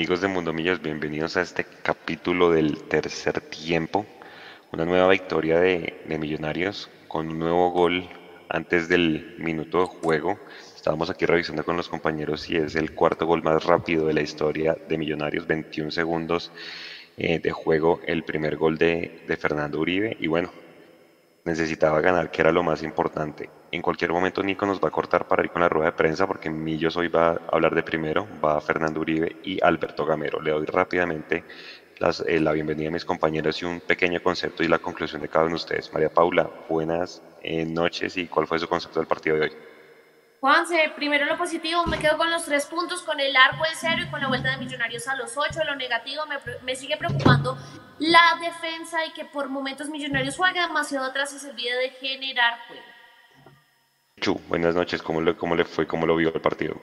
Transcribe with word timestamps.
Amigos 0.00 0.22
de 0.22 0.28
Mundo 0.28 0.54
Millos, 0.54 0.80
bienvenidos 0.80 1.36
a 1.36 1.42
este 1.42 1.66
capítulo 1.82 2.50
del 2.50 2.84
tercer 2.84 3.42
tiempo. 3.42 4.06
Una 4.72 4.86
nueva 4.86 5.06
victoria 5.08 5.60
de, 5.60 5.94
Millonarios 6.18 6.88
con 7.06 7.28
un 7.28 7.38
nuevo 7.38 7.70
gol 7.70 8.08
antes 8.48 8.88
del 8.88 9.34
minuto 9.36 9.80
de 9.80 9.84
juego. 9.84 10.38
Estábamos 10.74 11.10
aquí 11.10 11.26
revisando 11.26 11.64
con 11.64 11.76
los 11.76 11.90
compañeros 11.90 12.48
y 12.48 12.56
es 12.56 12.76
el 12.76 12.94
cuarto 12.94 13.26
gol 13.26 13.42
más 13.42 13.62
rápido 13.62 14.06
de 14.06 14.14
la 14.14 14.22
historia 14.22 14.74
de 14.88 14.96
Millonarios, 14.96 15.46
21 15.46 15.90
segundos 15.90 16.50
eh, 17.18 17.38
de 17.38 17.50
juego, 17.50 18.00
el 18.06 18.24
primer 18.24 18.56
gol 18.56 18.78
de 18.78 19.36
Fernando 19.38 19.80
Uribe. 19.80 20.16
Y 20.18 20.28
bueno, 20.28 20.50
necesitaba 21.44 22.00
ganar, 22.00 22.30
que 22.30 22.40
era 22.40 22.52
lo 22.52 22.62
más 22.62 22.82
importante. 22.82 23.50
En 23.72 23.82
cualquier 23.82 24.10
momento 24.12 24.42
Nico 24.42 24.66
nos 24.66 24.80
va 24.80 24.88
a 24.88 24.90
cortar 24.90 25.28
para 25.28 25.44
ir 25.44 25.50
con 25.50 25.62
la 25.62 25.68
rueda 25.68 25.90
de 25.90 25.96
prensa 25.96 26.26
porque 26.26 26.50
Millos 26.50 26.96
hoy 26.96 27.06
va 27.06 27.28
a 27.28 27.40
hablar 27.52 27.72
de 27.72 27.84
primero, 27.84 28.26
va 28.44 28.60
Fernando 28.60 29.00
Uribe 29.00 29.36
y 29.44 29.62
Alberto 29.62 30.04
Gamero. 30.04 30.40
Le 30.40 30.50
doy 30.50 30.66
rápidamente 30.66 31.44
eh, 32.26 32.40
la 32.40 32.52
bienvenida 32.52 32.88
a 32.88 32.92
mis 32.92 33.04
compañeros 33.04 33.62
y 33.62 33.66
un 33.66 33.80
pequeño 33.80 34.20
concepto 34.22 34.64
y 34.64 34.68
la 34.68 34.80
conclusión 34.80 35.22
de 35.22 35.28
cada 35.28 35.44
uno 35.44 35.52
de 35.52 35.56
ustedes. 35.56 35.92
María 35.92 36.08
Paula, 36.08 36.50
buenas 36.68 37.22
eh, 37.42 37.64
noches 37.64 38.16
y 38.16 38.26
cuál 38.26 38.48
fue 38.48 38.58
su 38.58 38.66
concepto 38.66 38.98
del 38.98 39.06
partido 39.06 39.36
de 39.36 39.42
hoy. 39.42 39.52
Juanse, 40.40 40.92
primero 40.96 41.26
lo 41.26 41.36
positivo, 41.38 41.84
me 41.86 41.98
quedo 41.98 42.16
con 42.16 42.30
los 42.30 42.46
tres 42.46 42.66
puntos, 42.66 43.02
con 43.02 43.20
el 43.20 43.36
arco 43.36 43.64
en 43.66 43.76
cero 43.76 44.02
y 44.04 44.10
con 44.10 44.20
la 44.20 44.26
vuelta 44.26 44.50
de 44.50 44.56
Millonarios 44.56 45.06
a 45.06 45.14
los 45.14 45.36
ocho. 45.36 45.62
Lo 45.64 45.76
negativo 45.76 46.24
me, 46.26 46.38
me 46.64 46.74
sigue 46.74 46.96
preocupando 46.96 47.56
la 47.98 48.36
defensa 48.40 49.04
y 49.04 49.12
que 49.12 49.26
por 49.26 49.48
momentos 49.48 49.88
Millonarios 49.90 50.36
juega 50.36 50.66
demasiado 50.66 51.04
atrás 51.04 51.32
y 51.34 51.38
se 51.38 51.50
olvida 51.50 51.76
de 51.76 51.90
generar 51.90 52.66
juego. 52.66 52.89
Chu, 54.20 54.40
buenas 54.46 54.74
noches, 54.74 55.02
¿cómo 55.02 55.20
le, 55.20 55.34
cómo 55.34 55.54
le 55.56 55.64
fue, 55.64 55.86
cómo 55.86 56.06
lo 56.06 56.16
vio 56.16 56.32
el 56.34 56.40
partido? 56.40 56.80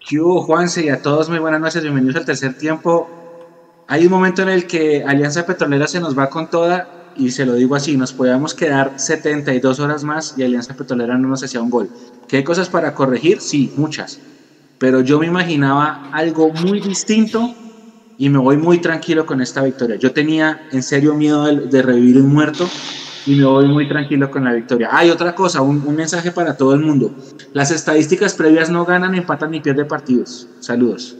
Yo, 0.00 0.40
Juanse, 0.42 0.84
y 0.84 0.88
a 0.88 0.96
todos 0.96 1.28
muy 1.28 1.38
buenas 1.38 1.60
noches, 1.60 1.82
bienvenidos 1.82 2.16
al 2.16 2.24
tercer 2.24 2.54
tiempo. 2.54 3.12
Hay 3.86 4.06
un 4.06 4.12
momento 4.12 4.42
en 4.42 4.48
el 4.50 4.66
que 4.66 5.02
Alianza 5.04 5.44
Petrolera 5.44 5.88
se 5.88 6.00
nos 6.00 6.16
va 6.18 6.28
con 6.28 6.48
toda 6.48 6.88
y 7.14 7.32
se 7.32 7.46
lo 7.46 7.54
digo 7.54 7.74
así, 7.74 7.96
nos 7.96 8.14
podíamos 8.14 8.54
quedar 8.54 8.92
72 8.96 9.80
horas 9.80 10.04
más 10.04 10.32
y 10.36 10.42
Alianza 10.44 10.74
Petrolera 10.74 11.18
no 11.18 11.28
nos 11.28 11.42
hacía 11.42 11.62
un 11.62 11.70
gol. 11.70 11.90
¿Qué 12.28 12.38
hay 12.38 12.44
cosas 12.44 12.70
para 12.70 12.92
corregir? 12.92 13.40
Sí, 13.40 13.72
muchas. 13.74 14.22
Pero 14.78 15.00
yo 15.02 15.18
me 15.20 15.26
imaginaba 15.26 16.02
algo 16.10 16.52
muy 16.52 16.80
distinto 16.80 17.58
y 18.16 18.30
me 18.30 18.38
voy 18.38 18.58
muy 18.58 18.80
tranquilo 18.80 19.26
con 19.26 19.40
esta 19.40 19.62
victoria. 19.62 19.96
Yo 19.96 20.12
tenía 20.12 20.62
en 20.70 20.82
serio 20.82 21.14
miedo 21.14 21.44
de, 21.46 21.68
de 21.68 21.82
revivir 21.82 22.18
un 22.18 22.32
muerto 22.32 22.76
y 23.28 23.34
me 23.34 23.44
voy 23.44 23.66
muy 23.66 23.86
tranquilo 23.86 24.30
con 24.30 24.44
la 24.44 24.54
victoria. 24.54 24.88
Hay 24.90 25.10
otra 25.10 25.34
cosa, 25.34 25.60
un, 25.60 25.86
un, 25.86 25.94
mensaje 25.94 26.32
para 26.32 26.56
todo 26.56 26.72
el 26.72 26.80
mundo. 26.80 27.14
Las 27.52 27.70
estadísticas 27.70 28.32
previas 28.34 28.70
no 28.70 28.86
ganan, 28.86 29.14
empatan 29.14 29.50
ni 29.50 29.60
pierden 29.60 29.86
partidos. 29.86 30.48
Saludos. 30.60 31.14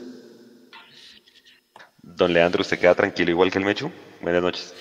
Don 2.02 2.32
Leandro, 2.32 2.62
¿usted 2.62 2.78
queda 2.78 2.94
tranquilo 2.94 3.30
igual 3.30 3.50
que 3.50 3.58
el 3.58 3.66
Mechu? 3.66 3.90
Buenas 4.22 4.42
noches. 4.42 4.74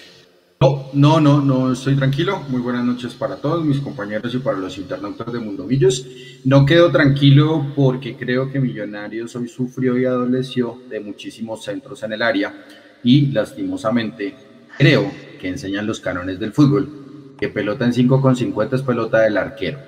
No, 0.62 0.90
no, 0.94 1.20
no, 1.20 1.42
no 1.42 1.74
estoy 1.74 1.98
tranquilo. 1.98 2.42
Muy 2.48 2.62
buenas 2.62 2.86
noches 2.86 3.14
para 3.14 3.36
todos 3.36 3.64
mis 3.64 3.80
compañeros 3.80 4.34
y 4.34 4.40
para 4.40 4.58
los 4.58 4.78
internautas 4.78 5.32
de 5.32 5.40
Mundo 5.40 5.66
Millos. 5.66 6.08
No 6.46 6.66
quedo 6.66 6.90
tranquilo 6.92 7.74
porque 7.76 8.16
creo 8.16 8.50
que 8.50 8.62
Millonarios 8.62 9.36
hoy 9.36 9.50
sufrió 9.50 9.98
y 10.00 10.06
adoleció 10.06 10.80
de 10.90 11.02
muchísimos 11.02 11.66
centros 11.66 12.02
en 12.04 12.14
el 12.14 12.22
área 12.22 12.66
y 13.04 13.28
lastimosamente 13.28 14.34
creo 14.78 15.12
que 15.40 15.50
enseñan 15.50 15.86
los 15.86 16.00
canones 16.00 16.40
del 16.40 16.54
fútbol, 16.54 17.07
que 17.38 17.50
pelota 17.50 17.86
en 17.86 17.94
5 17.94 18.22
con 18.22 18.36
50 18.36 18.76
es 18.76 18.82
pelota 18.82 19.20
del 19.22 19.38
arquero. 19.38 19.80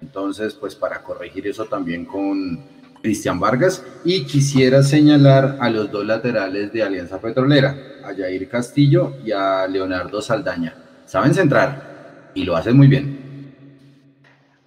Entonces, 0.00 0.54
pues 0.54 0.74
para 0.74 1.02
corregir 1.02 1.46
eso 1.46 1.64
también 1.66 2.04
con 2.04 2.60
Cristian 3.02 3.38
Vargas 3.38 3.84
y 4.04 4.24
quisiera 4.24 4.82
señalar 4.82 5.58
a 5.60 5.70
los 5.70 5.90
dos 5.90 6.04
laterales 6.04 6.72
de 6.72 6.82
Alianza 6.82 7.20
Petrolera, 7.20 7.76
a 8.04 8.14
Jair 8.14 8.48
Castillo 8.48 9.14
y 9.24 9.32
a 9.32 9.66
Leonardo 9.66 10.20
Saldaña. 10.20 10.74
Saben 11.06 11.34
centrar 11.34 12.30
y 12.34 12.44
lo 12.44 12.56
hacen 12.56 12.76
muy 12.76 12.88
bien. 12.88 13.54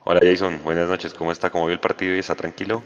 Hola 0.04 0.22
Jason, 0.24 0.60
buenas 0.64 0.88
noches, 0.88 1.14
¿cómo 1.14 1.32
está? 1.32 1.50
¿Cómo 1.50 1.66
vio 1.66 1.74
el 1.74 1.80
partido 1.80 2.16
y 2.16 2.20
está 2.20 2.34
tranquilo? 2.36 2.82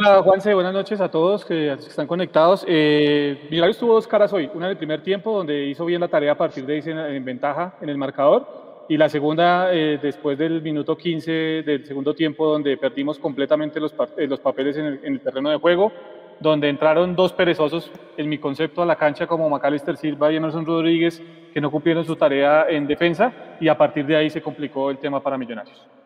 Hola 0.00 0.22
Juanse, 0.22 0.54
buenas 0.54 0.72
noches 0.72 1.00
a 1.00 1.10
todos 1.10 1.44
que 1.44 1.72
están 1.72 2.06
conectados. 2.06 2.64
Eh, 2.68 3.48
Millonarios 3.50 3.78
tuvo 3.78 3.94
dos 3.94 4.06
caras 4.06 4.32
hoy, 4.32 4.48
una 4.54 4.66
en 4.66 4.70
el 4.70 4.76
primer 4.76 5.02
tiempo 5.02 5.36
donde 5.36 5.64
hizo 5.64 5.84
bien 5.84 6.00
la 6.00 6.06
tarea 6.06 6.30
a 6.30 6.38
partir 6.38 6.64
de 6.64 6.74
ahí 6.74 6.82
en, 6.86 6.98
en 6.98 7.24
ventaja 7.24 7.74
en 7.80 7.88
el 7.88 7.98
marcador 7.98 8.86
y 8.88 8.96
la 8.96 9.08
segunda 9.08 9.74
eh, 9.74 9.98
después 10.00 10.38
del 10.38 10.62
minuto 10.62 10.96
15 10.96 11.32
del 11.66 11.84
segundo 11.84 12.14
tiempo 12.14 12.46
donde 12.46 12.76
perdimos 12.76 13.18
completamente 13.18 13.80
los, 13.80 13.92
los 14.16 14.38
papeles 14.38 14.76
en 14.76 14.84
el, 14.84 15.00
en 15.02 15.14
el, 15.14 15.20
terreno 15.20 15.50
de 15.50 15.56
juego, 15.56 15.90
donde 16.38 16.68
entraron 16.68 17.16
dos 17.16 17.32
perezosos, 17.32 17.90
en 18.16 18.28
mi 18.28 18.38
concepto, 18.38 18.82
a 18.82 18.86
la 18.86 18.94
cancha 18.94 19.26
como 19.26 19.50
Macalister 19.50 19.96
Silva 19.96 20.30
y 20.30 20.36
Emerson 20.36 20.64
Rodríguez, 20.64 21.20
que 21.52 21.60
no 21.60 21.72
cumplieron 21.72 22.04
su 22.04 22.14
tarea 22.14 22.66
en 22.68 22.86
defensa 22.86 23.32
y 23.60 23.66
a 23.66 23.76
partir 23.76 24.06
de 24.06 24.14
ahí 24.14 24.30
se 24.30 24.42
complicó 24.42 24.92
el 24.92 24.98
tema 24.98 25.20
para 25.20 25.36
Millonarios. 25.36 25.97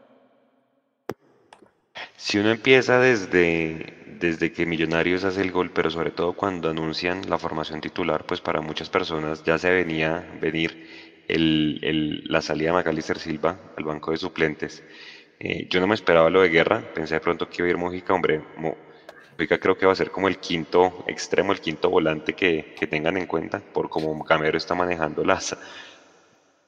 Si 2.24 2.38
uno 2.38 2.52
empieza 2.52 3.00
desde, 3.00 3.94
desde 4.20 4.52
que 4.52 4.64
Millonarios 4.64 5.24
hace 5.24 5.40
el 5.40 5.50
gol, 5.50 5.72
pero 5.72 5.90
sobre 5.90 6.12
todo 6.12 6.34
cuando 6.34 6.70
anuncian 6.70 7.28
la 7.28 7.36
formación 7.36 7.80
titular, 7.80 8.24
pues 8.26 8.40
para 8.40 8.60
muchas 8.60 8.88
personas 8.88 9.42
ya 9.42 9.58
se 9.58 9.70
venía 9.72 10.24
venir 10.40 11.24
el, 11.26 12.22
la 12.28 12.40
salida 12.40 12.68
de 12.68 12.74
Macalister 12.74 13.18
Silva 13.18 13.58
al 13.76 13.82
banco 13.82 14.12
de 14.12 14.18
suplentes. 14.18 14.84
Eh, 15.40 15.66
yo 15.68 15.80
no 15.80 15.88
me 15.88 15.96
esperaba 15.96 16.30
lo 16.30 16.42
de 16.42 16.48
guerra, 16.50 16.92
pensé 16.94 17.14
de 17.14 17.20
pronto 17.20 17.48
que 17.48 17.56
iba 17.58 17.66
a 17.66 17.70
ir 17.70 17.76
Mojica, 17.76 18.14
hombre, 18.14 18.40
Mo, 18.56 18.76
Mojica 19.36 19.58
creo 19.58 19.76
que 19.76 19.86
va 19.86 19.92
a 19.92 19.96
ser 19.96 20.12
como 20.12 20.28
el 20.28 20.38
quinto 20.38 21.04
extremo, 21.08 21.50
el 21.50 21.60
quinto 21.60 21.90
volante 21.90 22.34
que, 22.34 22.76
que 22.78 22.86
tengan 22.86 23.16
en 23.16 23.26
cuenta, 23.26 23.58
por 23.58 23.88
cómo 23.90 24.24
Camero 24.24 24.56
está 24.56 24.76
manejando 24.76 25.24
las 25.24 25.56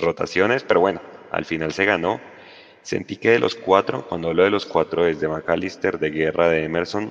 rotaciones, 0.00 0.64
pero 0.64 0.80
bueno, 0.80 1.00
al 1.30 1.44
final 1.44 1.72
se 1.72 1.84
ganó. 1.84 2.20
Sentí 2.84 3.16
que 3.16 3.30
de 3.30 3.38
los 3.38 3.54
cuatro, 3.54 4.06
cuando 4.06 4.28
hablo 4.28 4.44
de 4.44 4.50
los 4.50 4.66
cuatro, 4.66 5.06
es 5.06 5.18
de 5.18 5.26
McAllister, 5.26 5.98
de 5.98 6.10
Guerra, 6.10 6.50
de 6.50 6.64
Emerson, 6.64 7.10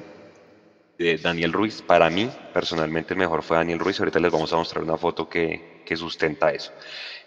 de 0.97 1.17
Daniel 1.17 1.53
Ruiz. 1.53 1.81
Para 1.81 2.09
mí, 2.09 2.29
personalmente, 2.53 3.13
el 3.13 3.19
mejor 3.19 3.43
fue 3.43 3.57
Daniel 3.57 3.79
Ruiz. 3.79 3.99
Ahorita 3.99 4.19
les 4.19 4.31
vamos 4.31 4.51
a 4.53 4.57
mostrar 4.57 4.83
una 4.83 4.97
foto 4.97 5.27
que, 5.27 5.71
sustenta 5.95 6.51
eso. 6.51 6.71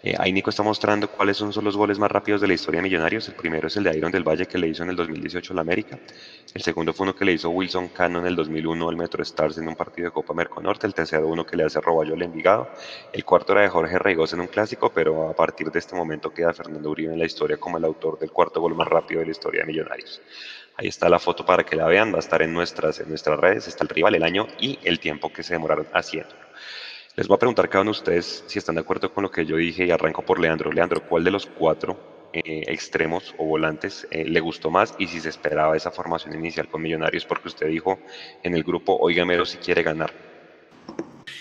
Eh, 0.03 0.13
ahí 0.19 0.33
Nico 0.33 0.49
está 0.49 0.61
mostrando 0.61 1.09
cuáles 1.09 1.37
son, 1.37 1.53
son, 1.53 1.63
los 1.63 1.77
goles 1.77 1.97
más 1.97 2.11
rápidos 2.11 2.41
de 2.41 2.47
la 2.47 2.53
historia 2.53 2.79
de 2.79 2.83
Millonarios. 2.83 3.29
El 3.29 3.35
primero 3.35 3.67
es 3.67 3.77
el 3.77 3.85
de 3.85 3.97
Iron 3.97 4.11
del 4.11 4.27
Valle 4.27 4.45
que 4.45 4.57
le 4.57 4.67
hizo 4.67 4.83
en 4.83 4.89
el 4.89 4.97
2018 4.97 5.53
al 5.53 5.59
América. 5.59 5.97
El 6.53 6.61
segundo 6.61 6.93
fue 6.93 7.05
uno 7.05 7.15
que 7.15 7.23
le 7.23 7.31
hizo 7.31 7.49
Wilson 7.49 7.87
Cano 7.87 8.19
en 8.19 8.27
el 8.27 8.35
2001 8.35 8.89
al 8.89 8.97
Metro 8.97 9.23
Stars 9.23 9.57
en 9.57 9.69
un 9.69 9.75
partido 9.77 10.07
de 10.07 10.11
Copa 10.11 10.33
Merconorte. 10.33 10.85
El 10.85 10.93
tercero 10.93 11.27
uno 11.27 11.45
que 11.45 11.55
le 11.55 11.63
hace 11.63 11.79
Roballo 11.79 12.13
al 12.13 12.21
Envigado. 12.21 12.69
El 13.13 13.23
cuarto 13.23 13.53
era 13.53 13.61
de 13.61 13.69
Jorge 13.69 13.97
Reigos 13.97 14.33
en 14.33 14.41
un 14.41 14.47
clásico, 14.47 14.91
pero 14.93 15.29
a 15.29 15.33
partir 15.33 15.71
de 15.71 15.79
este 15.79 15.95
momento 15.95 16.33
queda 16.33 16.51
Fernando 16.51 16.89
Uribe 16.89 17.13
en 17.13 17.19
la 17.19 17.25
historia 17.25 17.55
como 17.55 17.77
el 17.77 17.85
autor 17.85 18.19
del 18.19 18.31
cuarto 18.31 18.59
gol 18.59 18.75
más 18.75 18.89
rápido 18.89 19.21
de 19.21 19.27
la 19.27 19.31
historia 19.31 19.61
de 19.61 19.67
Millonarios. 19.67 20.21
Ahí 20.79 20.87
está 20.89 21.09
la 21.09 21.17
foto 21.17 21.43
para 21.43 21.63
que 21.63 21.75
la 21.75 21.87
vean, 21.87 22.13
va 22.13 22.17
a 22.17 22.19
estar 22.19 22.39
en 22.43 22.53
nuestras, 22.53 22.99
en 22.99 23.09
nuestras 23.09 23.39
redes, 23.39 23.67
está 23.67 23.83
el 23.83 23.89
rival, 23.89 24.13
el 24.13 24.21
año 24.21 24.45
y 24.59 24.77
el 24.83 24.99
tiempo 24.99 25.33
que 25.33 25.41
se 25.41 25.53
demoraron 25.53 25.87
haciéndolo. 25.91 26.37
Les 27.15 27.27
voy 27.27 27.35
a 27.35 27.39
preguntar 27.39 27.67
cada 27.67 27.81
uno 27.81 27.93
de 27.93 27.97
ustedes 27.97 28.43
si 28.45 28.59
están 28.59 28.75
de 28.75 28.81
acuerdo 28.81 29.11
con 29.11 29.23
lo 29.23 29.31
que 29.31 29.43
yo 29.43 29.55
dije 29.55 29.87
y 29.87 29.91
arranco 29.91 30.21
por 30.21 30.39
Leandro. 30.39 30.71
Leandro, 30.71 31.01
¿cuál 31.01 31.23
de 31.23 31.31
los 31.31 31.47
cuatro 31.47 32.29
eh, 32.31 32.65
extremos 32.67 33.33
o 33.39 33.45
volantes 33.45 34.07
eh, 34.11 34.23
le 34.23 34.39
gustó 34.39 34.69
más 34.69 34.93
y 34.99 35.07
si 35.07 35.19
se 35.19 35.29
esperaba 35.29 35.75
esa 35.75 35.89
formación 35.89 36.35
inicial 36.35 36.67
con 36.67 36.83
Millonarios? 36.83 37.25
Porque 37.25 37.47
usted 37.47 37.69
dijo 37.69 37.97
en 38.43 38.53
el 38.53 38.61
grupo, 38.61 38.95
oiga, 39.01 39.25
Mero, 39.25 39.45
si 39.45 39.57
quiere 39.57 39.81
ganar. 39.81 40.13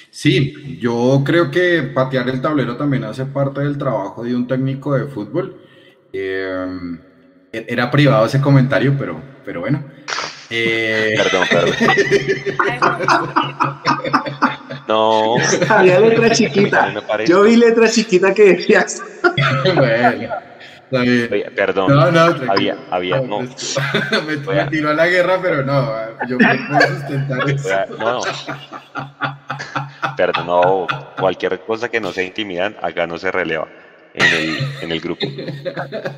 Sí, 0.09 0.79
yo 0.81 1.23
creo 1.27 1.51
que 1.51 1.83
patear 1.95 2.27
el 2.31 2.41
tablero 2.41 2.79
también 2.79 3.05
hace 3.05 3.27
parte 3.27 3.61
del 3.61 3.77
trabajo 3.77 4.25
de 4.25 4.35
un 4.35 4.47
técnico 4.47 4.95
de 4.95 5.09
fútbol. 5.09 5.61
Eh, 6.11 6.67
era 7.69 7.91
privado 7.91 8.27
ese 8.27 8.41
comentario, 8.41 8.95
pero, 8.99 9.21
pero 9.45 9.61
bueno. 9.61 9.85
Eh... 10.51 11.15
Perdón, 11.17 11.47
perdón. 11.51 11.75
no. 14.89 15.37
Había 15.69 16.01
letra 16.01 16.31
chiquita. 16.31 16.95
Yo 17.27 17.43
vi 17.43 17.57
letra 17.57 17.89
chiquita 17.89 18.33
que 18.33 18.55
decías. 18.55 19.03
bueno. 19.75 20.29
Oye, 20.93 21.51
perdón. 21.57 21.93
No, 21.93 22.13
no, 22.13 22.37
había, 22.49 22.77
había, 22.91 23.21
no. 23.21 23.41
me, 23.41 24.37
me, 24.55 24.67
tiró 24.71 24.91
a 24.91 24.95
la 24.95 25.09
guerra, 25.09 25.41
pero 25.43 25.65
no, 25.65 25.93
yo 26.29 26.39
me 26.39 26.59
puedo 26.69 26.87
sustentar 26.87 27.51
eso. 27.51 27.69
No, 27.99 28.21
perdón, 30.17 30.47
no, 30.47 30.87
cualquier 31.19 31.59
cosa 31.61 31.89
que 31.89 32.01
no 32.01 32.13
sea 32.13 32.23
intimidad, 32.23 32.77
acá 32.81 33.09
no 33.09 33.19
se 33.19 33.33
releva 33.33 33.67
en 34.17 34.91
el, 34.91 35.01
grupo. 35.01 35.27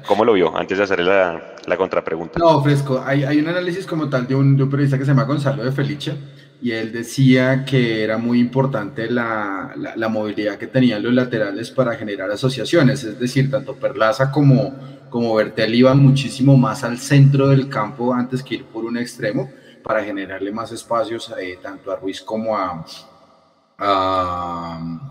¿Cómo 0.06 0.24
lo 0.24 0.32
vio? 0.32 0.56
Antes 0.56 0.78
de 0.78 0.84
hacer 0.84 1.00
la, 1.00 1.56
la 1.66 1.76
contrapregunta. 1.76 2.38
No, 2.38 2.62
fresco. 2.62 3.02
Hay, 3.04 3.24
hay, 3.24 3.38
un 3.38 3.48
análisis 3.48 3.86
como 3.86 4.08
tal 4.08 4.26
de 4.26 4.34
un, 4.34 4.56
periodista 4.70 4.98
que 4.98 5.04
se 5.04 5.10
llama 5.10 5.24
Gonzalo 5.24 5.64
de 5.64 5.72
Felice 5.72 6.14
y 6.60 6.72
él 6.72 6.92
decía 6.92 7.64
que 7.64 8.02
era 8.02 8.18
muy 8.18 8.40
importante 8.40 9.10
la, 9.10 9.74
la, 9.96 10.08
movilidad 10.08 10.56
que 10.56 10.66
tenían 10.66 11.02
los 11.02 11.12
laterales 11.12 11.70
para 11.70 11.94
generar 11.94 12.30
asociaciones. 12.30 13.04
Es 13.04 13.18
decir, 13.18 13.50
tanto 13.50 13.74
Perlaza 13.74 14.30
como, 14.30 14.74
como 15.10 15.34
Bertel 15.34 15.74
iban 15.74 15.98
muchísimo 15.98 16.56
más 16.56 16.84
al 16.84 16.98
centro 16.98 17.48
del 17.48 17.68
campo 17.68 18.14
antes 18.14 18.42
que 18.42 18.56
ir 18.56 18.64
por 18.64 18.84
un 18.84 18.96
extremo 18.96 19.50
para 19.82 20.04
generarle 20.04 20.52
más 20.52 20.70
espacios 20.72 21.32
eh, 21.40 21.58
tanto 21.62 21.90
a 21.90 21.96
Ruiz 21.96 22.20
como 22.20 22.56
a, 22.56 22.84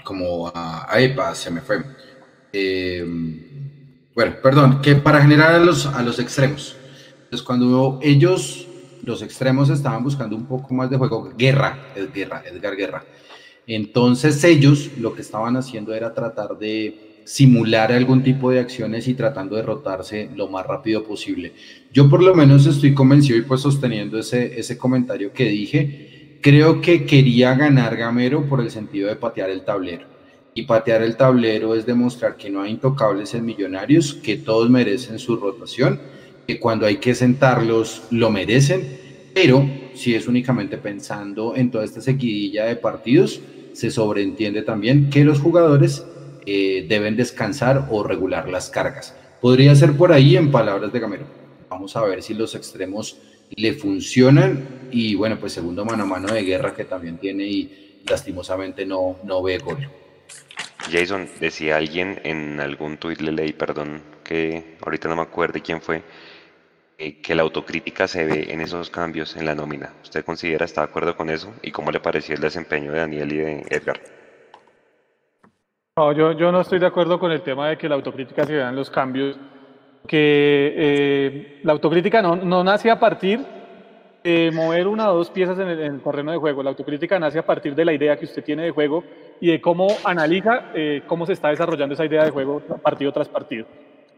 como 0.03 0.51
a, 0.53 0.87
EPA, 0.99 1.33
se 1.33 1.49
me 1.49 1.61
fue. 1.61 1.83
Eh, 2.59 3.05
bueno, 4.15 4.35
perdón, 4.41 4.81
que 4.81 4.95
para 4.95 5.21
generar 5.21 5.53
a 5.53 5.59
los, 5.59 5.85
a 5.85 6.01
los 6.01 6.17
extremos. 6.17 6.75
Entonces, 7.25 7.43
cuando 7.43 7.99
ellos, 8.01 8.67
los 9.03 9.21
extremos, 9.21 9.69
estaban 9.69 10.03
buscando 10.03 10.35
un 10.35 10.47
poco 10.47 10.73
más 10.73 10.89
de 10.89 10.97
juego, 10.97 11.31
guerra, 11.37 11.77
es 11.95 12.11
guerra, 12.11 12.41
Edgar 12.51 12.75
Guerra. 12.75 13.05
Entonces 13.67 14.43
ellos 14.43 14.91
lo 14.97 15.13
que 15.13 15.21
estaban 15.21 15.55
haciendo 15.55 15.93
era 15.93 16.13
tratar 16.13 16.57
de 16.57 17.21
simular 17.25 17.91
algún 17.91 18.23
tipo 18.23 18.49
de 18.49 18.59
acciones 18.59 19.07
y 19.07 19.13
tratando 19.13 19.55
de 19.57 19.61
rotarse 19.61 20.29
lo 20.33 20.47
más 20.47 20.65
rápido 20.65 21.03
posible. 21.03 21.53
Yo 21.91 22.09
por 22.09 22.23
lo 22.23 22.33
menos 22.33 22.65
estoy 22.65 22.95
convencido 22.95 23.37
y 23.37 23.41
pues 23.41 23.61
sosteniendo 23.61 24.17
ese, 24.17 24.57
ese 24.57 24.77
comentario 24.77 25.33
que 25.33 25.49
dije, 25.49 26.39
creo 26.41 26.81
que 26.81 27.05
quería 27.05 27.53
ganar 27.53 27.97
Gamero 27.97 28.47
por 28.47 28.61
el 28.61 28.71
sentido 28.71 29.09
de 29.09 29.17
patear 29.17 29.49
el 29.49 29.65
tablero. 29.65 30.16
Y 30.57 30.63
patear 30.63 31.03
el 31.03 31.17
tablero 31.17 31.75
es 31.75 31.85
demostrar 31.85 32.35
que 32.35 32.49
no 32.49 32.63
hay 32.63 32.71
intocables 32.71 33.35
en 33.35 33.45
millonarios, 33.45 34.15
que 34.15 34.37
todos 34.37 34.71
merecen 34.71 35.19
su 35.19 35.35
rotación, 35.35 36.01
que 36.47 36.59
cuando 36.59 36.87
hay 36.87 36.97
que 36.97 37.13
sentarlos 37.13 38.05
lo 38.09 38.31
merecen, 38.31 38.97
pero 39.35 39.69
si 39.93 40.15
es 40.15 40.27
únicamente 40.27 40.79
pensando 40.79 41.55
en 41.55 41.69
toda 41.69 41.83
esta 41.85 42.01
seguidilla 42.01 42.65
de 42.65 42.75
partidos, 42.75 43.39
se 43.73 43.91
sobreentiende 43.91 44.63
también 44.63 45.11
que 45.11 45.23
los 45.23 45.39
jugadores 45.39 46.03
eh, 46.47 46.87
deben 46.89 47.15
descansar 47.15 47.89
o 47.91 48.01
regular 48.01 48.49
las 48.49 48.71
cargas. 48.71 49.15
Podría 49.39 49.75
ser 49.75 49.93
por 49.93 50.11
ahí 50.11 50.37
en 50.37 50.49
palabras 50.49 50.91
de 50.91 50.99
Gamero. 50.99 51.25
Vamos 51.69 51.95
a 51.95 52.03
ver 52.03 52.23
si 52.23 52.33
los 52.33 52.55
extremos 52.55 53.19
le 53.51 53.73
funcionan 53.73 54.89
y 54.89 55.13
bueno, 55.13 55.37
pues 55.39 55.53
segundo 55.53 55.85
mano 55.85 56.01
a 56.01 56.07
mano 56.07 56.33
de 56.33 56.41
guerra 56.41 56.73
que 56.73 56.85
también 56.85 57.19
tiene 57.19 57.45
y 57.45 58.01
lastimosamente 58.09 58.87
no, 58.87 59.17
no 59.23 59.43
ve 59.43 59.59
gol. 59.59 59.87
Jason, 60.91 61.27
decía 61.39 61.77
alguien 61.77 62.19
en 62.23 62.59
algún 62.59 62.97
tuit, 62.97 63.21
le 63.21 63.31
leí, 63.31 63.53
perdón, 63.53 64.01
que 64.23 64.77
ahorita 64.83 65.09
no 65.09 65.15
me 65.15 65.21
acuerdo 65.21 65.59
quién 65.63 65.81
fue, 65.81 66.03
eh, 66.97 67.21
que 67.21 67.35
la 67.35 67.43
autocrítica 67.43 68.07
se 68.07 68.25
ve 68.25 68.47
en 68.49 68.61
esos 68.61 68.89
cambios 68.89 69.35
en 69.35 69.45
la 69.45 69.53
nómina. 69.53 69.93
¿Usted 70.01 70.25
considera, 70.25 70.65
está 70.65 70.81
de 70.81 70.89
acuerdo 70.89 71.15
con 71.15 71.29
eso? 71.29 71.53
¿Y 71.61 71.71
cómo 71.71 71.91
le 71.91 71.99
pareció 71.99 72.35
el 72.35 72.41
desempeño 72.41 72.91
de 72.91 72.99
Daniel 72.99 73.31
y 73.31 73.37
de 73.37 73.65
Edgar? 73.69 73.99
No, 75.95 76.11
yo, 76.11 76.31
yo 76.31 76.51
no 76.51 76.61
estoy 76.61 76.79
de 76.79 76.85
acuerdo 76.85 77.19
con 77.19 77.31
el 77.31 77.41
tema 77.41 77.69
de 77.69 77.77
que 77.77 77.89
la 77.89 77.95
autocrítica 77.95 78.45
se 78.45 78.53
vea 78.53 78.69
en 78.69 78.75
los 78.75 78.89
cambios, 78.89 79.37
que 80.07 80.73
eh, 80.75 81.59
la 81.63 81.73
autocrítica 81.73 82.21
no, 82.21 82.35
no, 82.35 82.63
nace 82.63 82.89
a 82.89 82.99
partir 82.99 83.45
de 84.23 84.51
mover 84.51 84.87
una 84.87 85.11
o 85.11 85.17
dos 85.17 85.29
piezas 85.29 85.57
en 85.59 85.67
el, 85.69 86.01
terreno 86.01 86.31
de 86.31 86.37
juego, 86.37 86.61
la 86.61 86.69
autocrítica 86.69 87.19
nace 87.19 87.39
a 87.39 87.45
partir 87.45 87.73
de 87.75 87.85
la 87.85 87.93
idea 87.93 88.17
que 88.17 88.25
usted 88.25 88.43
tiene 88.43 88.63
de 88.63 88.71
juego 88.71 89.03
y 89.39 89.51
de 89.51 89.61
cómo 89.61 89.87
analiza 90.03 90.71
eh, 90.73 91.03
cómo 91.07 91.25
se 91.25 91.33
está 91.33 91.49
desarrollando 91.49 91.93
esa 91.93 92.05
idea 92.05 92.23
de 92.23 92.31
juego 92.31 92.59
partido 92.59 93.11
tras 93.11 93.29
partido. 93.29 93.65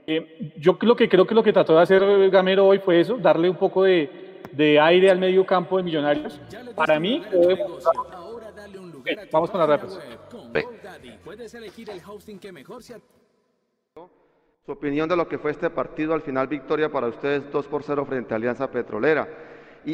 Eh, 0.07 0.53
yo 0.57 0.77
lo 0.81 0.95
que 0.95 1.07
creo 1.07 1.27
que 1.27 1.35
lo 1.35 1.43
que 1.43 1.53
trató 1.53 1.75
de 1.75 1.81
hacer 1.81 2.29
Gamero 2.29 2.65
hoy 2.65 2.79
fue 2.79 2.99
eso, 2.99 3.17
darle 3.17 3.49
un 3.49 3.57
poco 3.57 3.83
de, 3.83 4.41
de 4.51 4.79
aire 4.79 5.09
al 5.09 5.19
medio 5.19 5.45
campo 5.45 5.77
de 5.77 5.83
Millonarios. 5.83 6.41
Para 6.75 6.99
mí, 6.99 7.23
vamos 9.31 9.51
con 9.51 9.59
las 9.59 9.69
rápidas. 9.69 9.99
Su 14.65 14.73
opinión 14.73 15.09
de 15.09 15.15
lo 15.15 15.27
que 15.27 15.37
fue 15.37 15.51
este 15.51 15.69
partido, 15.69 16.13
al 16.13 16.21
final 16.21 16.47
victoria 16.47 16.91
para 16.91 17.07
ustedes 17.07 17.51
2 17.51 17.67
por 17.67 17.83
0 17.83 18.05
frente 18.05 18.33
a 18.33 18.37
Alianza 18.37 18.69
Petrolera. 18.69 19.27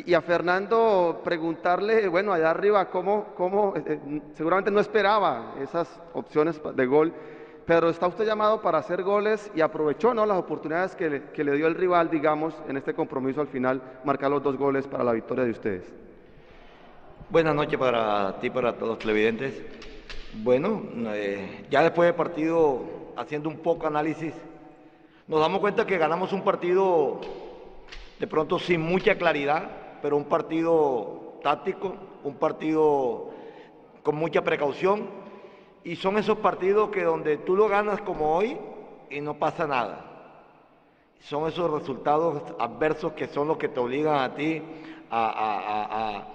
Y, 0.03 0.13
a 0.13 0.21
Fernando 0.21 1.21
preguntarle, 1.23 2.09
bueno, 2.09 2.33
allá 2.33 2.49
arriba, 2.49 2.89
¿cómo, 2.89 3.27
cómo 3.37 3.73
eh, 3.77 3.83
eh, 3.87 4.21
seguramente 4.33 4.69
no 4.69 4.81
esperaba 4.81 5.55
esas 5.61 5.87
opciones 6.13 6.59
de 6.75 6.85
gol 6.85 7.13
pero 7.65 7.89
está 7.89 8.05
usted 8.05 8.25
llamado 8.25 8.61
para 8.61 8.77
hacer 8.77 9.01
goles 9.01 9.51
y 9.55 9.61
aprovechó 9.61 10.13
¿no? 10.13 10.25
las 10.25 10.37
oportunidades 10.37 10.95
que 10.95 11.09
le, 11.09 11.23
que 11.31 11.43
le 11.43 11.53
dio 11.53 11.65
el 11.65 11.73
rival, 11.73 12.11
digamos, 12.11 12.53
en 12.67 12.77
este 12.77 12.93
compromiso 12.93 13.41
al 13.41 13.47
final, 13.47 13.81
marcar 14.03 14.29
los 14.29 14.43
dos 14.43 14.55
goles 14.55 14.85
para 14.85 15.03
la 15.03 15.13
victoria 15.13 15.45
de 15.45 15.51
ustedes. 15.51 15.83
Buenas 17.29 17.55
noches 17.55 17.79
para 17.79 18.39
ti, 18.39 18.51
para 18.51 18.73
todos 18.73 18.89
los 18.89 18.99
televidentes. 18.99 19.63
Bueno, 20.43 20.83
eh, 21.07 21.65
ya 21.71 21.81
después 21.81 22.07
del 22.07 22.15
partido, 22.15 22.83
haciendo 23.17 23.49
un 23.49 23.57
poco 23.57 23.87
análisis, 23.87 24.33
nos 25.27 25.39
damos 25.39 25.59
cuenta 25.59 25.87
que 25.87 25.97
ganamos 25.97 26.33
un 26.33 26.43
partido 26.43 27.19
de 28.19 28.27
pronto 28.27 28.59
sin 28.59 28.81
mucha 28.81 29.15
claridad, 29.15 29.84
pero 30.05 30.17
un 30.17 30.25
partido 30.25 31.39
táctico, 31.41 31.95
un 32.23 32.35
partido 32.35 33.31
con 34.03 34.15
mucha 34.15 34.43
precaución 34.43 35.09
y 35.83 35.95
son 35.95 36.19
esos 36.19 36.37
partidos 36.37 36.89
que 36.91 37.01
donde 37.01 37.37
tú 37.37 37.55
lo 37.55 37.67
ganas 37.67 37.99
como 38.01 38.35
hoy 38.35 38.55
y 39.09 39.19
no 39.19 39.39
pasa 39.39 39.65
nada. 39.65 40.05
Son 41.21 41.47
esos 41.47 41.71
resultados 41.71 42.39
adversos 42.59 43.13
que 43.13 43.25
son 43.25 43.47
los 43.47 43.57
que 43.57 43.67
te 43.67 43.79
obligan 43.79 44.17
a 44.19 44.35
ti 44.35 44.61
a, 45.09 46.27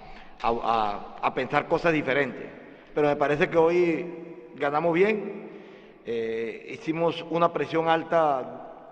pensar 1.33 1.69
cosas 1.69 1.93
diferentes. 1.93 2.51
Pero 2.93 3.07
me 3.07 3.15
parece 3.15 3.49
que 3.49 3.57
hoy 3.57 4.51
ganamos 4.55 4.93
bien, 4.93 5.49
eh, 6.05 6.67
hicimos 6.71 7.25
una 7.29 7.53
presión 7.53 7.87
alta 7.87 8.89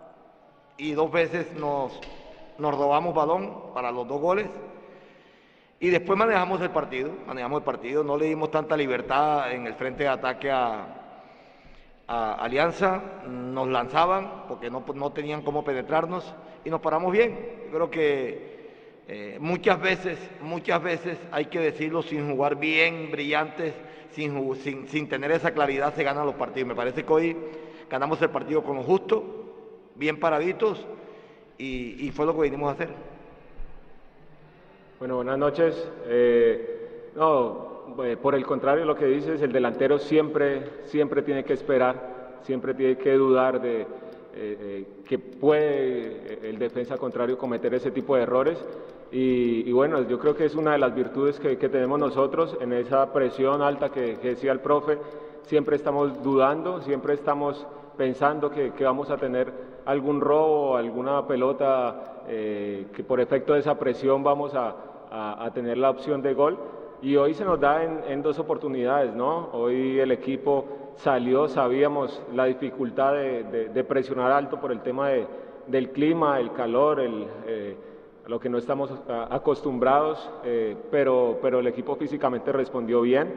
y 0.77 0.93
dos 0.93 1.11
veces 1.11 1.51
nos, 1.55 1.99
nos 2.57 2.77
robamos 2.77 3.13
balón 3.13 3.73
para 3.73 3.91
los 3.91 4.07
dos 4.07 4.21
goles. 4.21 4.47
Y 5.81 5.89
después 5.89 6.19
manejamos 6.19 6.59
el 6.61 6.71
partido, 6.71 7.11
manejamos 7.25 7.59
el 7.59 7.63
partido, 7.63 8.03
no 8.03 8.17
le 8.17 8.25
dimos 8.25 8.51
tanta 8.51 8.75
libertad 8.75 9.51
en 9.53 9.65
el 9.65 9.75
frente 9.75 10.03
de 10.03 10.09
ataque 10.09 10.51
a, 10.51 10.95
Alianza, 12.11 13.03
nos 13.27 13.67
lanzaban 13.67 14.47
porque 14.47 14.71
no, 14.71 14.83
no, 14.95 15.11
tenían 15.11 15.43
cómo 15.43 15.63
penetrarnos 15.63 16.33
y 16.65 16.71
nos 16.71 16.81
paramos 16.81 17.11
bien. 17.11 17.37
Yo 17.65 17.75
creo 17.75 17.91
que 17.91 19.03
eh, 19.07 19.37
muchas 19.39 19.79
veces, 19.79 20.17
muchas 20.41 20.81
veces 20.81 21.19
hay 21.31 21.45
que 21.45 21.59
decirlo 21.59 22.01
sin 22.01 22.27
jugar 22.31 22.55
bien, 22.55 23.11
brillantes, 23.11 23.75
sin, 24.09 24.55
sin, 24.55 24.87
sin 24.87 25.07
tener 25.07 25.29
esa 25.29 25.51
claridad 25.51 25.93
se 25.93 26.03
ganan 26.03 26.25
los 26.25 26.33
partidos. 26.33 26.67
Me 26.67 26.73
parece 26.75 27.05
que 27.05 27.13
hoy 27.13 27.37
ganamos 27.91 28.19
el 28.23 28.31
partido 28.31 28.63
con 28.63 28.77
lo 28.77 28.83
justo, 28.83 29.91
bien 29.93 30.19
paraditos 30.19 30.87
y, 31.59 32.07
y 32.07 32.09
fue 32.09 32.25
lo 32.25 32.33
que 32.33 32.41
vinimos 32.41 32.69
a 32.69 32.73
hacer. 32.73 32.89
Bueno, 34.99 35.15
buenas 35.15 35.37
noches. 35.37 35.89
Eh, 36.07 37.11
no, 37.15 37.95
eh, 38.03 38.17
por 38.21 38.35
el 38.35 38.45
contrario, 38.45 38.83
lo 38.83 38.97
que 38.97 39.05
dices, 39.05 39.41
el 39.41 39.53
delantero 39.53 39.97
siempre, 39.97 40.81
siempre 40.87 41.21
tiene 41.21 41.45
que 41.45 41.53
esperar, 41.53 42.39
siempre 42.41 42.73
tiene 42.73 42.97
que 42.97 43.13
dudar 43.13 43.61
de 43.61 43.87
eh, 44.35 44.85
que 45.07 45.17
puede 45.17 46.49
el 46.49 46.59
defensa 46.59 46.97
contrario 46.97 47.37
cometer 47.37 47.73
ese 47.75 47.91
tipo 47.91 48.17
de 48.17 48.23
errores. 48.23 48.61
Y, 49.09 49.71
bueno, 49.71 50.01
yo 50.01 50.19
creo 50.19 50.35
que 50.35 50.43
es 50.43 50.53
una 50.53 50.73
de 50.73 50.79
las 50.79 50.93
virtudes 50.93 51.39
que, 51.39 51.55
tenemos 51.55 51.97
nosotros 51.97 52.57
en 52.59 52.73
esa 52.73 53.13
presión 53.13 53.61
alta 53.61 53.89
que, 53.91 54.17
decía 54.17 54.51
el 54.51 54.59
profe. 54.59 54.97
Siempre 55.43 55.77
estamos 55.77 56.21
dudando, 56.21 56.81
siempre 56.81 57.13
estamos 57.13 57.65
pensando 57.95 58.51
que, 58.51 58.73
que 58.73 58.83
vamos 58.83 59.09
a 59.09 59.17
tener 59.17 59.49
algún 59.85 60.19
robo, 60.19 60.75
alguna 60.75 61.25
pelota 61.25 62.17
que 62.27 63.03
por 63.07 63.19
efecto 63.19 63.53
de 63.53 63.61
esa 63.61 63.79
presión 63.79 64.23
vamos 64.23 64.53
a, 64.53 64.88
a, 65.11 65.49
tener 65.53 65.77
la 65.77 65.89
opción 65.89 66.21
de 66.21 66.33
gol. 66.33 66.57
Y 67.01 67.15
hoy 67.15 67.33
se 67.33 67.45
nos 67.45 67.59
da 67.59 67.83
en, 67.83 68.21
dos 68.21 68.39
oportunidades, 68.39 69.13
¿no? 69.15 69.49
Hoy 69.53 69.99
el 69.99 70.11
equipo 70.11 70.65
salió, 70.97 71.47
sabíamos 71.47 72.21
la 72.33 72.45
dificultad 72.45 73.13
de, 73.13 73.85
presionar 73.87 74.31
alto 74.31 74.59
por 74.59 74.71
el 74.71 74.81
tema 74.81 75.09
de, 75.09 75.25
del 75.67 75.91
clima, 75.91 76.39
el 76.39 76.51
calor, 76.51 76.99
el, 76.99 77.25
eh, 77.47 77.77
lo 78.27 78.39
que 78.39 78.49
no 78.49 78.57
estamos 78.57 78.91
acostumbrados, 79.29 80.29
eh, 80.43 80.75
pero, 80.91 81.39
pero 81.41 81.59
el 81.59 81.67
equipo 81.67 81.95
físicamente 81.95 82.51
respondió 82.51 83.01
bien. 83.01 83.33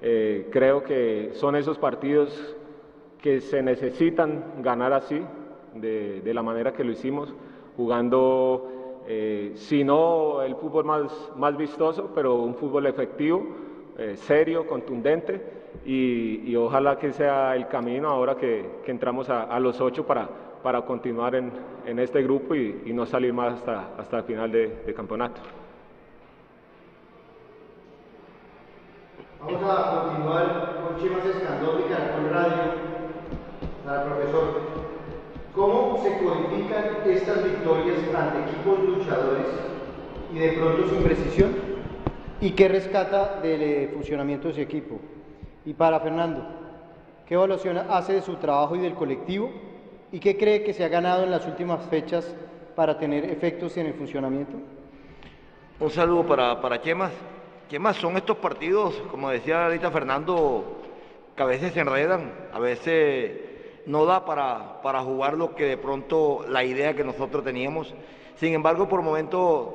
Eh, 0.00 0.48
creo 0.50 0.82
que 0.82 1.30
son 1.34 1.54
esos 1.54 1.78
partidos 1.78 2.56
que 3.20 3.40
se 3.40 3.62
necesitan 3.62 4.62
ganar 4.62 4.92
así, 4.92 5.22
de, 5.74 6.22
de 6.22 6.34
la 6.34 6.42
manera 6.42 6.72
que 6.72 6.82
lo 6.82 6.90
hicimos, 6.90 7.32
jugando 7.76 8.71
eh, 9.06 9.52
si 9.56 9.82
no 9.84 10.42
el 10.42 10.54
fútbol 10.56 10.84
más, 10.84 11.32
más 11.36 11.56
vistoso, 11.56 12.10
pero 12.14 12.36
un 12.36 12.54
fútbol 12.54 12.86
efectivo, 12.86 13.44
eh, 13.98 14.16
serio, 14.16 14.66
contundente 14.66 15.62
y, 15.84 16.54
ojalá 16.54 16.98
que 16.98 17.12
sea 17.12 17.56
el 17.56 17.66
camino 17.68 18.08
ahora 18.08 18.36
que, 18.36 18.82
entramos 18.86 19.28
a, 19.28 19.58
los 19.58 19.80
ocho 19.80 20.06
para, 20.06 20.28
para 20.62 20.82
continuar 20.82 21.34
en, 21.34 21.50
en 21.86 21.98
este 21.98 22.22
grupo 22.22 22.54
y, 22.54 22.92
no 22.92 23.06
salir 23.06 23.32
más 23.32 23.54
hasta, 23.54 23.90
hasta 23.98 24.18
el 24.18 24.24
final 24.24 24.52
de, 24.52 24.94
campeonato. 24.94 25.40
Vamos 29.40 29.62
a 29.64 30.04
continuar 30.06 30.76
con 30.82 31.02
Chimas 31.02 31.24
Escandón 31.26 31.80
y 31.80 32.28
Radio 32.28 32.92
para 33.84 34.02
el 34.02 34.08
profesor. 34.08 34.61
¿Cómo 35.54 36.02
se 36.02 36.16
codifican 36.16 37.02
estas 37.06 37.44
victorias 37.44 37.98
ante 38.16 38.50
equipos 38.50 38.78
luchadores 38.84 39.46
y 40.32 40.38
de 40.38 40.52
pronto 40.52 40.88
su 40.88 40.94
imprecisión? 40.94 41.50
¿Y 42.40 42.52
qué 42.52 42.68
rescata 42.68 43.38
del 43.42 43.62
eh, 43.62 43.90
funcionamiento 43.92 44.48
de 44.48 44.54
su 44.54 44.60
equipo? 44.62 44.98
Y 45.66 45.74
para 45.74 46.00
Fernando, 46.00 46.42
¿qué 47.26 47.34
evaluación 47.34 47.76
hace 47.76 48.14
de 48.14 48.22
su 48.22 48.36
trabajo 48.36 48.76
y 48.76 48.78
del 48.78 48.94
colectivo? 48.94 49.52
¿Y 50.10 50.20
qué 50.20 50.38
cree 50.38 50.64
que 50.64 50.72
se 50.72 50.84
ha 50.84 50.88
ganado 50.88 51.22
en 51.22 51.30
las 51.30 51.46
últimas 51.46 51.84
fechas 51.86 52.34
para 52.74 52.98
tener 52.98 53.26
efectos 53.26 53.76
en 53.76 53.86
el 53.86 53.94
funcionamiento? 53.94 54.54
Un 55.78 55.90
saludo 55.90 56.26
para, 56.26 56.58
para 56.62 56.80
Chemas. 56.80 57.12
Chemas, 57.68 57.96
son 57.96 58.16
estos 58.16 58.38
partidos, 58.38 58.94
como 59.10 59.28
decía 59.28 59.66
ahorita 59.66 59.90
Fernando, 59.90 60.78
que 61.36 61.42
a 61.42 61.46
veces 61.46 61.74
se 61.74 61.80
enredan, 61.80 62.32
a 62.54 62.58
veces 62.58 63.51
no 63.86 64.04
da 64.04 64.24
para, 64.24 64.80
para 64.82 65.02
jugar 65.02 65.34
lo 65.34 65.54
que 65.54 65.64
de 65.64 65.76
pronto 65.76 66.44
la 66.48 66.64
idea 66.64 66.94
que 66.94 67.04
nosotros 67.04 67.44
teníamos. 67.44 67.94
Sin 68.36 68.54
embargo, 68.54 68.88
por 68.88 69.02
momentos 69.02 69.68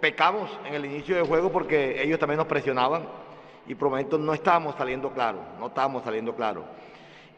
pecamos 0.00 0.50
en 0.66 0.74
el 0.74 0.84
inicio 0.84 1.16
del 1.16 1.26
juego 1.26 1.50
porque 1.50 2.02
ellos 2.02 2.18
también 2.18 2.38
nos 2.38 2.46
presionaban 2.46 3.02
y 3.66 3.74
por 3.74 3.90
momentos 3.90 4.18
no 4.18 4.32
estábamos 4.34 4.74
saliendo 4.76 5.10
claro, 5.10 5.38
no 5.58 5.68
estábamos 5.68 6.02
saliendo 6.02 6.34
claro. 6.34 6.64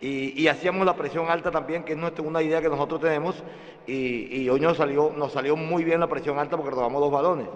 Y, 0.01 0.49
hacíamos 0.49 0.85
la 0.85 0.97
presión 0.97 1.31
alta 1.31 1.53
también, 1.53 1.85
que 1.85 1.93
es 1.93 1.99
una 2.19 2.43
idea 2.43 2.61
que 2.61 2.69
nosotros 2.69 3.01
tenemos, 3.01 3.41
y, 3.87 4.49
hoy 4.49 4.59
nos 4.59 4.77
salió, 4.77 5.13
nos 5.17 5.31
salió 5.31 5.55
muy 5.55 5.85
bien 5.85 6.01
la 6.01 6.09
presión 6.09 6.41
alta 6.41 6.57
porque 6.57 6.73
robamos 6.73 7.01
dos 7.01 7.13
balones. 7.13 7.47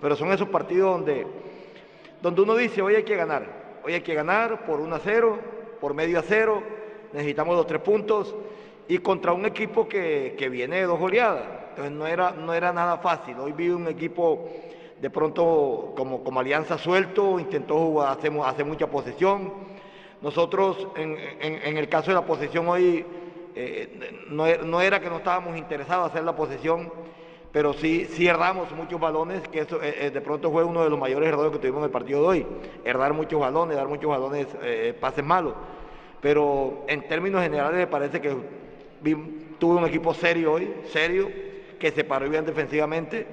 Pero 0.00 0.16
son 0.16 0.32
esos 0.32 0.48
partidos 0.48 0.90
donde, 0.90 1.24
donde 2.20 2.40
uno 2.40 2.56
dice, 2.56 2.82
hoy 2.82 2.96
hay 2.96 3.04
que 3.04 3.14
ganar, 3.14 3.78
hoy 3.84 3.94
hay 3.94 4.00
que 4.00 4.14
ganar 4.14 4.66
por 4.66 4.80
1 4.80 4.96
a 4.96 4.98
0, 4.98 5.38
por 5.80 5.94
medio 5.94 6.18
a 6.18 6.22
0, 6.22 6.60
necesitamos 7.12 7.56
los 7.56 7.66
tres 7.66 7.80
puntos, 7.80 8.34
y 8.88 8.98
contra 8.98 9.32
un 9.32 9.46
equipo 9.46 9.88
que, 9.88 10.34
que 10.38 10.48
viene 10.48 10.76
de 10.76 10.82
dos 10.82 10.98
goleadas. 10.98 11.44
Entonces 11.70 11.92
no 11.92 12.06
era, 12.06 12.32
no 12.32 12.52
era 12.52 12.72
nada 12.72 12.98
fácil. 12.98 13.38
Hoy 13.38 13.52
vi 13.52 13.70
un 13.70 13.88
equipo 13.88 14.48
de 15.02 15.10
pronto 15.10 15.94
como, 15.96 16.22
como 16.22 16.38
alianza 16.38 16.78
suelto, 16.78 17.40
intentó 17.40 17.76
jugar, 17.76 18.16
hacer, 18.16 18.64
mucha 18.64 18.86
posesión. 18.86 19.52
Nosotros, 20.20 20.86
en, 20.94 21.76
el 21.76 21.88
caso 21.88 22.12
de 22.12 22.14
la 22.14 22.24
posesión 22.24 22.68
hoy, 22.68 23.04
eh, 23.56 24.24
no, 24.28 24.80
era 24.80 25.00
que 25.00 25.10
no 25.10 25.16
estábamos 25.16 25.56
interesados 25.58 26.04
en 26.04 26.10
hacer 26.10 26.24
la 26.24 26.36
posesión, 26.36 26.92
pero 27.50 27.72
sí, 27.72 28.06
sí 28.10 28.28
erramos 28.28 28.70
muchos 28.72 29.00
balones, 29.00 29.42
que 29.48 29.60
eso 29.60 29.82
eh, 29.82 30.06
eh, 30.06 30.10
de 30.10 30.20
pronto 30.20 30.52
fue 30.52 30.62
uno 30.62 30.84
de 30.84 30.90
los 30.90 30.98
mayores 30.98 31.28
errores 31.28 31.50
que 31.50 31.58
tuvimos 31.58 31.80
en 31.80 31.86
el 31.86 31.90
partido 31.90 32.20
de 32.20 32.26
hoy, 32.28 32.46
errar 32.84 33.12
muchos 33.12 33.40
balones, 33.40 33.76
dar 33.76 33.88
muchos 33.88 34.08
balones, 34.08 34.46
pases 35.00 35.24
malos. 35.24 35.54
Pero 36.22 36.84
en 36.86 37.06
términos 37.08 37.42
generales 37.42 37.76
me 37.76 37.86
parece 37.88 38.20
que 38.20 38.34
tuve 39.58 39.76
un 39.76 39.84
equipo 39.84 40.14
serio 40.14 40.52
hoy, 40.52 40.72
serio, 40.84 41.28
que 41.78 41.90
se 41.90 42.04
paró 42.04 42.30
bien 42.30 42.46
defensivamente 42.46 43.26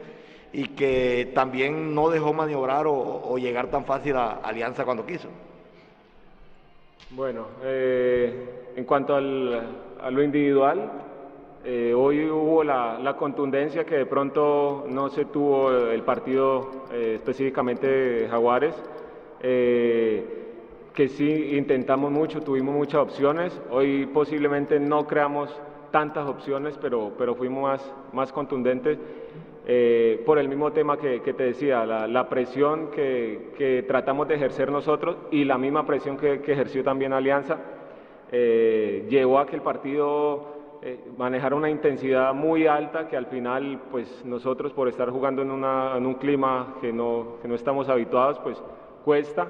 y 0.51 0.69
que 0.69 1.31
también 1.35 1.93
no 1.93 2.09
dejó 2.09 2.33
maniobrar 2.33 2.85
o, 2.87 3.37
llegar 3.37 3.67
tan 3.67 3.85
fácil 3.85 4.15
a 4.15 4.31
Alianza 4.43 4.83
cuando 4.83 5.05
quiso. 5.05 5.29
Bueno, 7.11 7.45
eh, 7.63 8.71
en 8.75 8.83
cuanto 8.85 9.15
al, 9.15 9.61
a 10.01 10.09
lo 10.09 10.23
individual, 10.23 10.91
eh, 11.63 11.93
hoy 11.95 12.27
hubo 12.27 12.63
la, 12.63 13.15
contundencia 13.19 13.85
que 13.85 13.97
de 13.97 14.05
pronto 14.07 14.85
no 14.89 15.09
se 15.09 15.25
tuvo 15.25 15.71
el 15.71 16.01
partido 16.01 16.85
eh, 16.91 17.13
específicamente 17.15 17.87
de 17.87 18.27
Jaguares, 18.29 18.73
que 20.99 21.07
sí 21.07 21.55
intentamos 21.55 22.11
mucho, 22.11 22.41
tuvimos 22.41 22.75
muchas 22.75 22.99
opciones, 22.99 23.57
hoy 23.71 24.05
posiblemente 24.07 24.81
no 24.81 25.07
creamos 25.07 25.49
tantas 25.91 26.27
opciones, 26.27 26.77
pero, 26.81 27.13
pero 27.17 27.35
fuimos 27.35 27.63
más, 27.63 27.93
más 28.11 28.33
contundentes 28.33 28.99
eh, 29.65 30.21
por 30.25 30.39
el 30.39 30.49
mismo 30.49 30.73
tema 30.73 30.97
que, 30.97 31.21
te 31.21 31.43
decía, 31.43 31.85
la, 31.85 32.27
presión 32.27 32.91
que, 32.91 33.85
tratamos 33.87 34.27
de 34.27 34.35
ejercer 34.35 34.73
nosotros 34.73 35.15
y 35.31 35.45
la 35.45 35.57
misma 35.57 35.85
presión 35.85 36.17
que, 36.17 36.33
ejerció 36.33 36.83
también 36.83 37.13
Alianza, 37.13 37.59
eh, 38.29 39.07
llevó 39.09 39.39
a 39.39 39.45
que 39.45 39.55
el 39.55 39.61
partido 39.61 40.79
eh, 40.81 40.99
manejara 41.17 41.55
una 41.55 41.69
intensidad 41.69 42.33
muy 42.33 42.67
alta 42.67 43.07
que 43.07 43.15
al 43.15 43.27
final, 43.27 43.83
pues 43.89 44.25
nosotros 44.25 44.73
por 44.73 44.89
estar 44.89 45.09
jugando 45.11 45.43
en, 45.43 45.49
un 45.49 46.13
clima 46.15 46.75
que 46.81 46.91
no, 46.91 47.37
que 47.41 47.47
no 47.47 47.55
estamos 47.55 47.87
habituados, 47.87 48.37
pues 48.39 48.61
cuesta, 49.05 49.47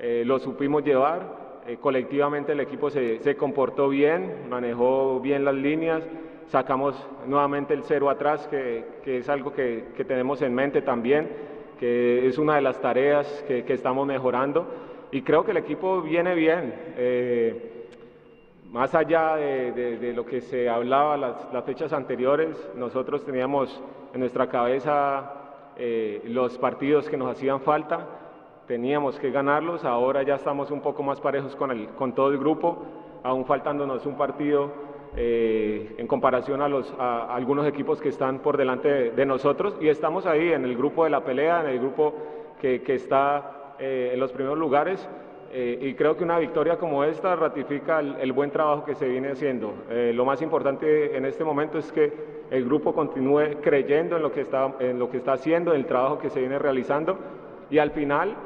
lo 0.00 0.38
supimos 0.38 0.84
llevar 0.84 1.48
eh, 1.68 1.76
colectivamente 1.76 2.52
el 2.52 2.60
equipo 2.60 2.88
se, 2.88 3.18
se, 3.18 3.36
comportó 3.36 3.90
bien, 3.90 4.48
manejó 4.48 5.20
bien 5.20 5.44
las 5.44 5.54
líneas, 5.54 6.02
sacamos 6.46 6.96
nuevamente 7.26 7.74
el 7.74 7.82
cero 7.82 8.08
atrás, 8.08 8.48
que, 8.48 8.86
que 9.04 9.18
es 9.18 9.28
algo 9.28 9.52
que, 9.52 9.88
que, 9.94 10.02
tenemos 10.06 10.40
en 10.40 10.54
mente 10.54 10.80
también, 10.80 11.28
que 11.78 12.26
es 12.26 12.38
una 12.38 12.54
de 12.54 12.62
las 12.62 12.80
tareas 12.80 13.44
que, 13.46 13.64
que 13.64 13.74
estamos 13.74 14.06
mejorando 14.06 14.66
y 15.10 15.20
creo 15.20 15.44
que 15.44 15.50
el 15.50 15.58
equipo 15.58 16.00
viene 16.00 16.34
bien. 16.34 16.72
Eh, 16.96 17.86
más 18.70 18.94
allá 18.94 19.36
de, 19.36 19.98
de, 19.98 20.12
lo 20.14 20.24
que 20.24 20.40
se 20.40 20.70
hablaba 20.70 21.18
las, 21.18 21.52
las, 21.52 21.64
fechas 21.64 21.92
anteriores, 21.92 22.56
nosotros 22.76 23.26
teníamos 23.26 23.78
en 24.14 24.20
nuestra 24.20 24.48
cabeza 24.48 25.34
eh, 25.76 26.22
los 26.24 26.56
partidos 26.56 27.10
que 27.10 27.18
nos 27.18 27.30
hacían 27.30 27.60
falta 27.60 28.27
teníamos 28.68 29.18
que 29.18 29.30
ganarlos, 29.30 29.84
ahora 29.84 30.22
ya 30.22 30.34
estamos 30.36 30.70
un 30.70 30.82
poco 30.82 31.02
más 31.02 31.20
parejos 31.20 31.56
con, 31.56 31.70
el, 31.70 31.88
con 31.88 32.14
todo 32.14 32.30
el 32.30 32.38
grupo, 32.38 32.84
aún 33.24 33.46
faltándonos 33.46 34.04
un 34.06 34.16
partido 34.16 34.70
eh, 35.16 35.94
en 35.96 36.06
comparación 36.06 36.60
a, 36.60 36.68
los, 36.68 36.94
a, 36.98 37.34
algunos 37.34 37.66
equipos 37.66 38.00
que 38.00 38.10
están 38.10 38.40
por 38.40 38.58
delante 38.58 39.10
de, 39.10 39.26
nosotros 39.26 39.76
y 39.80 39.88
estamos 39.88 40.26
ahí 40.26 40.52
en 40.52 40.64
el 40.64 40.76
grupo 40.76 41.04
de 41.04 41.10
la 41.10 41.24
pelea, 41.24 41.62
en 41.62 41.70
el 41.70 41.78
grupo 41.80 42.14
que, 42.60 42.82
que 42.82 42.94
está 42.94 43.74
eh, 43.78 44.10
en 44.12 44.20
los 44.20 44.30
primeros 44.32 44.58
lugares. 44.58 45.08
Eh, 45.50 45.78
y 45.80 45.94
creo 45.94 46.14
que 46.14 46.24
una 46.24 46.38
victoria 46.38 46.76
como 46.76 47.04
esta 47.04 47.34
ratifica 47.34 48.00
el, 48.00 48.32
buen 48.32 48.50
trabajo 48.50 48.84
que 48.84 48.94
se 48.94 49.08
viene 49.08 49.30
haciendo. 49.30 49.72
lo 49.88 50.26
más 50.26 50.42
importante 50.42 51.16
en 51.16 51.24
este 51.24 51.42
momento 51.42 51.78
es 51.78 51.90
que 51.90 52.12
el 52.50 52.66
grupo 52.66 52.92
continúe 52.92 53.62
creyendo 53.62 54.16
en 54.16 54.22
lo 54.22 54.30
que 54.30 54.42
está, 54.42 54.74
en 54.78 54.98
lo 54.98 55.08
que 55.08 55.16
está 55.16 55.32
haciendo, 55.32 55.72
en 55.72 55.80
el 55.80 55.86
trabajo 55.86 56.18
que 56.18 56.28
se 56.28 56.40
viene 56.40 56.58
realizando 56.58 57.16
y 57.70 57.78
al 57.78 57.92
final 57.92 58.36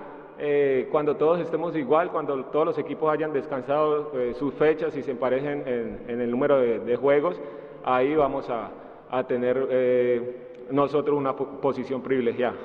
eh, 0.44 0.88
cuando 0.90 1.14
todos 1.14 1.38
estemos 1.38 1.76
igual, 1.76 2.10
cuando 2.10 2.46
todos 2.46 2.66
los 2.66 2.78
equipos 2.78 3.12
hayan 3.12 3.32
descansado 3.32 4.10
eh, 4.18 4.34
sus 4.36 4.52
fechas 4.54 4.96
y 4.96 5.02
se 5.04 5.12
emparejen 5.12 5.62
en, 6.08 6.20
el 6.20 6.28
número 6.28 6.58
de, 6.58 6.96
juegos, 6.96 7.40
ahí 7.84 8.16
vamos 8.16 8.50
a, 8.50 9.22
tener 9.28 9.68
eh, 9.70 10.64
nosotros 10.72 11.16
una 11.16 11.36
posición 11.36 12.02
privilegiada. 12.02 12.56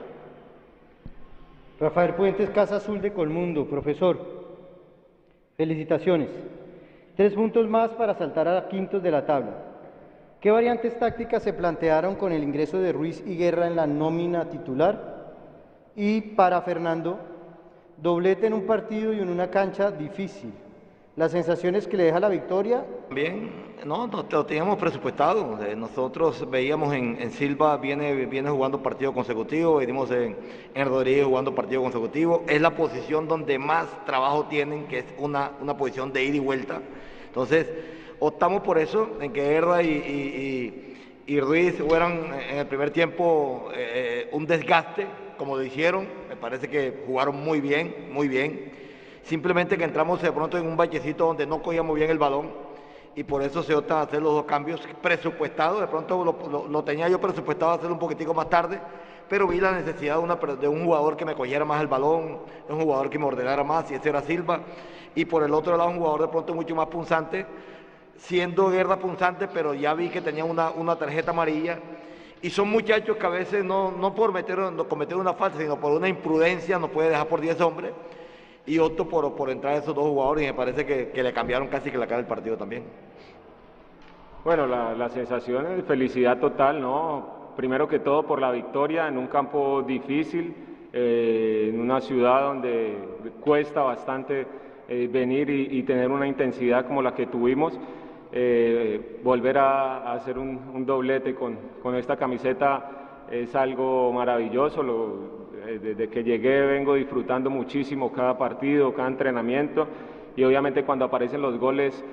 Rafael 1.80 2.16
Puentes, 2.16 2.50
Casa 2.50 2.78
Azul 2.78 3.00
de 3.00 3.14
Colmundo, 3.14 3.66
profesor. 3.66 4.18
Felicitaciones. 5.56 6.30
Tres 7.16 7.36
puntos 7.36 7.68
más 7.68 7.92
para 7.92 8.16
saltar 8.16 8.48
a 8.48 8.70
quintos 8.70 9.04
de 9.04 9.12
la 9.12 9.24
tabla. 9.28 9.52
¿Qué 10.42 10.50
variantes 10.50 10.98
tácticas 10.98 11.44
se 11.44 11.54
plantearon 11.54 12.16
con 12.16 12.32
el 12.32 12.42
ingreso 12.42 12.80
de 12.80 12.92
Ruiz 12.92 13.24
y 13.24 13.38
Guerra 13.38 13.68
en 13.68 13.76
la 13.76 13.86
nómina 13.86 14.50
titular? 14.50 15.36
Y 15.96 16.22
para 16.22 16.64
Fernando, 16.64 17.37
Doblete 17.98 18.46
en 18.46 18.54
un 18.54 18.68
partido 18.68 19.12
y 19.12 19.20
en 19.20 19.30
una 19.30 19.50
cancha 19.50 19.90
difícil. 19.90 20.54
¿Las 21.16 21.32
sensaciones 21.32 21.88
que 21.88 21.98
le 21.98 22.04
deja 22.04 22.20
la 22.20 22.30
victoria? 22.30 22.86
Bien, 23.10 23.50
no, 23.84 24.08
lo 24.30 24.46
teníamos 24.46 24.78
presupuestado. 24.78 25.58
Eh, 25.66 25.76
nosotros 25.76 26.48
veíamos 26.48 26.94
en, 26.94 27.32
Silva, 27.32 27.76
viene, 27.78 28.14
viene 28.28 28.52
jugando 28.52 28.84
partido 28.84 29.14
consecutivo, 29.14 29.78
venimos 29.78 30.12
en, 30.12 30.36
Rodríguez 30.76 31.26
jugando 31.26 31.56
partido 31.56 31.82
consecutivo. 31.82 32.44
Es 32.48 32.62
la 32.62 32.76
posición 32.76 33.28
donde 33.28 33.58
más 33.58 33.88
trabajo 34.06 34.46
tienen, 34.46 34.86
que 34.86 35.00
es 35.00 35.06
una, 35.18 35.54
una 35.60 35.76
posición 35.76 36.14
de 36.14 36.24
ida 36.24 36.36
y 36.36 36.40
vuelta. 36.40 36.82
Entonces, 37.26 37.66
optamos 38.20 38.62
por 38.62 38.78
eso, 38.78 39.10
en 39.20 39.34
que 39.34 39.56
Herda 39.56 39.82
y, 39.82 40.94
Ruiz 41.42 41.76
fueran 41.80 42.32
en 42.48 42.60
el 42.60 42.68
primer 42.68 42.92
tiempo 42.92 43.70
eh, 43.74 44.30
un 44.32 44.46
desgaste 44.46 45.08
como 45.38 45.56
lo 45.56 45.64
hicieron, 45.64 46.08
me 46.28 46.36
parece 46.36 46.68
que 46.68 47.04
jugaron 47.06 47.42
muy 47.42 47.62
bien, 47.62 48.10
muy 48.12 48.28
bien. 48.28 48.72
Simplemente 49.24 49.78
que 49.78 49.84
entramos 49.84 50.22
de 50.22 50.32
pronto 50.32 50.58
en 50.58 50.66
un 50.66 50.78
vallecito 50.78 51.26
donde 51.26 51.46
no 51.46 51.62
cogíamos 51.62 51.96
bien 51.96 52.10
el 52.10 52.18
balón 52.18 52.52
y 53.16 53.24
por 53.24 53.42
eso 53.42 53.64
se 53.64 53.76
opta 53.76 54.00
a 54.00 54.04
hacer 54.04 54.22
los 54.22 54.34
dos 54.34 54.46
cambios 54.46 54.82
presupuestados. 55.02 55.82
De 55.82 55.88
pronto 55.88 56.24
lo, 56.70 56.84
tenía 56.84 57.10
yo 57.10 57.20
presupuestado 57.20 57.72
hacerlo 57.72 57.94
un 57.94 58.00
poquitico 58.00 58.34
más 58.34 58.50
tarde, 58.50 58.80
pero 59.28 59.48
vi 59.48 59.60
la 59.60 59.72
necesidad 59.72 60.18
de, 60.18 60.22
una, 60.22 60.36
de 60.36 60.68
un 60.68 60.86
jugador 60.86 61.18
que 61.18 61.26
me 61.26 61.36
cogiera 61.36 61.66
más 61.66 61.82
el 61.82 61.88
balón, 61.88 62.40
de 62.68 62.74
un 62.74 62.82
jugador 62.82 63.10
que 63.10 63.20
me 63.20 63.26
ordenara 63.26 63.64
más, 63.64 63.92
y 63.92 63.96
ese 63.96 64.10
era 64.10 64.22
Silva. 64.22 64.62
Y 65.16 65.26
por 65.26 65.44
el 65.44 65.54
otro 65.54 65.76
lado, 65.76 65.90
un 65.90 65.98
jugador 65.98 66.22
de 66.22 66.28
pronto 66.28 66.54
mucho 66.54 66.76
más 66.76 66.88
punzante, 66.88 67.46
siendo 68.18 68.70
Guerra 68.70 68.98
punzante, 68.98 69.48
pero 69.48 69.74
ya 69.74 69.94
vi 69.94 70.10
que 70.10 70.22
tenía 70.22 70.46
una, 70.46 70.70
una 70.70 70.96
tarjeta 70.96 71.32
amarilla 71.32 71.80
y 72.42 72.50
son 72.50 72.70
muchachos 72.70 73.18
que 73.18 73.26
a 73.26 73.30
veces 73.30 73.64
no, 73.64 73.92
no 73.92 74.14
por 74.14 74.32
meter, 74.32 74.58
no 74.58 74.88
cometer 74.88 75.18
una 75.18 75.34
falta, 75.34 75.58
sino 75.58 75.80
por 75.80 75.92
una 75.92 76.08
imprudencia 76.08 76.80
nos 76.80 76.90
puede 76.90 77.10
dejar 77.10 77.28
por 77.28 77.42
10 77.42 77.62
hombres. 77.62 77.92
Y 78.66 78.80
otro 78.80 79.08
por, 79.08 79.34
por 79.36 79.50
entrar 79.50 79.76
esos 79.76 79.96
dos 79.96 80.06
jugadores 80.06 80.44
y 80.44 80.48
me 80.48 80.54
parece 80.54 80.86
que, 80.86 81.10
que 81.10 81.24
le 81.24 81.32
cambiaron 81.32 81.70
casi 81.70 81.90
que 81.90 81.98
la 81.98 82.06
cara 82.06 82.18
del 82.18 82.28
partido 82.28 82.58
también. 82.58 82.84
Bueno, 84.44 84.68
la, 84.68 84.94
la 84.94 85.10
sensación 85.10 85.66
es 85.68 85.86
felicidad 85.86 86.38
total, 86.40 86.82
¿no? 86.82 87.38
primero 87.58 87.88
que 87.88 88.00
todo 88.00 88.24
por 88.24 88.40
la 88.40 88.52
victoria 88.52 89.08
en 89.08 89.18
un 89.18 89.28
campo 89.28 89.82
difícil, 89.82 90.54
eh, 90.94 91.72
en 91.74 91.82
una 91.82 92.00
ciudad 92.00 92.44
donde 92.44 92.96
cuesta 93.42 93.82
bastante 93.82 94.46
eh, 94.88 95.10
venir 95.12 95.50
y, 95.50 95.82
tener 95.84 96.10
una 96.12 96.28
intensidad 96.28 96.86
como 96.86 97.02
la 97.02 97.16
que 97.16 97.26
tuvimos. 97.26 97.78
Eh, 98.32 99.20
volver 99.24 99.58
a, 99.58 100.14
hacer 100.14 100.38
un, 100.38 100.86
doblete 100.86 101.34
con, 101.34 101.58
con, 101.82 101.96
esta 101.96 102.18
camiseta 102.18 103.26
es 103.32 103.56
algo 103.56 104.12
maravilloso. 104.14 104.84
desde 105.82 106.08
que 106.10 106.24
llegué 106.24 106.62
vengo 106.62 106.96
disfrutando 106.96 107.50
muchísimo 107.50 108.12
cada 108.12 108.38
partido, 108.38 108.94
cada 108.94 109.08
entrenamiento 109.10 109.88
y 110.36 110.44
obviamente 110.44 110.84
cuando 110.84 111.06
aparecen 111.06 111.42
los 111.42 111.58
goles 111.58 112.04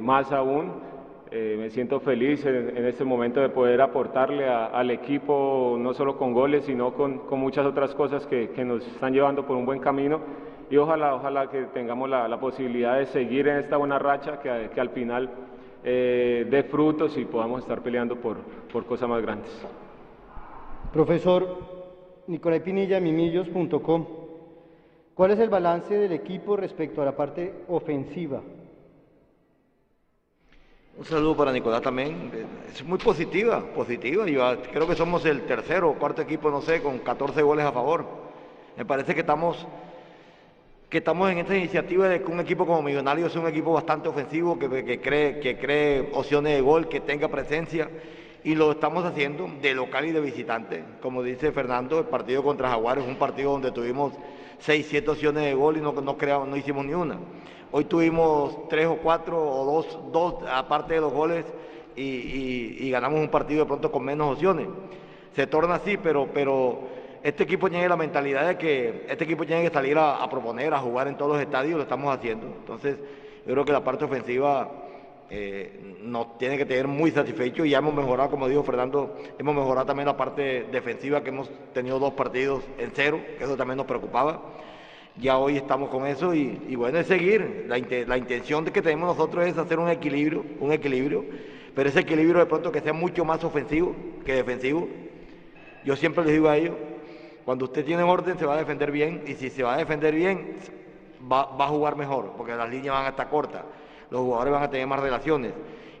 más 0.00 0.32
aún. 0.32 0.90
Eh, 1.32 1.54
me 1.56 1.70
siento 1.70 2.00
feliz 2.00 2.44
en, 2.44 2.76
este 2.86 3.04
momento 3.04 3.40
de 3.40 3.50
poder 3.50 3.80
aportarle 3.80 4.48
al 4.48 4.90
equipo, 4.90 5.76
no 5.78 5.94
solo 5.94 6.18
con 6.18 6.32
goles, 6.32 6.64
sino 6.64 6.92
con, 6.92 7.22
muchas 7.38 7.64
otras 7.66 7.94
cosas 7.94 8.26
que, 8.26 8.48
nos 8.64 8.84
están 8.84 9.12
llevando 9.12 9.46
por 9.46 9.56
un 9.56 9.64
buen 9.64 9.78
camino. 9.78 10.18
Y 10.70 10.76
ojalá, 10.76 11.14
ojalá 11.14 11.50
que 11.50 11.64
tengamos 11.64 12.08
la, 12.08 12.40
posibilidad 12.40 12.98
de 12.98 13.06
seguir 13.06 13.48
en 13.48 13.58
esta 13.58 13.76
buena 13.76 13.98
racha, 13.98 14.40
que, 14.40 14.70
que 14.72 14.80
al 14.80 14.90
final 14.90 15.28
eh, 15.82 16.46
dé 16.48 16.62
frutos 16.64 17.16
y 17.18 17.24
podamos 17.24 17.62
estar 17.62 17.82
peleando 17.82 18.16
por, 18.16 18.38
por 18.72 18.86
cosas 18.86 19.08
más 19.08 19.20
grandes. 19.20 19.50
Profesor 20.92 21.58
Nicolai 22.26 22.62
Pinilla, 22.62 23.00
mimillos.com. 23.00 24.06
¿Cuál 25.14 25.32
es 25.32 25.38
el 25.40 25.50
balance 25.50 25.92
del 25.94 26.12
equipo 26.12 26.56
respecto 26.56 27.02
a 27.02 27.04
la 27.04 27.16
parte 27.16 27.52
ofensiva? 27.68 28.40
Un 30.96 31.04
saludo 31.04 31.36
para 31.36 31.52
Nicolás 31.52 31.82
también. 31.82 32.30
Es 32.68 32.84
muy 32.84 32.98
positiva, 32.98 33.60
positiva. 33.74 34.26
Yo 34.26 34.62
creo 34.72 34.86
que 34.86 34.94
somos 34.94 35.24
el 35.24 35.42
tercero 35.42 35.90
o 35.90 35.94
cuarto 35.94 36.22
equipo, 36.22 36.50
no 36.50 36.60
sé, 36.60 36.82
con 36.82 36.98
14 36.98 37.42
goles 37.42 37.64
a 37.64 37.72
favor. 37.72 38.04
Me 38.76 38.84
parece 38.84 39.14
que 39.14 39.20
estamos, 39.20 39.66
que 40.90 40.98
estamos 40.98 41.30
en 41.30 41.38
esta 41.38 41.56
iniciativa 41.56 42.08
de 42.08 42.20
que 42.20 42.32
un 42.32 42.40
equipo 42.40 42.66
como 42.66 42.82
Millonarios 42.82 43.30
es 43.30 43.36
un 43.36 43.46
equipo 43.46 43.72
bastante 43.72 44.08
ofensivo, 44.08 44.58
que, 44.58 45.00
cree, 45.00 45.38
que 45.38 45.56
cree 45.56 46.10
opciones 46.12 46.54
de 46.56 46.60
gol, 46.60 46.88
que 46.88 46.98
tenga 46.98 47.28
presencia. 47.28 47.88
Y 48.42 48.56
lo 48.56 48.72
estamos 48.72 49.04
haciendo 49.04 49.48
de 49.62 49.72
local 49.74 50.06
y 50.06 50.12
de 50.12 50.20
visitante. 50.20 50.82
Como 51.00 51.22
dice 51.22 51.52
Fernando, 51.52 52.00
el 52.00 52.06
partido 52.06 52.42
contra 52.42 52.70
Jaguares 52.70 53.04
es 53.04 53.10
un 53.10 53.18
partido 53.18 53.52
donde 53.52 53.70
tuvimos 53.70 54.14
6, 54.58 54.86
7 54.90 55.10
opciones 55.10 55.44
de 55.44 55.54
gol 55.54 55.76
y 55.76 55.80
no, 55.80 55.92
no, 55.92 56.18
creamos, 56.18 56.48
no 56.48 56.56
hicimos 56.56 56.84
ni 56.84 56.94
una. 56.94 57.18
Hoy 57.70 57.84
tuvimos 57.84 58.68
tres 58.68 58.86
o 58.86 58.96
cuatro 58.96 59.40
o 59.40 59.64
dos, 59.64 59.98
dos 60.10 60.34
aparte 60.50 60.94
de 60.94 61.00
los 61.00 61.12
goles 61.12 61.44
y, 61.94 62.90
ganamos 62.90 63.20
un 63.20 63.28
partido 63.28 63.60
de 63.60 63.66
pronto 63.66 63.92
con 63.92 64.04
menos 64.04 64.32
opciones. 64.32 64.66
Se 65.36 65.46
torna 65.46 65.76
así, 65.76 65.96
pero, 65.96 66.28
pero 66.34 66.80
este 67.22 67.42
equipo 67.42 67.68
tiene 67.68 67.88
la 67.88 67.96
mentalidad 67.96 68.46
de 68.48 68.56
que 68.56 69.06
este 69.08 69.24
equipo 69.24 69.44
tiene 69.44 69.62
que 69.62 69.70
salir 69.70 69.96
a, 69.98 70.28
proponer, 70.30 70.72
a 70.72 70.78
jugar 70.78 71.08
en 71.08 71.16
todos 71.16 71.32
los 71.32 71.40
estadios, 71.40 71.76
lo 71.76 71.82
estamos 71.82 72.14
haciendo. 72.14 72.46
Entonces, 72.46 72.96
yo 73.46 73.52
creo 73.52 73.64
que 73.64 73.72
la 73.72 73.84
parte 73.84 74.04
ofensiva 74.04 74.70
eh, 75.28 75.96
nos 76.02 76.38
tiene 76.38 76.56
que 76.56 76.64
tener 76.64 76.88
muy 76.88 77.10
satisfecho 77.10 77.64
y 77.64 77.70
ya 77.70 77.78
hemos 77.78 77.94
mejorado, 77.94 78.30
como 78.30 78.48
dijo 78.48 78.62
Fernando, 78.62 79.16
hemos 79.38 79.54
mejorado 79.54 79.86
también 79.86 80.06
la 80.06 80.16
parte 80.16 80.64
defensiva, 80.72 81.22
que 81.22 81.28
hemos 81.28 81.50
tenido 81.72 81.98
dos 81.98 82.14
partidos 82.14 82.64
en 82.78 82.90
cero, 82.94 83.20
que 83.38 83.44
eso 83.44 83.56
también 83.56 83.76
nos 83.76 83.86
preocupaba 83.86 84.40
ya 85.20 85.38
hoy 85.38 85.56
estamos 85.56 85.90
con 85.90 86.06
eso 86.06 86.34
y, 86.34 86.74
bueno, 86.76 86.98
es 86.98 87.06
seguir. 87.06 87.66
La, 87.68 87.78
la, 88.06 88.18
intención 88.18 88.64
que 88.64 88.82
tenemos 88.82 89.16
nosotros 89.16 89.46
es 89.46 89.56
hacer 89.58 89.78
un 89.78 89.88
equilibrio, 89.88 90.44
un 90.60 90.72
equilibrio, 90.72 91.24
pero 91.74 91.88
ese 91.88 92.00
equilibrio 92.00 92.38
de 92.38 92.46
pronto 92.46 92.72
que 92.72 92.80
sea 92.80 92.92
mucho 92.92 93.24
más 93.24 93.42
ofensivo 93.44 93.94
que 94.24 94.34
defensivo. 94.34 94.88
Yo 95.84 95.96
siempre 95.96 96.24
les 96.24 96.34
digo 96.34 96.48
a 96.48 96.56
ellos, 96.56 96.74
cuando 97.50 97.64
usted 97.64 97.84
tiene 97.84 98.04
orden 98.04 98.38
se 98.38 98.46
va 98.46 98.54
a 98.54 98.58
defender 98.58 98.92
bien 98.92 99.24
y 99.26 99.34
si 99.34 99.50
se 99.50 99.64
va 99.64 99.74
a 99.74 99.78
defender 99.78 100.14
bien 100.14 100.56
va, 101.28 101.48
a 101.58 101.66
jugar 101.66 101.96
mejor, 101.96 102.34
porque 102.36 102.54
las 102.54 102.70
líneas 102.70 102.94
van 102.94 103.06
a 103.06 103.08
estar 103.08 103.28
cortas, 103.28 103.64
los 104.08 104.20
jugadores 104.20 104.52
van 104.52 104.62
a 104.62 104.70
tener 104.70 104.86
más 104.86 105.00
relaciones. 105.00 105.52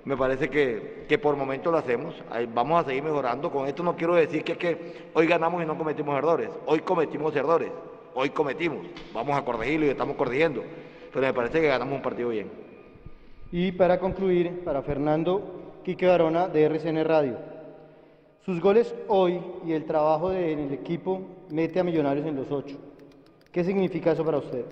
Me 0.04 0.16
parece 0.16 0.48
que, 0.48 1.06
que 1.08 1.18
por 1.18 1.34
momento 1.34 1.72
lo 1.72 1.78
hacemos, 1.78 2.14
vamos 2.54 2.80
a 2.80 2.86
seguir 2.86 3.02
mejorando. 3.02 3.50
Con 3.50 3.66
esto 3.66 3.82
no 3.82 3.96
quiero 3.96 4.14
decir 4.14 4.44
que, 4.44 4.56
que 4.56 5.10
hoy 5.12 5.26
ganamos 5.26 5.60
y 5.60 5.66
no 5.66 5.76
cometimos 5.76 6.16
errores, 6.16 6.50
hoy 6.66 6.80
cometimos 6.82 7.34
errores 7.34 7.72
hoy 8.14 8.30
cometimos. 8.30 8.86
Vamos 9.12 9.36
a 9.36 9.44
corregirlo 9.44 9.86
y 9.86 9.90
estamos 9.90 10.16
corrigiendo. 10.16 10.62
Pero 11.12 11.26
me 11.26 11.34
parece 11.34 11.60
que 11.60 11.66
ganamos 11.66 11.94
un 11.94 12.02
partido 12.02 12.28
bien. 12.28 12.48
Y 13.52 13.72
para 13.72 13.98
concluir, 13.98 14.62
para 14.64 14.82
Fernando 14.82 15.80
Quique 15.84 16.06
Barona 16.06 16.46
de 16.46 16.64
RCN 16.64 17.04
Radio. 17.04 17.36
Sus 18.44 18.58
goles 18.60 18.94
hoy 19.08 19.38
y 19.66 19.72
el 19.72 19.84
trabajo 19.84 20.30
del 20.30 20.72
equipo 20.72 21.20
mete 21.50 21.78
a 21.78 21.84
Millonarios 21.84 22.26
en 22.26 22.36
los 22.36 22.50
ocho. 22.50 22.78
¿Qué 23.52 23.62
significa 23.64 24.12
eso 24.12 24.24
para 24.24 24.38
usted? 24.38 24.64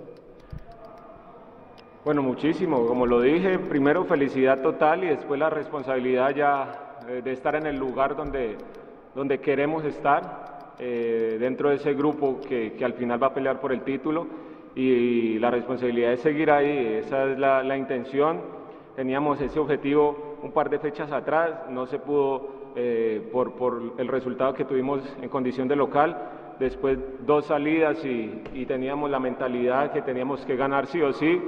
Bueno, 2.03 2.23
muchísimo. 2.23 2.87
Como 2.87 3.05
lo 3.05 3.21
dije, 3.21 3.59
primero 3.59 4.07
felicidad 4.07 4.63
total 4.63 5.05
y 5.05 5.09
después 5.09 5.39
la 5.39 5.51
responsabilidad 5.51 6.35
ya 6.35 7.01
eh, 7.09 7.21
de 7.23 7.33
estar 7.33 7.57
en 7.57 7.67
el 7.67 7.77
lugar 7.77 8.17
donde, 8.17 8.57
donde 9.15 9.41
queremos 9.41 9.85
estar 9.85 10.75
eh, 10.79 11.37
dentro 11.39 11.69
de 11.69 11.77
ese 11.77 11.93
grupo 11.93 12.41
que, 12.41 12.73
al 12.83 12.95
final 12.95 13.23
va 13.23 13.27
a 13.27 13.35
pelear 13.35 13.61
por 13.61 13.73
el 13.73 13.83
título 13.83 14.27
y, 14.75 15.39
la 15.39 15.51
responsabilidad 15.51 16.13
es 16.13 16.21
seguir 16.21 16.51
ahí, 16.51 17.01
esa 17.01 17.25
es 17.31 17.39
la, 17.39 17.77
intención. 17.77 18.41
Teníamos 18.97 19.41
ese 19.41 19.59
objetivo 19.59 20.39
un 20.43 20.53
par 20.53 20.71
de 20.71 20.79
fechas 20.79 21.13
atrás, 21.13 21.69
no 21.69 21.87
se 21.87 21.99
pudo 21.99 22.58
eh, 22.81 23.29
por, 23.33 23.95
el 23.99 24.07
resultado 24.07 24.55
que 24.55 24.65
tuvimos 24.65 25.01
en 25.21 25.29
condición 25.29 25.67
de 25.67 25.75
local. 25.75 26.17
Después 26.61 26.97
dos 27.27 27.47
salidas 27.47 28.05
y, 28.05 28.65
teníamos 28.67 29.11
la 29.11 29.19
mentalidad 29.19 29.91
que 29.91 30.01
teníamos 30.03 30.47
que 30.47 30.55
ganar 30.55 30.87
sí 30.87 31.03
o 31.03 31.13
sí. 31.13 31.43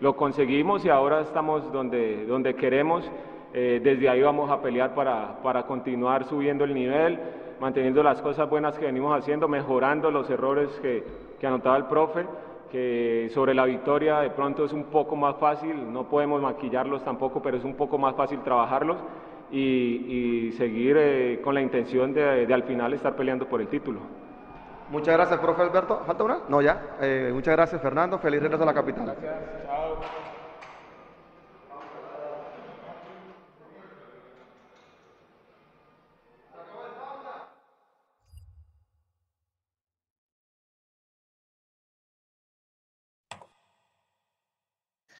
Lo 0.00 0.14
conseguimos 0.14 0.84
y 0.84 0.88
ahora 0.88 1.22
estamos 1.22 1.72
donde, 1.72 2.24
donde 2.24 2.54
queremos. 2.54 3.04
Eh, 3.52 3.80
desde 3.82 4.08
ahí 4.08 4.22
vamos 4.22 4.48
a 4.48 4.62
pelear 4.62 4.94
para, 4.94 5.42
para 5.42 5.64
continuar 5.64 6.24
subiendo 6.26 6.62
el 6.62 6.72
nivel 6.72 7.18
manteniendo 7.60 8.02
las 8.02 8.22
cosas 8.22 8.48
buenas 8.48 8.78
que 8.78 8.86
venimos 8.86 9.18
haciendo, 9.18 9.46
mejorando 9.46 10.10
los 10.10 10.30
errores 10.30 10.70
que, 10.80 11.04
que 11.38 11.46
anotaba 11.46 11.76
el 11.76 11.84
profe, 11.86 12.24
que 12.70 13.28
sobre 13.34 13.52
la 13.52 13.66
victoria 13.66 14.20
de 14.20 14.30
pronto 14.30 14.64
es 14.64 14.72
un 14.72 14.84
poco 14.84 15.14
más 15.14 15.36
fácil, 15.36 15.92
no 15.92 16.04
podemos 16.04 16.40
maquillarlos 16.40 17.04
tampoco, 17.04 17.42
pero 17.42 17.58
es 17.58 17.64
un 17.64 17.74
poco 17.74 17.98
más 17.98 18.14
fácil 18.14 18.40
trabajarlos 18.40 18.96
y, 19.50 20.52
seguir 20.56 20.96
eh, 20.98 21.40
con 21.42 21.54
la 21.54 21.60
intención 21.60 22.12
de, 22.12 22.46
de, 22.46 22.54
al 22.54 22.64
final 22.64 22.92
estar 22.92 23.16
peleando 23.16 23.48
por 23.48 23.60
el 23.60 23.68
título. 23.68 24.00
Muchas 24.90 25.14
gracias, 25.14 25.38
profe 25.38 25.62
Alberto. 25.62 26.02
¿Falta 26.04 26.24
una? 26.24 26.38
No, 26.48 26.60
ya. 26.60 26.96
Eh, 27.00 27.30
muchas 27.32 27.54
gracias, 27.54 27.80
Fernando. 27.80 28.18
Feliz 28.18 28.42
regreso 28.42 28.64
a 28.64 28.66
la 28.66 28.74
capital. 28.74 29.04
Gracias. 29.06 29.34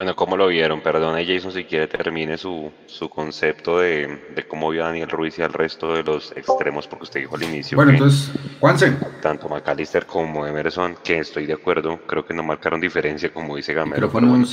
Bueno, 0.00 0.16
¿cómo 0.16 0.34
lo 0.34 0.46
vieron? 0.46 0.80
Perdone 0.80 1.26
Jason 1.26 1.52
si 1.52 1.64
quiere 1.64 1.86
termine 1.86 2.38
su, 2.38 2.72
su 2.86 3.10
concepto 3.10 3.80
de, 3.80 4.18
de, 4.34 4.48
cómo 4.48 4.70
vio 4.70 4.82
a 4.82 4.86
Daniel 4.86 5.10
Ruiz 5.10 5.38
y 5.38 5.42
al 5.42 5.52
resto 5.52 5.92
de 5.92 6.02
los 6.02 6.32
extremos, 6.34 6.86
porque 6.86 7.02
usted 7.02 7.20
dijo 7.20 7.36
al 7.36 7.42
inicio. 7.42 7.76
Bueno, 7.76 7.92
entonces, 7.92 8.32
Juanse. 8.60 8.92
Tanto 9.20 9.46
McAllister 9.50 10.06
como 10.06 10.46
Emerson, 10.46 10.96
que 11.04 11.18
estoy 11.18 11.44
de 11.44 11.52
acuerdo, 11.52 12.00
creo 12.06 12.24
que 12.24 12.32
no 12.32 12.42
marcaron 12.42 12.80
diferencia, 12.80 13.30
como 13.30 13.56
dice 13.56 13.74
Gamero. 13.74 14.06
Micrófono 14.06 14.28
bueno, 14.28 14.46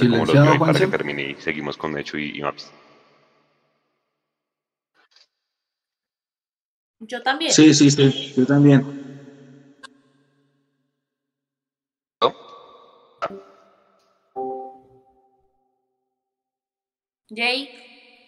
Juanse. 0.58 0.86
Para 0.86 0.98
termine 0.98 1.30
y 1.30 1.36
seguimos 1.36 1.78
con 1.78 1.94
Mecho 1.94 2.18
y, 2.18 2.42
Maps. 2.42 2.70
Yo 7.00 7.24
también. 7.24 7.54
Sí, 7.54 7.74
sí, 7.74 7.90
sí, 7.90 8.34
yo 8.36 8.46
también. 8.46 9.07
Jay. 17.30 17.70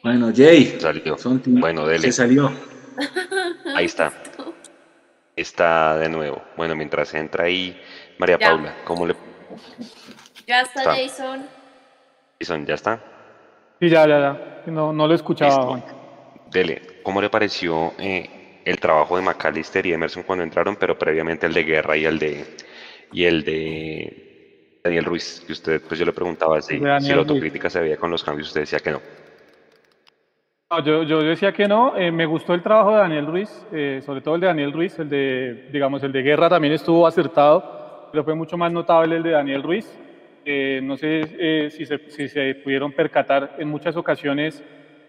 Bueno, 0.04 0.32
Jay. 0.36 0.78
Salió. 0.80 1.16
bueno, 1.46 1.86
dele. 1.86 2.04
Se 2.04 2.12
salió. 2.12 2.52
Ahí 3.76 3.86
está. 3.86 4.12
Está 5.36 5.98
de 5.98 6.10
nuevo. 6.10 6.42
Bueno, 6.58 6.76
mientras 6.76 7.14
entra 7.14 7.46
ahí 7.46 7.80
María 8.18 8.38
Paula, 8.38 8.76
¿cómo 8.84 9.06
le. 9.06 9.16
Ya 10.46 10.62
está, 10.62 10.84
Jason. 10.84 11.46
Jason, 12.40 12.66
¿ya 12.66 12.74
está? 12.74 13.02
Sí, 13.80 13.88
ya, 13.88 14.06
ya, 14.06 14.20
ya. 14.20 14.72
No, 14.72 14.92
no 14.92 15.08
lo 15.08 15.16
escuchaba. 15.16 15.82
Dele, 16.52 17.00
¿cómo 17.04 17.22
le 17.22 17.30
pareció 17.30 17.94
eh, 17.98 18.62
el 18.66 18.80
trabajo 18.82 19.16
de 19.16 19.22
McAllister 19.22 19.86
y 19.86 19.94
Emerson 19.94 20.24
cuando 20.24 20.44
entraron, 20.44 20.76
pero 20.76 21.00
previamente 21.00 21.46
el 21.46 21.54
de 21.54 21.64
Guerra 21.64 21.96
y 21.96 22.04
el 22.04 22.20
de. 22.20 22.58
Y 23.14 23.24
el 23.24 23.46
de 23.46 24.29
Daniel 24.84 25.06
Ruiz, 25.06 25.44
que 25.46 25.54
usted, 25.54 25.82
pues 25.86 26.00
yo 26.00 26.06
le 26.06 26.14
preguntaba 26.14 26.62
si, 26.62 26.78
si 26.78 26.84
la 26.84 27.16
autocrítica 27.16 27.70
se 27.70 27.82
veía 27.82 27.98
con 27.98 28.10
los 28.10 28.24
cambios, 28.24 28.48
usted 28.48 28.62
decía 28.62 28.80
que 28.80 28.92
no. 28.92 29.02
yo, 30.84 31.04
yo, 31.04 31.22
decía 31.22 31.52
que 31.52 31.68
no. 31.68 31.98
Eh, 31.98 32.12
me 32.12 32.26
gustó 32.26 32.54
el 32.54 32.64
trabajo 32.64 32.92
de 32.92 32.98
Daniel 32.98 33.26
Ruiz, 33.26 33.66
eh, 33.72 34.02
sobre 34.06 34.22
todo 34.22 34.36
el 34.36 34.42
de 34.42 34.48
Daniel 34.48 34.72
Ruiz, 34.72 34.98
el 35.00 35.10
de, 35.10 35.70
digamos, 35.72 36.02
el 36.04 36.12
de 36.12 36.22
Guerra 36.22 36.50
también 36.50 36.74
estuvo 36.74 37.06
acertado, 37.06 38.10
pero 38.12 38.24
fue 38.24 38.36
mucho 38.36 38.58
más 38.58 38.72
notable 38.72 39.18
el 39.18 39.24
de 39.24 39.32
Daniel 39.32 39.64
Ruiz. 39.64 40.00
Eh, 40.46 40.80
no 40.82 40.96
sé 40.96 41.70
si 41.70 41.86
se, 41.86 42.00
si, 42.10 42.30
se, 42.30 42.56
pudieron 42.56 42.94
percatar, 42.94 43.56
en 43.60 43.68
muchas 43.68 43.98
ocasiones 43.98 44.64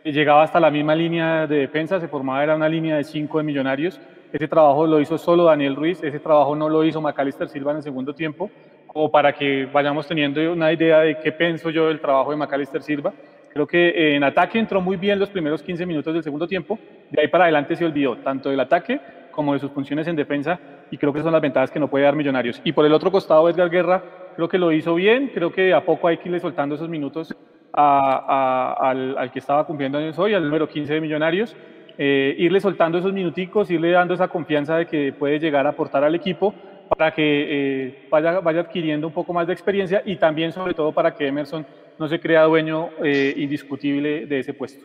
llegaba 0.04 0.42
hasta 0.42 0.58
la 0.58 0.70
misma 0.70 0.94
línea 0.94 1.46
de 1.46 1.58
defensa, 1.58 2.00
se 2.00 2.08
formaba 2.08 2.42
era 2.42 2.56
una 2.56 2.68
línea 2.68 2.96
de 2.96 3.04
cinco 3.04 3.38
de 3.38 3.44
millonarios. 3.44 4.00
Ese 4.32 4.48
trabajo 4.48 4.86
lo 4.86 5.00
hizo 5.00 5.18
solo 5.18 5.44
Daniel 5.44 5.76
Ruiz, 5.76 6.02
ese 6.02 6.20
trabajo 6.20 6.54
no 6.54 6.68
lo 6.68 6.84
hizo 6.84 7.00
Macalister 7.00 7.48
Silva 7.48 7.72
en 7.72 7.78
el 7.78 7.82
segundo 7.82 8.14
tiempo, 8.14 8.50
como 8.92 9.10
para 9.10 9.32
que 9.32 9.68
vayamos 9.72 10.06
teniendo 10.06 10.52
una 10.52 10.72
idea 10.72 11.00
de 11.00 11.18
qué 11.20 11.30
pienso 11.30 11.70
yo 11.70 11.86
del 11.86 12.00
trabajo 12.00 12.32
de 12.32 12.36
Macalister 12.36 12.82
Silva. 12.82 13.12
Creo 13.52 13.66
que 13.66 13.88
eh, 13.88 14.16
en 14.16 14.24
ataque 14.24 14.58
entró 14.58 14.80
muy 14.80 14.96
bien 14.96 15.18
los 15.18 15.30
primeros 15.30 15.62
15 15.62 15.86
minutos 15.86 16.12
del 16.12 16.24
segundo 16.24 16.46
tiempo, 16.48 16.78
de 17.10 17.22
ahí 17.22 17.28
para 17.28 17.44
adelante 17.44 17.76
se 17.76 17.84
olvidó 17.84 18.16
tanto 18.18 18.50
del 18.50 18.58
ataque 18.58 19.00
como 19.30 19.52
de 19.52 19.60
sus 19.60 19.70
funciones 19.70 20.08
en 20.08 20.16
defensa 20.16 20.58
y 20.90 20.98
creo 20.98 21.12
que 21.12 21.22
son 21.22 21.32
las 21.32 21.40
ventajas 21.40 21.70
que 21.70 21.78
no 21.78 21.88
puede 21.88 22.04
dar 22.04 22.16
Millonarios. 22.16 22.60
Y 22.64 22.72
por 22.72 22.84
el 22.84 22.92
otro 22.92 23.12
costado, 23.12 23.48
Edgar 23.48 23.70
Guerra 23.70 24.02
creo 24.34 24.48
que 24.48 24.58
lo 24.58 24.72
hizo 24.72 24.94
bien, 24.96 25.30
creo 25.32 25.52
que 25.52 25.72
a 25.72 25.84
poco 25.84 26.08
hay 26.08 26.18
que 26.18 26.28
irle 26.28 26.40
soltando 26.40 26.74
esos 26.74 26.88
minutos 26.88 27.34
al, 27.72 29.30
que 29.32 29.38
estaba 29.38 29.64
cumpliendo 29.66 29.98
años 29.98 30.18
hoy, 30.18 30.34
al 30.34 30.42
número 30.42 30.68
15 30.68 30.94
de 30.94 31.00
Millonarios, 31.00 31.56
eh, 31.96 32.34
irle 32.38 32.60
soltando 32.60 32.98
esos 32.98 33.12
minuticos, 33.12 33.70
irle 33.70 33.90
dando 33.90 34.14
esa 34.14 34.26
confianza 34.26 34.78
de 34.78 34.86
que 34.86 35.12
puede 35.12 35.38
llegar 35.38 35.66
a 35.66 35.70
aportar 35.70 36.02
al 36.02 36.14
equipo 36.16 36.54
para 36.90 37.14
que 37.14 37.22
eh, 37.22 38.08
vaya, 38.10 38.40
vaya 38.40 38.62
adquiriendo 38.62 39.06
un 39.06 39.12
poco 39.12 39.32
más 39.32 39.46
de 39.46 39.52
experiencia 39.52 40.02
y 40.04 40.16
también 40.16 40.52
sobre 40.52 40.74
todo 40.74 40.92
para 40.92 41.14
que 41.14 41.28
Emerson 41.28 41.64
no 41.98 42.08
se 42.08 42.18
crea 42.18 42.42
dueño 42.44 42.90
eh, 43.04 43.32
indiscutible 43.36 44.26
de 44.26 44.40
ese 44.40 44.54
puesto. 44.54 44.84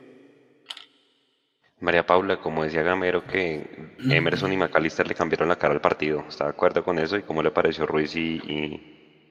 María 1.80 2.06
Paula, 2.06 2.38
como 2.38 2.64
decía 2.64 2.84
Gamero, 2.84 3.26
que 3.26 3.96
Emerson 4.10 4.54
y 4.54 4.58
McAllister 4.58 5.08
le 5.08 5.16
cambiaron 5.16 5.50
la 5.50 5.56
cara 5.56 5.74
al 5.74 5.82
partido. 5.82 6.24
¿Está 6.28 6.46
de 6.46 6.52
acuerdo 6.52 6.84
con 6.84 7.00
eso? 7.00 7.18
¿Y 7.18 7.24
cómo 7.24 7.44
le 7.44 7.52
pareció 7.52 7.86
Ruiz 7.86 8.16
y, 8.16 8.36
y... 8.38 9.22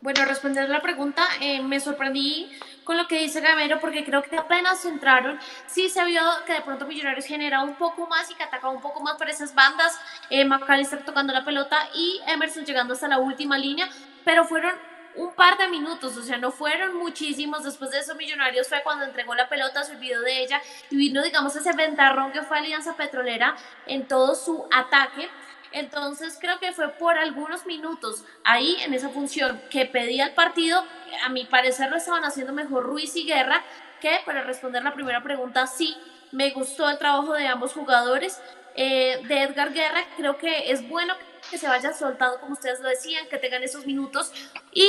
Bueno, 0.00 0.24
responder 0.26 0.68
la 0.68 0.82
pregunta, 0.82 1.22
eh, 1.40 1.62
me 1.62 1.78
sorprendí 1.78 2.50
con 2.84 2.96
lo 2.96 3.06
que 3.06 3.18
dice 3.18 3.40
Gamero 3.40 3.80
porque 3.80 4.04
creo 4.04 4.22
que 4.22 4.36
apenas 4.36 4.84
entraron, 4.84 5.38
sí 5.66 5.88
se 5.88 6.04
vio 6.04 6.22
que 6.46 6.54
de 6.54 6.60
pronto 6.62 6.86
Millonarios 6.86 7.26
genera 7.26 7.62
un 7.62 7.74
poco 7.74 8.06
más 8.06 8.30
y 8.30 8.34
que 8.34 8.42
atacaba 8.42 8.72
un 8.72 8.80
poco 8.80 9.00
más 9.00 9.16
por 9.16 9.28
esas 9.28 9.54
bandas, 9.54 9.98
eh, 10.30 10.44
McAllister 10.44 11.04
tocando 11.04 11.32
la 11.32 11.44
pelota 11.44 11.88
y 11.94 12.20
Emerson 12.26 12.64
llegando 12.64 12.94
hasta 12.94 13.08
la 13.08 13.18
última 13.18 13.58
línea, 13.58 13.88
pero 14.24 14.44
fueron 14.44 14.72
un 15.14 15.34
par 15.34 15.58
de 15.58 15.68
minutos, 15.68 16.16
o 16.16 16.22
sea, 16.22 16.38
no 16.38 16.50
fueron 16.50 16.96
muchísimos. 16.96 17.64
Después 17.64 17.90
de 17.90 17.98
eso, 17.98 18.14
Millonarios 18.14 18.68
fue 18.68 18.82
cuando 18.82 19.04
entregó 19.04 19.34
la 19.34 19.48
pelota, 19.48 19.84
se 19.84 19.96
olvidó 19.96 20.22
de 20.22 20.42
ella 20.42 20.60
y 20.90 20.96
vino, 20.96 21.22
digamos, 21.22 21.54
ese 21.54 21.72
ventarrón 21.72 22.32
que 22.32 22.42
fue 22.42 22.58
Alianza 22.58 22.96
Petrolera 22.96 23.56
en 23.86 24.06
todo 24.08 24.34
su 24.34 24.66
ataque. 24.72 25.28
Entonces 25.72 26.38
creo 26.40 26.58
que 26.58 26.72
fue 26.72 26.88
por 26.90 27.18
algunos 27.18 27.66
minutos 27.66 28.24
ahí 28.44 28.76
en 28.82 28.94
esa 28.94 29.08
función 29.08 29.60
que 29.70 29.86
pedía 29.86 30.26
el 30.26 30.34
partido. 30.34 30.84
A 31.24 31.28
mi 31.28 31.44
parecer 31.44 31.90
lo 31.90 31.96
estaban 31.96 32.24
haciendo 32.24 32.52
mejor 32.52 32.84
Ruiz 32.84 33.16
y 33.16 33.24
Guerra, 33.24 33.62
que 34.00 34.20
para 34.24 34.42
responder 34.42 34.82
la 34.82 34.94
primera 34.94 35.22
pregunta, 35.22 35.66
sí, 35.66 35.96
me 36.32 36.50
gustó 36.50 36.88
el 36.88 36.98
trabajo 36.98 37.34
de 37.34 37.46
ambos 37.46 37.72
jugadores. 37.72 38.40
Eh, 38.74 39.20
de 39.28 39.42
Edgar 39.42 39.72
Guerra, 39.72 40.02
creo 40.16 40.38
que 40.38 40.70
es 40.72 40.88
bueno 40.88 41.14
que 41.50 41.58
se 41.58 41.68
vaya 41.68 41.92
soltando, 41.92 42.40
como 42.40 42.54
ustedes 42.54 42.80
lo 42.80 42.88
decían, 42.88 43.28
que 43.28 43.36
tengan 43.36 43.62
esos 43.62 43.86
minutos. 43.86 44.32
Y 44.72 44.86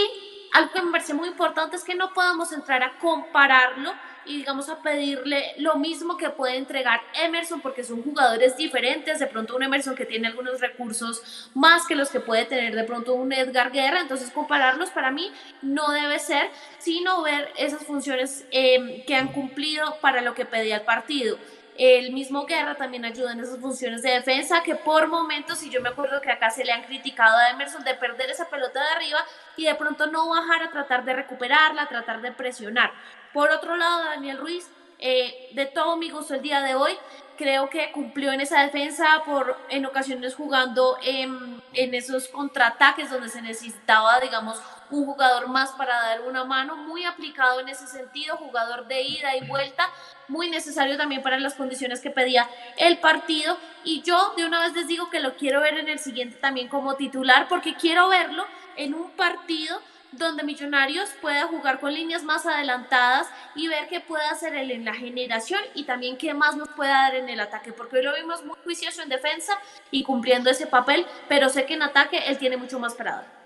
algo 0.54 0.72
que 0.72 0.82
me 0.82 0.92
parece 0.92 1.14
muy 1.14 1.28
importante 1.28 1.76
es 1.76 1.84
que 1.84 1.96
no 1.96 2.14
podamos 2.14 2.54
entrar 2.54 2.82
a 2.84 2.98
compararlo 3.00 3.94
y 4.26 4.38
digamos 4.38 4.70
a 4.70 4.82
pedirle 4.82 5.54
lo 5.58 5.76
mismo 5.76 6.18
que 6.18 6.30
puede 6.30 6.58
entregar 6.58 7.02
Emerson 7.22 7.62
porque 7.62 7.84
son 7.84 8.04
jugadores 8.04 8.58
diferentes, 8.58 9.20
de 9.20 9.28
pronto 9.28 9.56
un 9.56 9.64
Emerson 9.64 9.96
que 9.96 10.06
tiene 10.06 10.28
algunos 10.28 10.62
recursos 10.62 11.50
más 11.54 11.86
que 11.88 11.96
los 11.96 12.10
que 12.10 12.20
puede 12.20 12.46
tener 12.46 12.76
de 12.76 12.84
pronto 12.84 13.14
un 13.14 13.32
Edgar 13.34 13.72
Guerra, 13.72 14.02
entonces 14.02 14.32
compararlos 14.32 14.90
para 14.92 15.12
mí 15.12 15.32
no 15.62 15.92
debe 15.92 16.20
ser, 16.20 16.50
sino 16.80 17.22
ver 17.24 17.52
esas 17.58 17.84
funciones 17.86 18.46
eh, 18.52 19.04
que 19.06 19.16
han 19.16 19.30
cumplido 19.30 19.98
para 20.02 20.22
lo 20.22 20.34
que 20.34 20.46
pedía 20.46 20.78
el 20.78 20.82
partido. 20.84 21.38
El 21.78 22.14
mismo 22.14 22.46
Guerra 22.46 22.76
también 22.76 23.04
ayuda 23.04 23.32
en 23.32 23.40
esas 23.40 23.60
funciones 23.60 24.04
de 24.04 24.12
defensa 24.12 24.62
que 24.62 24.76
por 24.76 25.08
momentos, 25.08 25.64
y 25.64 25.72
yo 25.72 25.82
me 25.82 25.90
acuerdo 25.90 26.22
que 26.22 26.32
acá 26.32 26.52
se 26.52 26.64
le 26.64 26.72
han 26.72 26.84
criticado 26.84 27.36
a 27.36 27.50
Emerson 27.50 27.84
de 27.84 27.96
perder 27.96 28.30
esa 28.30 28.48
pelota 28.48 28.80
de 28.80 28.90
arriba 28.90 29.20
y 29.58 29.66
de 29.66 29.74
pronto 29.74 30.06
no 30.06 30.30
bajar 30.30 30.62
a 30.62 30.70
tratar 30.70 31.04
de 31.04 31.14
recuperarla, 31.14 31.84
a 31.84 31.90
tratar 31.90 32.22
de 32.22 32.32
presionar. 32.32 32.92
Por 33.34 33.50
otro 33.50 33.76
lado, 33.76 34.04
Daniel 34.06 34.38
Ruiz, 34.38 34.70
eh, 35.00 35.50
de 35.54 35.66
todo 35.66 35.98
mi 35.98 36.10
gusto 36.10 36.36
el 36.36 36.42
día 36.42 36.62
de 36.62 36.76
hoy, 36.76 36.94
creo 37.36 37.70
que 37.70 37.92
cumplió 37.92 38.32
en 38.32 38.42
esa 38.42 38.62
defensa 38.62 39.24
por 39.26 39.58
en 39.70 39.86
ocasiones 39.86 40.36
jugando 40.36 40.98
en, 41.02 41.62
en 41.74 41.94
esos 41.96 42.28
contraataques 42.28 43.10
donde 43.10 43.30
se 43.30 43.42
necesitaba, 43.42 44.20
digamos, 44.20 44.62
un 44.92 45.06
jugador 45.06 45.48
más 45.48 45.72
para 45.72 45.96
dar 45.96 46.22
una 46.22 46.44
mano, 46.44 46.76
muy 46.76 47.06
aplicado 47.06 47.60
en 47.60 47.70
ese 47.70 47.88
sentido, 47.88 48.38
jugador 48.38 48.88
de 48.88 49.02
ida 49.02 49.36
y 49.36 49.48
vuelta, 49.48 49.90
muy 50.28 50.50
necesario 50.50 50.96
también 50.96 51.24
para 51.24 51.40
las 51.40 51.56
condiciones 51.56 52.00
que 52.00 52.12
pedía 52.12 52.48
el 52.78 53.00
partido. 53.00 53.58
Y 53.84 54.04
yo 54.04 54.34
de 54.38 54.46
una 54.46 54.62
vez 54.62 54.74
les 54.74 54.88
digo 54.88 55.10
que 55.10 55.20
lo 55.20 55.36
quiero 55.36 55.62
ver 55.62 55.80
en 55.80 55.90
el 55.90 55.98
siguiente 55.98 56.38
también 56.38 56.68
como 56.68 56.96
titular, 56.96 57.48
porque 57.48 57.76
quiero 57.76 58.10
verlo 58.10 58.46
en 58.76 58.94
un 58.94 59.10
partido 59.12 59.82
donde 60.18 60.44
Millonarios 60.44 61.10
pueda 61.22 61.48
jugar 61.48 61.80
con 61.80 61.94
líneas 61.94 62.24
más 62.24 62.46
adelantadas 62.46 63.28
y 63.56 63.68
ver 63.68 63.88
qué 63.90 64.00
puede 64.00 64.26
hacer 64.26 64.56
él 64.56 64.72
en 64.72 64.86
la 64.86 64.94
generación 64.94 65.60
y 65.74 65.84
también 65.84 66.18
qué 66.18 66.34
más 66.34 66.56
nos 66.56 66.70
puede 66.70 66.92
dar 66.92 67.16
en 67.16 67.30
el 67.30 67.40
ataque, 67.40 67.74
porque 67.74 67.98
hoy 67.98 68.04
lo 68.04 68.16
vimos 68.16 68.46
muy 68.46 68.56
juicioso 68.64 69.02
en 69.02 69.10
defensa 69.10 69.54
y 69.92 70.04
cumpliendo 70.04 70.50
ese 70.50 70.68
papel, 70.68 71.06
pero 71.28 71.50
sé 71.50 71.66
que 71.66 71.74
en 71.74 71.84
ataque 71.84 72.20
él 72.28 72.38
tiene 72.38 72.58
mucho 72.58 72.80
más 72.80 72.94
para 72.96 73.12
dar. 73.12 73.44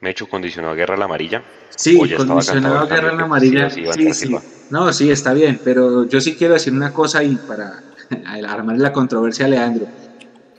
Mecho 0.00 0.28
condicionó 0.28 0.70
a 0.70 0.74
Guerra 0.74 0.96
la 0.96 1.04
amarilla. 1.04 1.44
Sí, 1.70 1.96
condicionó 2.16 2.80
a 2.80 2.86
Guerra 2.86 3.12
la 3.12 3.22
amarilla. 3.22 3.70
Sí, 3.70 4.12
sí, 4.12 4.36
No, 4.68 4.92
sí, 4.92 5.10
está 5.10 5.32
bien, 5.32 5.60
pero 5.62 6.08
yo 6.08 6.20
sí 6.20 6.36
quiero 6.36 6.54
decir 6.54 6.72
una 6.72 6.92
cosa 6.92 7.22
y 7.22 7.36
para 7.36 7.84
armar 8.48 8.78
la 8.78 8.92
controversia 8.92 9.46
a 9.46 9.48
Leandro. 9.48 9.86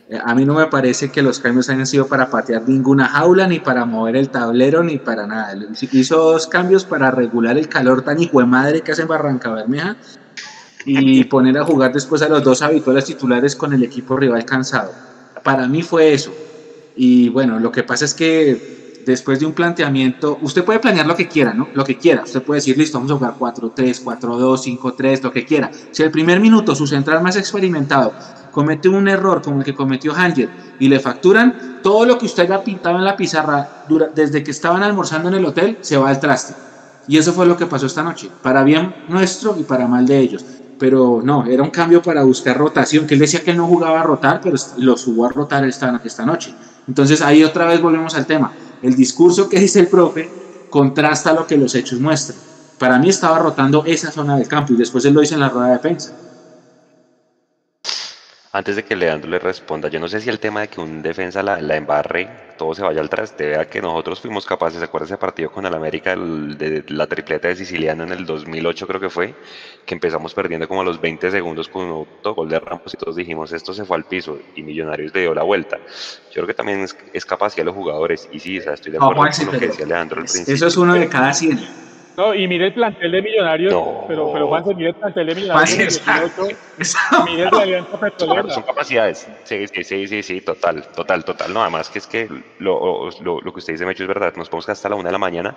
Eh, 0.09 0.19
a 0.23 0.35
mí 0.35 0.45
no 0.45 0.53
me 0.53 0.67
parece 0.67 1.11
que 1.11 1.21
los 1.21 1.39
cambios 1.39 1.69
hayan 1.69 1.85
sido 1.85 2.07
para 2.07 2.29
patear 2.29 2.63
ninguna 2.67 3.07
jaula, 3.07 3.47
ni 3.47 3.59
para 3.59 3.85
mover 3.85 4.15
el 4.15 4.29
tablero, 4.29 4.83
ni 4.83 4.97
para 4.97 5.25
nada. 5.25 5.55
Hizo 5.91 6.17
dos 6.17 6.47
cambios 6.47 6.85
para 6.85 7.11
regular 7.11 7.57
el 7.57 7.69
calor 7.69 8.01
tan 8.01 8.19
hijo 8.21 8.39
de 8.39 8.45
madre 8.45 8.81
que 8.81 8.91
hace 8.91 9.03
en 9.03 9.07
Barranca 9.07 9.49
Bermeja 9.51 9.95
y 10.85 11.23
poner 11.25 11.57
a 11.57 11.63
jugar 11.63 11.93
después 11.93 12.21
a 12.21 12.29
los 12.29 12.43
dos 12.43 12.61
habituales 12.61 13.05
titulares 13.05 13.55
con 13.55 13.73
el 13.73 13.83
equipo 13.83 14.17
rival 14.17 14.43
cansado. 14.45 14.91
Para 15.43 15.67
mí 15.67 15.83
fue 15.83 16.13
eso. 16.13 16.33
Y 16.95 17.29
bueno, 17.29 17.59
lo 17.59 17.71
que 17.71 17.83
pasa 17.83 18.05
es 18.05 18.13
que 18.13 19.01
después 19.05 19.39
de 19.39 19.45
un 19.45 19.53
planteamiento, 19.53 20.37
usted 20.41 20.63
puede 20.63 20.79
planear 20.79 21.05
lo 21.05 21.15
que 21.15 21.27
quiera, 21.27 21.53
¿no? 21.53 21.69
Lo 21.73 21.83
que 21.83 21.97
quiera. 21.97 22.23
Usted 22.23 22.41
puede 22.41 22.59
decir, 22.59 22.77
listo, 22.77 22.97
vamos 22.97 23.11
a 23.11 23.31
jugar 23.31 23.55
4-3, 23.55 24.03
4-2, 24.03 24.79
5-3, 24.79 25.21
lo 25.21 25.31
que 25.31 25.45
quiera. 25.45 25.71
Si 25.91 26.03
el 26.03 26.11
primer 26.11 26.39
minuto 26.39 26.75
su 26.75 26.87
central 26.87 27.21
más 27.23 27.35
experimentado 27.35 28.13
comete 28.53 28.87
un 28.87 29.09
error 29.09 29.41
como 29.41 29.59
el 29.59 29.65
que 29.65 29.73
cometió 29.73 30.13
Hanger 30.13 30.49
y 30.79 30.87
le 30.87 31.01
facturan, 31.01 31.79
todo 31.83 32.05
lo 32.05 32.17
que 32.17 32.27
usted 32.27 32.49
ha 32.51 32.63
pintado 32.63 32.97
en 32.97 33.03
la 33.03 33.17
pizarra 33.17 33.83
desde 34.15 34.41
que 34.41 34.51
estaban 34.51 34.81
almorzando 34.83 35.27
en 35.27 35.35
el 35.35 35.45
hotel 35.45 35.77
se 35.81 35.97
va 35.97 36.09
al 36.09 36.21
traste. 36.21 36.53
Y 37.09 37.17
eso 37.17 37.33
fue 37.33 37.45
lo 37.45 37.57
que 37.57 37.65
pasó 37.65 37.87
esta 37.87 38.03
noche, 38.03 38.29
para 38.41 38.63
bien 38.63 38.95
nuestro 39.09 39.57
y 39.59 39.63
para 39.63 39.87
mal 39.87 40.05
de 40.05 40.19
ellos. 40.19 40.45
Pero 40.79 41.21
no, 41.21 41.45
era 41.45 41.61
un 41.61 41.69
cambio 41.69 42.01
para 42.01 42.23
buscar 42.23 42.57
rotación, 42.57 43.05
que 43.05 43.15
él 43.15 43.19
decía 43.19 43.43
que 43.43 43.51
él 43.51 43.57
no 43.57 43.67
jugaba 43.67 43.99
a 43.99 44.03
rotar, 44.03 44.39
pero 44.41 44.55
lo 44.77 44.95
subió 44.95 45.25
a 45.25 45.29
rotar 45.29 45.65
esta, 45.65 45.99
esta 46.05 46.25
noche. 46.25 46.53
Entonces 46.87 47.21
ahí 47.21 47.43
otra 47.43 47.65
vez 47.65 47.81
volvemos 47.81 48.15
al 48.15 48.25
tema 48.25 48.53
el 48.83 48.95
discurso 48.95 49.49
que 49.49 49.59
dice 49.59 49.79
el 49.79 49.87
profe 49.87 50.29
contrasta 50.69 51.33
lo 51.33 51.47
que 51.47 51.57
los 51.57 51.73
hechos 51.73 51.99
muestran. 51.99 52.37
Para 52.77 52.99
mí 52.99 53.09
estaba 53.09 53.39
rotando 53.39 53.85
esa 53.85 54.11
zona 54.11 54.35
del 54.35 54.47
campo 54.47 54.73
y 54.73 54.75
después 54.75 55.05
él 55.05 55.13
lo 55.13 55.23
hizo 55.23 55.35
en 55.35 55.39
la 55.39 55.49
rueda 55.49 55.67
de 55.67 55.73
defensa. 55.73 56.13
Antes 58.55 58.75
de 58.75 58.83
que 58.83 58.95
Leandro 58.95 59.31
le 59.31 59.39
responda, 59.39 59.89
yo 59.89 59.99
no 59.99 60.07
sé 60.07 60.21
si 60.21 60.29
el 60.29 60.39
tema 60.39 60.61
de 60.61 60.67
que 60.67 60.79
un 60.79 61.01
defensa 61.01 61.41
la, 61.41 61.75
embarre, 61.75 62.29
todo 62.55 62.75
se 62.75 62.83
vaya 62.83 63.01
al 63.01 63.09
traste, 63.09 63.47
vea 63.47 63.67
que 63.67 63.81
nosotros 63.81 64.21
fuimos 64.21 64.45
capaces, 64.45 64.77
¿se 64.77 64.85
acuerda 64.85 65.05
ese 65.05 65.17
partido 65.17 65.51
con 65.51 65.65
el 65.65 65.73
América, 65.73 66.15
de, 66.15 66.83
la 66.89 67.07
tripleta 67.07 67.47
de 67.47 67.55
Siciliano 67.55 68.03
en 68.03 68.11
el 68.11 68.27
2008 68.27 68.85
creo 68.85 69.01
que 69.01 69.09
fue, 69.09 69.33
que 69.87 69.95
empezamos 69.95 70.35
perdiendo 70.35 70.67
como 70.67 70.81
a 70.81 70.83
los 70.83 71.01
20 71.01 71.31
segundos 71.31 71.67
con 71.67 71.85
un 71.85 71.89
autogol 71.89 72.47
de 72.47 72.59
Ramos 72.59 72.93
y 72.93 72.97
todos 72.97 73.15
dijimos, 73.15 73.51
esto 73.53 73.73
se 73.73 73.85
fue 73.85 73.97
al 73.97 74.03
piso 74.03 74.37
y 74.55 74.61
Millonarios 74.61 75.11
le 75.15 75.21
dio 75.21 75.33
la 75.33 75.41
vuelta. 75.41 75.79
Yo 76.27 76.33
creo 76.33 76.45
que 76.45 76.53
también 76.53 76.85
es, 77.11 77.25
capacidad 77.25 77.63
de 77.63 77.65
los 77.65 77.75
jugadores 77.75 78.29
y 78.31 78.39
sí, 78.39 78.57
estoy 78.57 78.91
de 78.91 78.99
acuerdo 78.99 79.15
con 79.15 79.45
lo 79.47 79.59
que 79.59 79.67
decía 79.67 79.87
Leandro 79.87 80.21
al 80.21 80.25
principio. 80.25 80.53
Eso 80.53 80.67
es 80.67 80.77
uno 80.77 80.93
de 80.93 81.09
cada 81.09 81.33
100. 81.33 81.92
No, 82.15 82.33
y 82.35 82.47
mire 82.47 82.67
el 82.67 82.73
plantel 82.73 83.11
de 83.11 83.21
Millonarios, 83.23 83.73
No. 83.73 84.05
pero, 84.07 84.31
pero 84.31 84.47
Juanse, 84.47 84.75
mire 84.75 84.89
el 84.89 84.95
plantel 84.95 85.27
de 85.27 85.35
Millonarios. 85.35 85.69
Juanse, 85.69 85.77
del 85.77 86.27
exacto. 86.27 86.43
18, 86.77 86.99
y 87.27 87.31
mire 87.31 87.43
el 87.43 87.49
de 87.49 87.61
Alianza 87.61 87.99
Petrolera. 87.99 88.49
Son 88.53 88.63
capacidades. 88.63 89.27
Sí, 89.43 89.67
sí, 89.67 89.83
sí, 89.83 90.07
sí, 90.07 90.23
sí, 90.23 90.41
total, 90.41 90.83
total, 90.95 91.25
total. 91.25 91.53
No, 91.53 91.61
además 91.61 91.89
que 91.89 91.99
es 91.99 92.07
que 92.07 92.29
lo, 92.59 93.09
lo, 93.21 93.41
lo 93.41 93.53
que 93.53 93.59
usted 93.59 93.73
dice, 93.73 93.85
Mecho, 93.85 94.03
es 94.03 94.07
verdad. 94.07 94.33
Nos 94.35 94.47
podemos 94.49 94.69
hasta 94.69 94.89
la 94.89 94.95
una 94.95 95.09
de 95.09 95.11
la 95.13 95.17
mañana, 95.17 95.55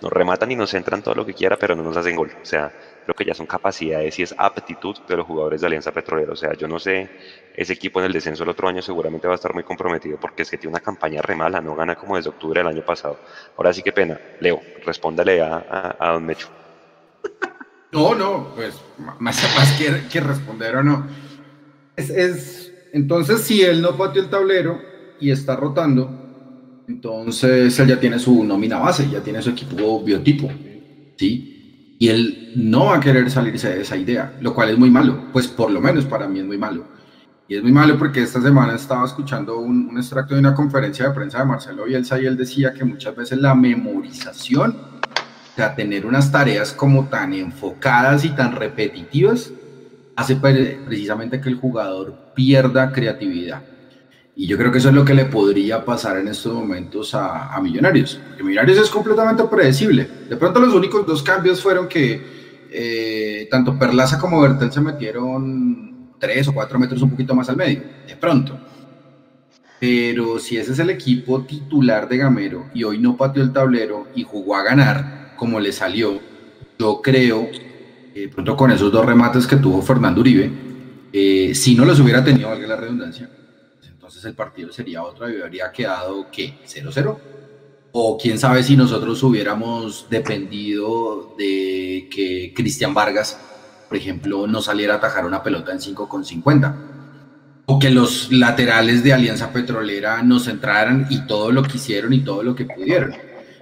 nos 0.00 0.12
rematan 0.12 0.50
y 0.52 0.56
nos 0.56 0.72
entran 0.74 1.02
todo 1.02 1.14
lo 1.14 1.26
que 1.26 1.34
quiera, 1.34 1.56
pero 1.56 1.74
no 1.74 1.82
nos 1.82 1.96
hacen 1.96 2.14
gol. 2.14 2.30
O 2.40 2.44
sea, 2.46 2.70
creo 3.06 3.14
que 3.14 3.24
ya 3.24 3.34
son 3.34 3.46
capacidades 3.46 4.18
y 4.18 4.24
es 4.24 4.34
aptitud 4.36 4.96
de 5.08 5.16
los 5.16 5.26
jugadores 5.26 5.60
de 5.60 5.68
Alianza 5.68 5.92
Petrolera. 5.92 6.32
O 6.32 6.36
sea, 6.36 6.54
yo 6.54 6.66
no 6.66 6.80
sé, 6.80 7.08
ese 7.54 7.72
equipo 7.72 8.00
en 8.00 8.06
el 8.06 8.12
descenso 8.12 8.42
el 8.42 8.48
otro 8.48 8.68
año 8.68 8.82
seguramente 8.82 9.28
va 9.28 9.34
a 9.34 9.36
estar 9.36 9.54
muy 9.54 9.62
comprometido 9.62 10.18
porque 10.18 10.42
es 10.42 10.50
que 10.50 10.58
tiene 10.58 10.74
una 10.74 10.82
campaña 10.82 11.22
re 11.22 11.36
mala, 11.36 11.60
no 11.60 11.76
gana 11.76 11.94
como 11.94 12.16
desde 12.16 12.30
octubre 12.30 12.58
del 12.60 12.66
año 12.66 12.84
pasado. 12.84 13.16
Ahora 13.56 13.72
sí 13.72 13.82
que 13.82 13.92
pena. 13.92 14.20
Leo, 14.40 14.60
respóndale 14.84 15.40
a, 15.40 15.94
a, 15.98 16.12
don 16.12 16.26
Mecho. 16.26 16.48
No, 17.92 18.14
no, 18.14 18.52
pues 18.54 18.78
más, 18.98 19.20
más 19.20 19.72
que, 20.10 20.20
responder 20.20 20.76
o 20.76 20.82
no. 20.82 21.06
Es- 21.96 22.72
entonces, 22.92 23.40
si 23.42 23.62
él 23.62 23.80
no 23.80 23.96
pateó 23.96 24.22
el 24.22 24.28
tablero 24.28 24.78
y 25.18 25.30
está 25.30 25.56
rotando, 25.56 26.10
entonces 26.88 27.78
él 27.78 27.88
ya 27.88 27.98
tiene 27.98 28.18
su 28.18 28.44
nómina 28.44 28.78
base, 28.78 29.08
ya 29.08 29.22
tiene 29.22 29.40
su 29.40 29.50
equipo 29.50 30.02
biotipo, 30.02 30.50
¿sí? 31.16 31.55
Y 31.98 32.08
él 32.08 32.52
no 32.56 32.86
va 32.86 32.96
a 32.96 33.00
querer 33.00 33.30
salirse 33.30 33.70
de 33.70 33.82
esa 33.82 33.96
idea, 33.96 34.34
lo 34.40 34.54
cual 34.54 34.70
es 34.70 34.78
muy 34.78 34.90
malo, 34.90 35.24
pues 35.32 35.48
por 35.48 35.70
lo 35.70 35.80
menos 35.80 36.04
para 36.04 36.28
mí 36.28 36.40
es 36.40 36.44
muy 36.44 36.58
malo. 36.58 36.84
Y 37.48 37.54
es 37.56 37.62
muy 37.62 37.72
malo 37.72 37.96
porque 37.96 38.22
esta 38.22 38.42
semana 38.42 38.74
estaba 38.74 39.06
escuchando 39.06 39.58
un, 39.58 39.96
extracto 39.96 40.34
de 40.34 40.40
una 40.40 40.54
conferencia 40.54 41.08
de 41.08 41.14
prensa 41.14 41.38
de 41.38 41.44
Marcelo 41.44 41.84
Bielsa 41.84 42.20
y 42.20 42.26
él 42.26 42.36
decía 42.36 42.74
que 42.74 42.84
muchas 42.84 43.14
veces 43.14 43.38
la 43.38 43.54
memorización 43.54 44.72
o 44.72 45.56
sea, 45.56 45.74
tener 45.74 46.04
unas 46.04 46.30
tareas 46.30 46.72
como 46.72 47.06
tan 47.06 47.32
enfocadas 47.32 48.24
y 48.24 48.30
tan 48.30 48.56
repetitivas 48.56 49.52
hace 50.16 50.36
pre- 50.36 50.80
precisamente 50.84 51.40
que 51.40 51.48
el 51.48 51.56
jugador 51.56 52.14
pierda 52.34 52.92
creatividad. 52.92 53.62
Y 54.38 54.46
yo 54.46 54.58
creo 54.58 54.70
que 54.70 54.78
eso 54.78 54.90
es 54.90 54.94
lo 54.94 55.04
que 55.04 55.14
le 55.14 55.24
podría 55.24 55.82
pasar 55.84 56.18
en 56.18 56.28
estos 56.28 56.52
momentos 56.52 57.14
a, 57.14 57.54
a 57.54 57.60
Millonarios. 57.62 58.20
Millonarios 58.38 58.78
es 58.78 58.90
completamente 58.90 59.42
predecible. 59.44 60.06
De 60.28 60.36
pronto 60.36 60.60
los 60.60 60.74
únicos 60.74 61.06
dos 61.06 61.22
cambios 61.22 61.62
fueron 61.62 61.88
que 61.88 62.22
eh, 62.70 63.48
tanto 63.50 63.78
Perlaza 63.78 64.18
como 64.18 64.40
Bertel 64.40 64.70
se 64.70 64.82
metieron 64.82 66.10
tres 66.18 66.46
o 66.48 66.52
cuatro 66.52 66.78
metros 66.78 67.00
un 67.00 67.10
poquito 67.10 67.34
más 67.34 67.48
al 67.48 67.56
medio. 67.56 67.82
De 68.06 68.14
pronto. 68.16 68.58
Pero 69.80 70.38
si 70.38 70.58
ese 70.58 70.72
es 70.72 70.78
el 70.78 70.90
equipo 70.90 71.42
titular 71.42 72.06
de 72.08 72.18
Gamero 72.18 72.66
y 72.74 72.84
hoy 72.84 72.98
no 72.98 73.16
pateó 73.16 73.42
el 73.42 73.52
tablero 73.52 74.06
y 74.14 74.22
jugó 74.22 74.56
a 74.56 74.62
ganar 74.62 75.34
como 75.36 75.60
le 75.60 75.72
salió, 75.72 76.20
yo 76.78 77.00
creo, 77.02 77.48
de 78.14 78.28
pronto 78.28 78.56
con 78.56 78.70
esos 78.70 78.90
dos 78.92 79.04
remates 79.04 79.46
que 79.46 79.56
tuvo 79.56 79.82
Fernando 79.82 80.20
Uribe, 80.20 80.50
eh, 81.12 81.54
si 81.54 81.74
no 81.74 81.84
los 81.84 82.00
hubiera 82.00 82.24
tenido, 82.24 82.48
valga 82.48 82.66
la 82.66 82.76
redundancia, 82.76 83.28
entonces 84.06 84.24
el 84.24 84.36
partido 84.36 84.70
sería 84.70 85.02
otro 85.02 85.28
y 85.28 85.42
habría 85.42 85.72
quedado, 85.72 86.28
¿qué? 86.30 86.60
¿0-0? 86.64 87.18
O 87.90 88.16
quién 88.16 88.38
sabe 88.38 88.62
si 88.62 88.76
nosotros 88.76 89.20
hubiéramos 89.24 90.06
dependido 90.08 91.34
de 91.36 92.08
que 92.08 92.52
Cristian 92.54 92.94
Vargas, 92.94 93.36
por 93.88 93.96
ejemplo, 93.96 94.46
no 94.46 94.62
saliera 94.62 94.94
a 94.94 94.96
atajar 94.98 95.26
una 95.26 95.42
pelota 95.42 95.72
en 95.72 95.80
5 95.80 96.08
con 96.08 96.24
50 96.24 96.76
o 97.66 97.80
que 97.80 97.90
los 97.90 98.30
laterales 98.30 99.02
de 99.02 99.12
Alianza 99.12 99.52
Petrolera 99.52 100.22
nos 100.22 100.46
entraran 100.46 101.08
y 101.10 101.26
todo 101.26 101.50
lo 101.50 101.64
que 101.64 101.78
hicieron 101.78 102.12
y 102.12 102.20
todo 102.20 102.44
lo 102.44 102.54
que 102.54 102.64
pudieron. 102.64 103.12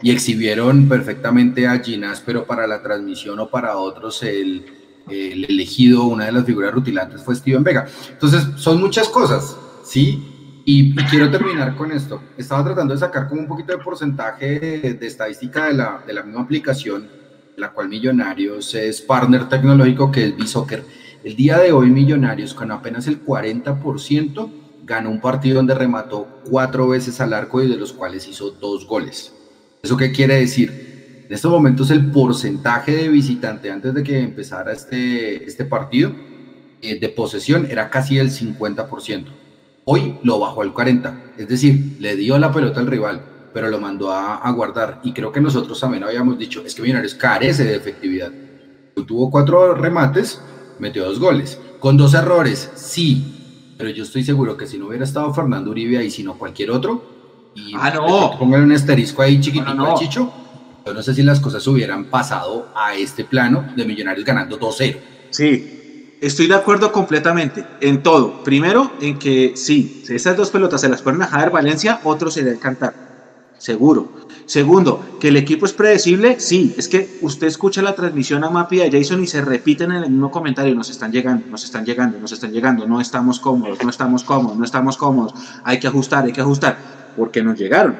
Y 0.02 0.10
exhibieron 0.10 0.90
perfectamente 0.90 1.66
a 1.66 1.78
Ginás, 1.78 2.20
pero 2.20 2.44
para 2.44 2.66
la 2.66 2.82
transmisión 2.82 3.40
o 3.40 3.48
para 3.48 3.78
otros 3.78 4.22
el, 4.22 4.66
el 5.08 5.46
elegido, 5.46 6.04
una 6.04 6.26
de 6.26 6.32
las 6.32 6.44
figuras 6.44 6.74
rutilantes 6.74 7.22
fue 7.22 7.34
Steven 7.34 7.64
Vega. 7.64 7.86
Entonces, 8.10 8.46
son 8.56 8.78
muchas 8.78 9.08
cosas, 9.08 9.56
¿sí? 9.84 10.33
Y, 10.66 10.94
quiero 11.10 11.30
terminar 11.30 11.76
con 11.76 11.92
esto. 11.92 12.22
Estaba 12.38 12.64
tratando 12.64 12.94
de 12.94 13.00
sacar 13.00 13.28
como 13.28 13.42
un 13.42 13.48
poquito 13.48 13.76
de 13.76 13.84
porcentaje 13.84 14.58
de, 14.58 14.94
de 14.94 15.06
estadística 15.06 15.66
de 15.66 15.74
la, 15.74 16.02
de 16.06 16.12
la 16.14 16.22
misma 16.22 16.40
aplicación, 16.40 17.06
la 17.56 17.70
cual 17.72 17.88
Millonarios 17.88 18.74
es 18.74 19.02
partner 19.02 19.48
tecnológico 19.48 20.10
que 20.10 20.24
es 20.24 20.36
B-Soccer. 20.36 20.84
El 21.22 21.36
día 21.36 21.58
de 21.58 21.72
hoy 21.72 21.90
Millonarios 21.90 22.54
con 22.54 22.70
apenas 22.70 23.06
el 23.06 23.22
40% 23.22 24.50
ganó 24.84 25.10
un 25.10 25.20
partido 25.20 25.56
donde 25.56 25.74
remató 25.74 26.40
cuatro 26.48 26.88
veces 26.88 27.20
al 27.20 27.34
arco 27.34 27.62
y 27.62 27.68
de 27.68 27.76
los 27.76 27.92
cuales 27.92 28.26
hizo 28.26 28.50
dos 28.50 28.86
goles. 28.86 29.34
¿Eso 29.82 29.96
qué 29.98 30.12
quiere 30.12 30.36
decir? 30.36 31.24
En 31.28 31.34
estos 31.34 31.50
momentos 31.50 31.90
el 31.90 32.10
porcentaje 32.10 32.92
de 32.92 33.08
visitante 33.08 33.70
antes 33.70 33.92
de 33.92 34.02
que 34.02 34.18
empezara 34.18 34.72
este, 34.72 35.44
este 35.44 35.66
partido 35.66 36.14
eh, 36.80 36.98
de 36.98 37.08
posesión 37.10 37.66
era 37.70 37.90
casi 37.90 38.18
el 38.18 38.30
50%. 38.30 39.43
Hoy 39.84 40.18
lo 40.22 40.38
bajó 40.40 40.62
al 40.62 40.72
40%, 40.72 41.14
es 41.36 41.48
decir, 41.48 41.96
le 42.00 42.16
dio 42.16 42.38
la 42.38 42.50
pelota 42.52 42.80
al 42.80 42.86
rival, 42.86 43.20
pero 43.52 43.68
lo 43.68 43.78
mandó 43.80 44.10
a, 44.12 44.36
a 44.36 44.50
guardar. 44.52 45.00
Y 45.04 45.12
creo 45.12 45.30
que 45.30 45.40
nosotros 45.40 45.78
también 45.78 46.04
habíamos 46.04 46.38
dicho, 46.38 46.62
es 46.64 46.74
que 46.74 46.82
Millonarios 46.82 47.14
carece 47.14 47.64
de 47.64 47.76
efectividad. 47.76 48.32
Tuvo 49.06 49.30
cuatro 49.30 49.74
remates, 49.74 50.40
metió 50.78 51.04
dos 51.04 51.18
goles. 51.18 51.58
Con 51.80 51.96
dos 51.98 52.14
errores, 52.14 52.70
sí, 52.76 53.74
pero 53.76 53.90
yo 53.90 54.04
estoy 54.04 54.24
seguro 54.24 54.56
que 54.56 54.66
si 54.66 54.78
no 54.78 54.86
hubiera 54.86 55.04
estado 55.04 55.34
Fernando 55.34 55.70
Uribe 55.70 55.98
ahí, 55.98 56.10
sino 56.10 56.38
cualquier 56.38 56.70
otro, 56.70 57.04
y 57.54 57.72
Ah, 57.76 57.92
no. 57.94 58.38
pongan 58.38 58.62
un 58.62 58.72
asterisco 58.72 59.20
ahí 59.22 59.38
No, 59.64 59.74
no, 59.74 59.92
a 59.92 59.94
Chicho, 59.94 60.32
yo 60.86 60.94
no 60.94 61.02
sé 61.02 61.14
si 61.14 61.22
las 61.22 61.40
cosas 61.40 61.66
hubieran 61.66 62.06
pasado 62.06 62.68
a 62.74 62.94
este 62.94 63.24
plano 63.24 63.66
de 63.76 63.84
Millonarios 63.84 64.24
ganando 64.24 64.58
2-0. 64.58 64.96
Sí, 65.30 65.73
estoy 66.26 66.46
de 66.46 66.54
acuerdo 66.54 66.92
completamente 66.92 67.64
en 67.80 68.02
todo. 68.02 68.42
Primero, 68.44 68.92
en 69.00 69.18
que 69.18 69.52
sí, 69.56 70.02
si 70.06 70.14
esas 70.14 70.36
dos 70.36 70.50
pelotas 70.50 70.80
se 70.80 70.88
las 70.88 71.02
ponen 71.02 71.22
a 71.22 71.26
Javier 71.26 71.50
Valencia, 71.50 72.00
otro 72.04 72.30
sería 72.30 72.52
el 72.52 72.58
cantar. 72.58 72.94
Seguro. 73.58 74.24
Segundo, 74.46 75.16
que 75.18 75.28
el 75.28 75.38
equipo 75.38 75.64
es 75.64 75.72
predecible, 75.72 76.38
sí, 76.38 76.74
es 76.76 76.86
que 76.86 77.18
usted 77.22 77.46
escucha 77.46 77.80
la 77.80 77.94
transmisión 77.94 78.44
a 78.44 78.50
Mapi 78.50 78.76
y 78.76 78.82
a 78.82 78.90
Jason 78.90 79.22
y 79.22 79.26
se 79.26 79.40
repiten 79.40 79.90
en 79.90 80.04
el 80.04 80.10
mismo 80.10 80.30
comentario, 80.30 80.74
nos 80.74 80.90
están 80.90 81.10
llegando, 81.10 81.46
nos 81.46 81.64
están 81.64 81.86
llegando, 81.86 82.18
nos 82.18 82.30
están 82.30 82.52
llegando, 82.52 82.86
no 82.86 83.00
estamos 83.00 83.40
cómodos, 83.40 83.82
no 83.82 83.88
estamos 83.88 84.22
cómodos, 84.22 84.58
no 84.58 84.64
estamos 84.64 84.98
cómodos, 84.98 85.34
hay 85.64 85.80
que 85.80 85.86
ajustar, 85.86 86.26
hay 86.26 86.32
que 86.32 86.42
ajustar, 86.42 86.76
porque 87.16 87.42
nos 87.42 87.58
llegaron. 87.58 87.96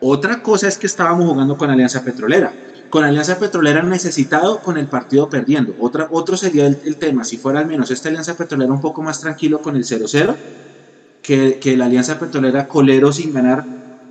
Otra 0.00 0.42
cosa 0.42 0.66
es 0.66 0.78
que 0.78 0.86
estábamos 0.86 1.28
jugando 1.28 1.56
con 1.56 1.70
Alianza 1.70 2.02
Petrolera. 2.02 2.52
Con 2.90 3.04
Alianza 3.04 3.38
Petrolera 3.38 3.82
necesitado, 3.82 4.60
con 4.60 4.78
el 4.78 4.86
partido 4.86 5.28
perdiendo. 5.28 5.74
Otra, 5.78 6.08
otro 6.10 6.36
sería 6.36 6.66
el, 6.66 6.96
tema, 6.96 7.24
si 7.24 7.36
fuera 7.36 7.60
al 7.60 7.66
menos 7.66 7.90
esta 7.90 8.08
Alianza 8.08 8.34
Petrolera 8.34 8.72
un 8.72 8.80
poco 8.80 9.02
más 9.02 9.20
tranquilo 9.20 9.60
con 9.60 9.76
el 9.76 9.84
0-0, 9.84 10.34
que, 11.22 11.58
que 11.60 11.76
la 11.76 11.86
Alianza 11.86 12.18
Petrolera 12.18 12.66
colero 12.66 13.12
sin 13.12 13.32
ganar, 13.32 13.64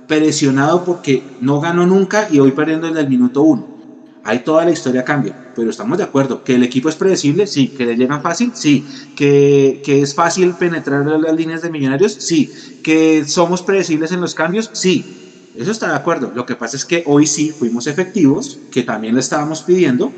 presionado 0.06 0.84
porque 0.84 1.22
no 1.40 1.60
ganó 1.60 1.86
nunca 1.86 2.28
y 2.30 2.38
hoy 2.38 2.52
perdiendo 2.52 2.86
desde 2.86 3.00
el 3.00 3.08
minuto 3.08 3.42
1. 3.42 3.78
Ahí 4.24 4.40
toda 4.40 4.64
la 4.64 4.72
historia 4.72 5.04
cambia, 5.04 5.34
pero 5.54 5.70
estamos 5.70 5.96
de 5.96 6.04
acuerdo. 6.04 6.44
Que 6.44 6.56
el 6.56 6.62
equipo 6.62 6.88
es 6.88 6.96
predecible, 6.96 7.46
sí. 7.46 7.68
Que 7.68 7.86
le 7.86 7.96
llegan 7.96 8.20
fácil, 8.20 8.52
sí. 8.54 8.84
Que, 9.16 9.80
que 9.82 10.02
es 10.02 10.14
fácil 10.14 10.54
penetrar 10.54 11.06
las 11.06 11.34
líneas 11.34 11.62
de 11.62 11.70
millonarios, 11.70 12.12
sí. 12.12 12.52
Que 12.82 13.24
somos 13.24 13.62
predecibles 13.62 14.12
en 14.12 14.20
los 14.20 14.34
cambios, 14.34 14.70
sí. 14.74 15.27
Eso 15.58 15.72
está 15.72 15.88
de 15.88 15.96
acuerdo. 15.96 16.30
Lo 16.32 16.46
que 16.46 16.54
pasa 16.54 16.76
es 16.76 16.84
que 16.84 17.02
hoy 17.04 17.26
sí 17.26 17.50
fuimos 17.50 17.88
efectivos, 17.88 18.60
que 18.70 18.84
también 18.84 19.14
le 19.14 19.20
estábamos 19.20 19.62
pidiendo, 19.62 20.12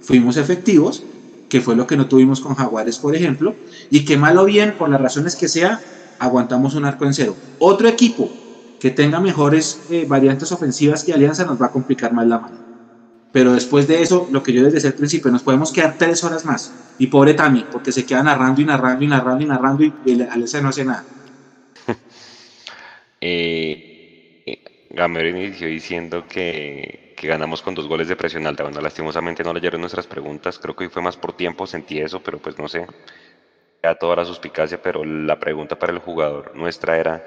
fuimos 0.00 0.36
efectivos, 0.36 1.02
que 1.48 1.60
fue 1.60 1.74
lo 1.74 1.84
que 1.84 1.96
no 1.96 2.06
tuvimos 2.06 2.40
con 2.40 2.54
Jaguares, 2.54 2.98
por 3.00 3.16
ejemplo, 3.16 3.56
y 3.90 4.04
que 4.04 4.16
mal 4.16 4.38
o 4.38 4.44
bien, 4.44 4.76
por 4.78 4.88
las 4.88 5.00
razones 5.00 5.34
que 5.34 5.48
sea, 5.48 5.80
aguantamos 6.20 6.76
un 6.76 6.84
arco 6.84 7.06
en 7.06 7.12
cero. 7.12 7.36
Otro 7.58 7.88
equipo 7.88 8.30
que 8.78 8.92
tenga 8.92 9.18
mejores 9.18 9.84
eh, 9.88 10.06
variantes 10.08 10.52
ofensivas 10.52 11.02
que 11.02 11.12
Alianza 11.12 11.44
nos 11.44 11.60
va 11.60 11.66
a 11.66 11.72
complicar 11.72 12.12
más 12.12 12.28
la 12.28 12.38
mano. 12.38 12.60
Pero 13.32 13.52
después 13.52 13.88
de 13.88 14.00
eso, 14.00 14.28
lo 14.30 14.44
que 14.44 14.52
yo 14.52 14.62
les 14.62 14.74
decía 14.74 14.90
al 14.90 14.96
principio, 14.96 15.32
nos 15.32 15.42
podemos 15.42 15.72
quedar 15.72 15.96
tres 15.98 16.22
horas 16.22 16.44
más. 16.44 16.76
Y 16.98 17.08
pobre 17.08 17.34
Tami, 17.34 17.66
porque 17.68 17.90
se 17.90 18.06
queda 18.06 18.22
narrando 18.22 18.60
y 18.60 18.64
narrando 18.64 19.04
y 19.04 19.08
narrando 19.08 19.42
y 19.42 19.46
narrando 19.48 19.84
y 19.84 19.96
el 20.04 20.22
Alianza 20.22 20.60
no 20.60 20.68
hace 20.68 20.84
nada. 20.84 21.04
Eh, 23.26 23.83
Gamero 24.94 25.28
inició 25.28 25.66
diciendo 25.68 26.24
que, 26.28 27.12
que 27.16 27.26
ganamos 27.26 27.62
con 27.62 27.74
dos 27.74 27.86
goles 27.88 28.08
de 28.08 28.16
presión 28.16 28.46
alta. 28.46 28.62
Bueno, 28.64 28.80
lastimosamente 28.80 29.42
no 29.44 29.52
leyeron 29.52 29.80
nuestras 29.80 30.06
preguntas. 30.06 30.58
Creo 30.58 30.74
que 30.74 30.84
hoy 30.84 30.90
fue 30.90 31.02
más 31.02 31.16
por 31.16 31.32
tiempo, 31.32 31.66
sentí 31.66 32.00
eso, 32.00 32.20
pero 32.20 32.38
pues 32.38 32.58
no 32.58 32.68
sé. 32.68 32.86
Ya 33.82 33.94
toda 33.94 34.16
la 34.16 34.24
suspicacia, 34.24 34.78
pero 34.78 35.04
la 35.04 35.36
pregunta 35.38 35.76
para 35.76 35.92
el 35.92 35.98
jugador 35.98 36.50
nuestra 36.54 36.98
era 36.98 37.22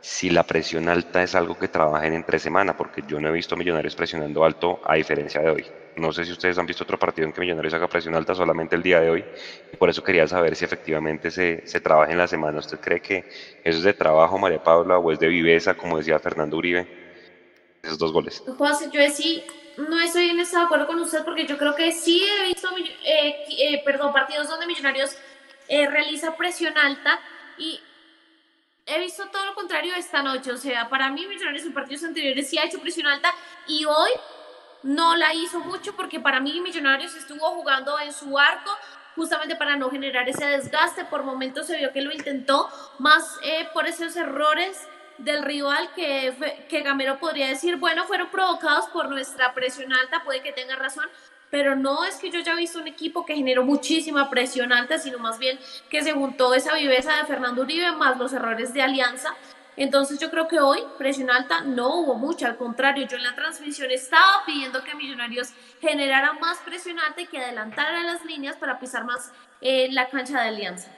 si 0.00 0.30
la 0.30 0.44
presión 0.44 0.88
alta 0.88 1.22
es 1.22 1.34
algo 1.34 1.56
que 1.58 1.68
trabajen 1.68 2.12
entre 2.14 2.38
semana, 2.38 2.74
porque 2.74 3.02
yo 3.02 3.20
no 3.20 3.28
he 3.28 3.32
visto 3.32 3.56
Millonarios 3.56 3.96
presionando 3.96 4.44
alto 4.44 4.80
a 4.84 4.94
diferencia 4.96 5.40
de 5.42 5.50
hoy. 5.50 5.66
No 5.96 6.12
sé 6.12 6.24
si 6.24 6.32
ustedes 6.32 6.58
han 6.58 6.66
visto 6.66 6.84
otro 6.84 6.98
partido 6.98 7.26
en 7.26 7.32
que 7.32 7.40
Millonarios 7.40 7.74
haga 7.74 7.88
presión 7.88 8.14
alta 8.14 8.34
solamente 8.34 8.76
el 8.76 8.82
día 8.82 9.00
de 9.00 9.10
hoy, 9.10 9.26
y 9.72 9.76
por 9.76 9.90
eso 9.90 10.02
quería 10.02 10.28
saber 10.28 10.54
si 10.56 10.64
efectivamente 10.64 11.30
se, 11.30 11.62
se 11.66 11.80
trabaja 11.80 12.12
en 12.12 12.18
la 12.18 12.28
semana. 12.28 12.58
¿Usted 12.60 12.78
cree 12.80 13.00
que 13.00 13.26
eso 13.64 13.78
es 13.78 13.84
de 13.84 13.94
trabajo, 13.94 14.38
María 14.38 14.60
Paula, 14.60 14.98
o 14.98 15.10
es 15.12 15.18
de 15.18 15.28
viveza, 15.28 15.74
como 15.74 15.98
decía 15.98 16.18
Fernando 16.20 16.56
Uribe? 16.56 16.88
Esos 17.86 17.98
dos 17.98 18.12
goles. 18.12 18.42
José, 18.58 18.90
yo 18.92 19.00
sí 19.10 19.44
no 19.76 20.00
estoy 20.00 20.30
en 20.30 20.38
de 20.38 20.44
acuerdo 20.58 20.86
con 20.86 21.00
usted 21.00 21.24
porque 21.24 21.46
yo 21.46 21.58
creo 21.58 21.74
que 21.74 21.92
sí 21.92 22.24
he 22.26 22.48
visto, 22.48 22.68
eh, 23.04 23.44
eh, 23.58 23.82
perdón, 23.84 24.12
partidos 24.12 24.48
donde 24.48 24.66
Millonarios 24.66 25.16
eh, 25.68 25.86
realiza 25.86 26.36
presión 26.36 26.76
alta 26.78 27.20
y 27.58 27.80
he 28.86 29.00
visto 29.00 29.26
todo 29.30 29.44
lo 29.46 29.54
contrario 29.54 29.94
esta 29.94 30.22
noche. 30.22 30.52
O 30.52 30.56
sea, 30.56 30.88
para 30.88 31.10
mí 31.10 31.26
Millonarios 31.26 31.64
en 31.64 31.74
partidos 31.74 32.04
anteriores 32.04 32.48
sí 32.48 32.58
ha 32.58 32.64
hecho 32.64 32.80
presión 32.80 33.06
alta 33.06 33.32
y 33.66 33.84
hoy 33.84 34.10
no 34.82 35.16
la 35.16 35.34
hizo 35.34 35.60
mucho 35.60 35.94
porque 35.94 36.20
para 36.20 36.40
mí 36.40 36.60
Millonarios 36.60 37.14
estuvo 37.14 37.44
jugando 37.50 37.98
en 38.00 38.12
su 38.12 38.38
arco 38.38 38.70
justamente 39.14 39.56
para 39.56 39.76
no 39.76 39.90
generar 39.90 40.28
ese 40.28 40.46
desgaste. 40.46 41.04
Por 41.04 41.22
momentos 41.24 41.66
se 41.66 41.76
vio 41.76 41.92
que 41.92 42.02
lo 42.02 42.12
intentó, 42.12 42.68
más 42.98 43.38
eh, 43.42 43.68
por 43.74 43.86
esos 43.86 44.14
errores 44.16 44.86
del 45.18 45.42
rival 45.42 45.90
que, 45.94 46.64
que 46.68 46.82
Gamero 46.82 47.18
podría 47.18 47.48
decir, 47.48 47.76
bueno, 47.76 48.04
fueron 48.04 48.28
provocados 48.30 48.86
por 48.88 49.08
nuestra 49.08 49.54
presión 49.54 49.92
alta, 49.92 50.22
puede 50.24 50.42
que 50.42 50.52
tenga 50.52 50.76
razón, 50.76 51.06
pero 51.50 51.76
no 51.76 52.04
es 52.04 52.16
que 52.16 52.30
yo 52.30 52.40
haya 52.40 52.54
visto 52.54 52.78
un 52.78 52.88
equipo 52.88 53.24
que 53.24 53.34
generó 53.34 53.64
muchísima 53.64 54.28
presión 54.30 54.72
alta, 54.72 54.98
sino 54.98 55.18
más 55.18 55.38
bien 55.38 55.58
que 55.90 56.02
se 56.02 56.12
juntó 56.12 56.54
esa 56.54 56.74
viveza 56.74 57.16
de 57.16 57.24
Fernando 57.24 57.62
Uribe 57.62 57.92
más 57.92 58.18
los 58.18 58.32
errores 58.32 58.74
de 58.74 58.82
Alianza 58.82 59.34
entonces 59.76 60.18
yo 60.18 60.30
creo 60.30 60.48
que 60.48 60.58
hoy 60.58 60.82
presión 60.96 61.30
alta 61.30 61.60
no 61.60 61.96
hubo 61.96 62.14
mucha, 62.14 62.48
al 62.48 62.56
contrario, 62.56 63.06
yo 63.06 63.18
en 63.18 63.22
la 63.22 63.34
transmisión 63.34 63.90
estaba 63.90 64.42
pidiendo 64.46 64.82
que 64.82 64.94
Millonarios 64.94 65.50
generara 65.80 66.32
más 66.32 66.58
presión 66.58 66.98
alta 66.98 67.20
y 67.20 67.26
que 67.26 67.38
adelantara 67.38 68.02
las 68.02 68.24
líneas 68.24 68.56
para 68.56 68.78
pisar 68.78 69.04
más 69.04 69.32
eh, 69.60 69.88
la 69.92 70.08
cancha 70.08 70.40
de 70.40 70.48
Alianza. 70.48 70.90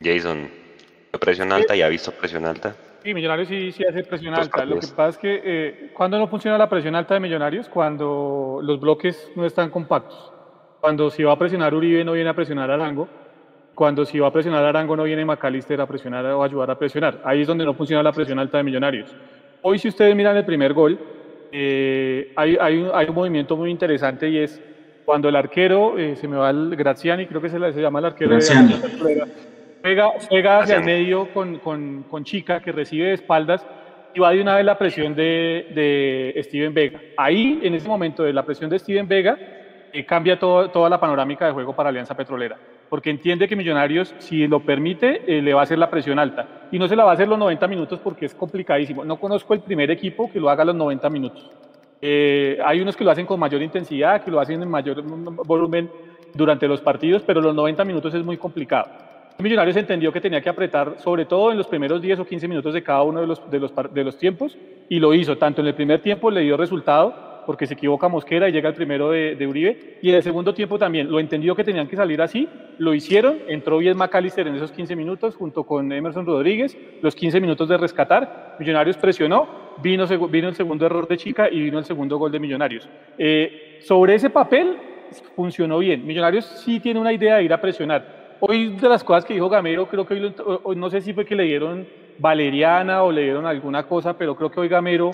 Jason, 0.00 0.50
presión 1.20 1.52
alta 1.52 1.74
y 1.74 1.82
ha 1.82 1.88
visto 1.88 2.12
presión 2.12 2.46
alta. 2.46 2.76
Sí, 3.06 3.14
Millonarios 3.14 3.46
sí, 3.46 3.70
sí 3.70 3.84
hace 3.84 4.02
presión 4.02 4.34
alta. 4.34 4.64
Lo 4.64 4.80
que 4.80 4.88
pasa 4.88 5.10
es 5.10 5.18
que 5.18 5.40
eh, 5.44 5.90
cuando 5.94 6.18
no 6.18 6.26
funciona 6.26 6.58
la 6.58 6.68
presión 6.68 6.96
alta 6.96 7.14
de 7.14 7.20
Millonarios, 7.20 7.68
cuando 7.68 8.58
los 8.60 8.80
bloques 8.80 9.30
no 9.36 9.46
están 9.46 9.70
compactos. 9.70 10.32
Cuando 10.80 11.08
si 11.08 11.22
va 11.22 11.34
a 11.34 11.38
presionar 11.38 11.72
Uribe 11.72 12.02
no 12.02 12.14
viene 12.14 12.30
a 12.30 12.34
presionar 12.34 12.68
Arango 12.68 13.06
cuando 13.76 14.04
si 14.04 14.18
va 14.18 14.26
a 14.26 14.32
presionar 14.32 14.64
Arango 14.64 14.96
no 14.96 15.04
viene 15.04 15.24
McAllister 15.24 15.80
a 15.80 15.86
presionar 15.86 16.26
o 16.26 16.42
ayudar 16.42 16.72
a 16.72 16.78
presionar. 16.80 17.20
Ahí 17.24 17.42
es 17.42 17.46
donde 17.46 17.64
no 17.64 17.74
funciona 17.74 18.02
la 18.02 18.10
presión 18.10 18.40
alta 18.40 18.58
de 18.58 18.64
Millonarios. 18.64 19.14
Hoy 19.62 19.78
si 19.78 19.86
ustedes 19.86 20.16
miran 20.16 20.36
el 20.36 20.44
primer 20.44 20.72
gol, 20.72 20.98
eh, 21.52 22.32
hay, 22.34 22.56
hay, 22.60 22.78
un, 22.78 22.90
hay, 22.92 23.08
un, 23.08 23.14
movimiento 23.14 23.56
muy 23.56 23.70
interesante 23.70 24.28
y 24.28 24.38
es 24.38 24.60
cuando 25.04 25.28
el 25.28 25.36
arquero, 25.36 25.96
eh, 25.96 26.16
se 26.16 26.26
me 26.26 26.38
va 26.38 26.50
el 26.50 26.74
Graziani, 26.74 27.26
creo 27.26 27.40
que 27.40 27.50
se, 27.50 27.72
se 27.72 27.80
llama 27.80 28.00
el 28.00 28.06
arquero, 28.06 28.30
Graziani. 28.30 28.74
Pega, 29.86 30.12
pega 30.28 30.58
hacia 30.58 30.76
el 30.76 30.84
medio 30.84 31.32
con, 31.32 31.58
con, 31.58 32.04
con, 32.04 32.24
Chica 32.24 32.60
que 32.60 32.72
recibe 32.72 33.06
de 33.06 33.14
espaldas 33.14 33.66
y 34.14 34.20
va 34.20 34.30
de 34.30 34.40
una 34.40 34.56
vez 34.56 34.64
la 34.64 34.76
presión 34.76 35.14
de, 35.14 35.68
de 35.74 36.42
Steven 36.42 36.74
Vega. 36.74 37.00
Ahí, 37.16 37.60
en 37.62 37.74
ese 37.74 37.86
momento 37.86 38.22
de 38.22 38.32
la 38.32 38.44
presión 38.44 38.68
de 38.70 38.78
Steven 38.78 39.06
Vega, 39.06 39.38
eh, 39.92 40.04
cambia 40.04 40.38
todo, 40.38 40.70
toda 40.70 40.88
la 40.88 40.98
panorámica 40.98 41.46
de 41.46 41.52
juego 41.52 41.74
para 41.74 41.90
Alianza 41.90 42.16
Petrolera 42.16 42.56
porque 42.88 43.10
entiende 43.10 43.48
que 43.48 43.56
Millonarios, 43.56 44.14
si 44.18 44.46
lo 44.46 44.60
permite, 44.60 45.22
eh, 45.26 45.42
le 45.42 45.54
va 45.54 45.60
a 45.60 45.64
hacer 45.64 45.78
la 45.78 45.90
presión 45.90 46.18
alta. 46.18 46.68
Y 46.70 46.78
no 46.78 46.86
se 46.86 46.96
la 46.96 47.04
va 47.04 47.10
a 47.10 47.14
hacer 47.14 47.28
los 47.28 47.38
90 47.38 47.66
minutos 47.66 47.98
porque 47.98 48.26
es 48.26 48.34
complicadísimo. 48.34 49.04
No 49.04 49.18
conozco 49.18 49.54
el 49.54 49.60
primer 49.60 49.90
equipo 49.90 50.30
que 50.30 50.38
lo 50.38 50.48
haga 50.50 50.64
los 50.64 50.76
90 50.76 51.10
minutos. 51.10 51.50
Eh, 52.00 52.58
hay 52.64 52.80
unos 52.80 52.96
que 52.96 53.04
lo 53.04 53.10
hacen 53.10 53.26
con 53.26 53.40
mayor 53.40 53.62
intensidad, 53.62 54.22
que 54.22 54.30
lo 54.30 54.38
hacen 54.38 54.62
en 54.62 54.68
mayor 54.68 55.02
volumen 55.02 55.90
durante 56.34 56.68
los 56.68 56.80
partidos, 56.80 57.22
pero 57.26 57.40
los 57.40 57.54
90 57.54 57.84
minutos 57.84 58.14
es 58.14 58.24
muy 58.24 58.36
complicado. 58.36 58.86
Millonarios 59.38 59.76
entendió 59.76 60.10
que 60.12 60.20
tenía 60.20 60.40
que 60.40 60.48
apretar, 60.48 60.96
sobre 60.98 61.26
todo 61.26 61.52
en 61.52 61.58
los 61.58 61.66
primeros 61.66 62.00
10 62.00 62.20
o 62.20 62.24
15 62.24 62.48
minutos 62.48 62.72
de 62.72 62.82
cada 62.82 63.02
uno 63.02 63.20
de 63.20 63.26
los, 64.04 64.18
tiempos, 64.18 64.56
y 64.88 64.98
lo 64.98 65.12
hizo. 65.12 65.36
Tanto 65.36 65.60
en 65.60 65.66
el 65.66 65.74
primer 65.74 66.00
tiempo 66.00 66.30
le 66.30 66.40
dio 66.40 66.56
resultado, 66.56 67.42
porque 67.44 67.66
se 67.66 67.74
equivoca 67.74 68.08
Mosquera 68.08 68.48
y 68.48 68.52
llega 68.52 68.70
el 68.70 68.74
primero 68.74 69.10
de, 69.10 69.46
Uribe. 69.46 69.98
Y 70.00 70.08
en 70.08 70.16
el 70.16 70.22
segundo 70.22 70.54
tiempo 70.54 70.78
también 70.78 71.10
lo 71.10 71.20
entendió 71.20 71.54
que 71.54 71.64
tenían 71.64 71.86
que 71.86 71.96
salir 71.96 72.22
así, 72.22 72.48
lo 72.78 72.94
hicieron, 72.94 73.36
entró 73.46 73.76
bien 73.76 73.96
McAllister 73.98 74.48
en 74.48 74.56
esos 74.56 74.72
15 74.72 74.96
minutos 74.96 75.36
junto 75.36 75.64
con 75.64 75.92
Emerson 75.92 76.24
Rodríguez, 76.24 76.76
los 77.02 77.14
15 77.14 77.38
minutos 77.40 77.68
de 77.68 77.76
rescatar, 77.76 78.56
Millonarios 78.58 78.96
presionó, 78.96 79.46
vino, 79.82 80.06
vino 80.28 80.48
el 80.48 80.54
segundo 80.54 80.86
error 80.86 81.06
de 81.06 81.18
Chica 81.18 81.48
y 81.50 81.60
vino 81.60 81.78
el 81.78 81.84
segundo 81.84 82.16
gol 82.16 82.32
de 82.32 82.40
Millonarios. 82.40 82.88
Eh, 83.18 83.80
sobre 83.82 84.14
ese 84.14 84.30
papel 84.30 84.78
funcionó 85.36 85.78
bien, 85.78 86.06
Millonarios 86.06 86.46
sí 86.46 86.80
tiene 86.80 86.98
una 86.98 87.12
idea 87.12 87.36
de 87.36 87.44
ir 87.44 87.52
a 87.52 87.60
presionar. 87.60 88.25
Hoy 88.40 88.76
de 88.76 88.88
las 88.88 89.02
cosas 89.02 89.24
que 89.24 89.34
dijo 89.34 89.48
Gamero, 89.48 89.86
creo 89.86 90.06
que 90.06 90.32
hoy, 90.62 90.76
no 90.76 90.90
sé 90.90 91.00
si 91.00 91.14
fue 91.14 91.24
que 91.24 91.34
le 91.34 91.44
dieron 91.44 91.86
valeriana 92.18 93.02
o 93.02 93.10
le 93.10 93.22
dieron 93.22 93.46
alguna 93.46 93.84
cosa, 93.84 94.16
pero 94.16 94.36
creo 94.36 94.50
que 94.50 94.60
hoy 94.60 94.68
Gamero 94.68 95.12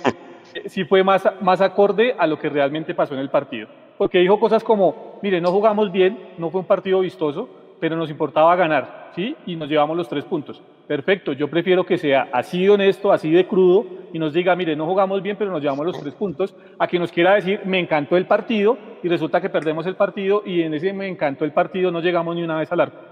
sí 0.66 0.84
fue 0.84 1.04
más, 1.04 1.28
más 1.40 1.60
acorde 1.60 2.16
a 2.18 2.26
lo 2.26 2.38
que 2.38 2.48
realmente 2.48 2.94
pasó 2.94 3.14
en 3.14 3.20
el 3.20 3.30
partido. 3.30 3.68
Porque 3.96 4.18
dijo 4.18 4.40
cosas 4.40 4.64
como, 4.64 5.20
mire, 5.22 5.40
no 5.40 5.52
jugamos 5.52 5.92
bien, 5.92 6.18
no 6.38 6.50
fue 6.50 6.62
un 6.62 6.66
partido 6.66 7.00
vistoso, 7.00 7.48
pero 7.78 7.96
nos 7.96 8.10
importaba 8.10 8.56
ganar, 8.56 9.10
¿sí? 9.14 9.36
Y 9.46 9.54
nos 9.54 9.68
llevamos 9.68 9.96
los 9.96 10.08
tres 10.08 10.24
puntos. 10.24 10.60
Perfecto, 10.88 11.32
yo 11.32 11.48
prefiero 11.48 11.84
que 11.84 11.98
sea 11.98 12.28
así 12.32 12.64
de 12.64 12.70
honesto, 12.70 13.12
así 13.12 13.30
de 13.30 13.46
crudo, 13.46 13.86
y 14.12 14.18
nos 14.18 14.32
diga, 14.32 14.56
mire, 14.56 14.74
no 14.74 14.86
jugamos 14.86 15.22
bien, 15.22 15.36
pero 15.36 15.52
nos 15.52 15.62
llevamos 15.62 15.86
los 15.86 16.00
tres 16.00 16.14
puntos, 16.14 16.56
a 16.78 16.88
que 16.88 16.98
nos 16.98 17.12
quiera 17.12 17.34
decir, 17.34 17.60
me 17.64 17.78
encantó 17.78 18.16
el 18.16 18.26
partido, 18.26 18.76
y 19.02 19.08
resulta 19.08 19.40
que 19.40 19.48
perdemos 19.48 19.86
el 19.86 19.94
partido, 19.94 20.42
y 20.44 20.62
en 20.62 20.74
ese 20.74 20.92
me 20.92 21.06
encantó 21.06 21.44
el 21.44 21.52
partido 21.52 21.92
no 21.92 22.00
llegamos 22.00 22.34
ni 22.34 22.42
una 22.42 22.58
vez 22.58 22.70
al 22.72 22.80
arco. 22.80 23.11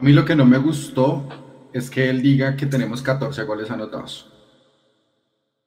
A 0.00 0.04
mí 0.04 0.12
lo 0.12 0.24
que 0.24 0.36
no 0.36 0.44
me 0.44 0.58
gustó 0.58 1.28
es 1.72 1.90
que 1.90 2.08
él 2.08 2.22
diga 2.22 2.56
que 2.56 2.66
tenemos 2.66 3.02
14 3.02 3.42
goles 3.42 3.70
anotados. 3.70 4.32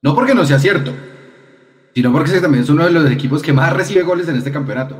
No 0.02 0.16
porque 0.16 0.34
no 0.34 0.46
sea 0.46 0.58
cierto, 0.58 0.94
sino 1.94 2.12
porque 2.12 2.40
también 2.40 2.64
es 2.64 2.70
uno 2.70 2.86
de 2.86 2.92
los 2.92 3.12
equipos 3.12 3.42
que 3.42 3.54
más 3.54 3.74
recibe 3.74 4.04
goles 4.04 4.28
en 4.30 4.38
este 4.38 4.52
campeonato. 4.52 4.98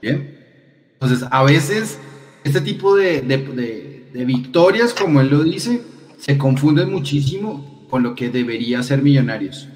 Bien. 0.00 0.38
Entonces, 0.94 1.26
a 1.30 1.42
veces 1.44 2.00
este 2.44 2.60
tipo 2.60 2.96
de, 2.96 3.22
de, 3.22 4.24
victorias, 4.24 4.92
como 4.92 5.20
él 5.20 5.28
lo 5.28 5.44
dice, 5.44 5.82
se 6.18 6.36
confunden 6.36 6.90
muchísimo 6.90 7.86
con 7.88 8.02
lo 8.02 8.14
que 8.14 8.28
debería 8.28 8.82
ser 8.82 9.02
Millonarios. 9.02 9.68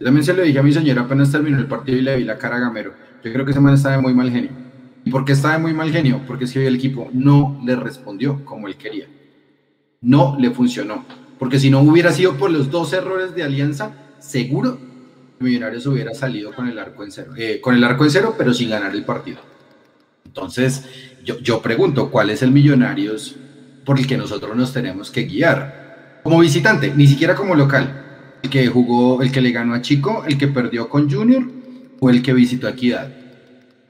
Yo 0.00 0.06
también 0.06 0.24
se 0.24 0.32
lo 0.32 0.42
dije 0.42 0.58
a 0.58 0.62
mi 0.62 0.72
señora 0.72 1.02
apenas 1.02 1.30
terminó 1.30 1.58
el 1.58 1.66
partido 1.66 1.98
y 1.98 2.02
le 2.02 2.16
vi 2.16 2.24
la 2.24 2.38
cara 2.38 2.56
a 2.56 2.60
Gamero. 2.60 2.94
Yo 3.22 3.32
creo 3.32 3.44
que 3.44 3.52
ese 3.52 3.60
man 3.60 3.74
está 3.74 3.90
de 3.90 3.98
muy 3.98 4.14
mal 4.14 4.30
genio. 4.30 4.63
¿Y 5.04 5.10
por 5.10 5.24
qué 5.24 5.32
está 5.32 5.52
de 5.52 5.58
muy 5.58 5.74
mal 5.74 5.90
genio? 5.90 6.22
Porque 6.26 6.44
es 6.44 6.52
que 6.52 6.60
hoy 6.60 6.66
el 6.66 6.76
equipo 6.76 7.08
no 7.12 7.60
le 7.64 7.76
respondió 7.76 8.44
como 8.44 8.68
él 8.68 8.76
quería. 8.76 9.06
No 10.00 10.36
le 10.38 10.50
funcionó. 10.50 11.04
Porque 11.38 11.58
si 11.58 11.70
no 11.70 11.80
hubiera 11.80 12.12
sido 12.12 12.36
por 12.36 12.50
los 12.50 12.70
dos 12.70 12.92
errores 12.92 13.34
de 13.34 13.42
Alianza, 13.42 13.92
seguro 14.18 14.78
Millonarios 15.40 15.86
hubiera 15.86 16.14
salido 16.14 16.54
con 16.54 16.68
el 16.68 16.78
arco 16.78 17.04
en 17.04 17.12
cero, 17.12 17.32
eh, 17.36 17.60
con 17.60 17.74
el 17.74 17.84
arco 17.84 18.04
en 18.04 18.10
cero, 18.10 18.34
pero 18.38 18.54
sin 18.54 18.70
ganar 18.70 18.94
el 18.94 19.04
partido. 19.04 19.38
Entonces, 20.24 20.84
yo, 21.24 21.38
yo 21.40 21.60
pregunto, 21.60 22.10
¿cuál 22.10 22.30
es 22.30 22.42
el 22.42 22.50
Millonarios 22.50 23.36
por 23.84 23.98
el 23.98 24.06
que 24.06 24.16
nosotros 24.16 24.56
nos 24.56 24.72
tenemos 24.72 25.10
que 25.10 25.24
guiar? 25.24 26.20
Como 26.22 26.38
visitante, 26.38 26.94
ni 26.96 27.06
siquiera 27.06 27.34
como 27.34 27.54
local. 27.54 28.40
El 28.42 28.48
que 28.48 28.66
jugó, 28.68 29.22
el 29.22 29.30
que 29.30 29.40
le 29.40 29.52
ganó 29.52 29.74
a 29.74 29.82
Chico, 29.82 30.24
el 30.26 30.38
que 30.38 30.48
perdió 30.48 30.88
con 30.88 31.10
Junior 31.10 31.44
o 32.00 32.10
el 32.10 32.22
que 32.22 32.32
visitó 32.32 32.66
a 32.66 32.70
Equidad. 32.70 33.23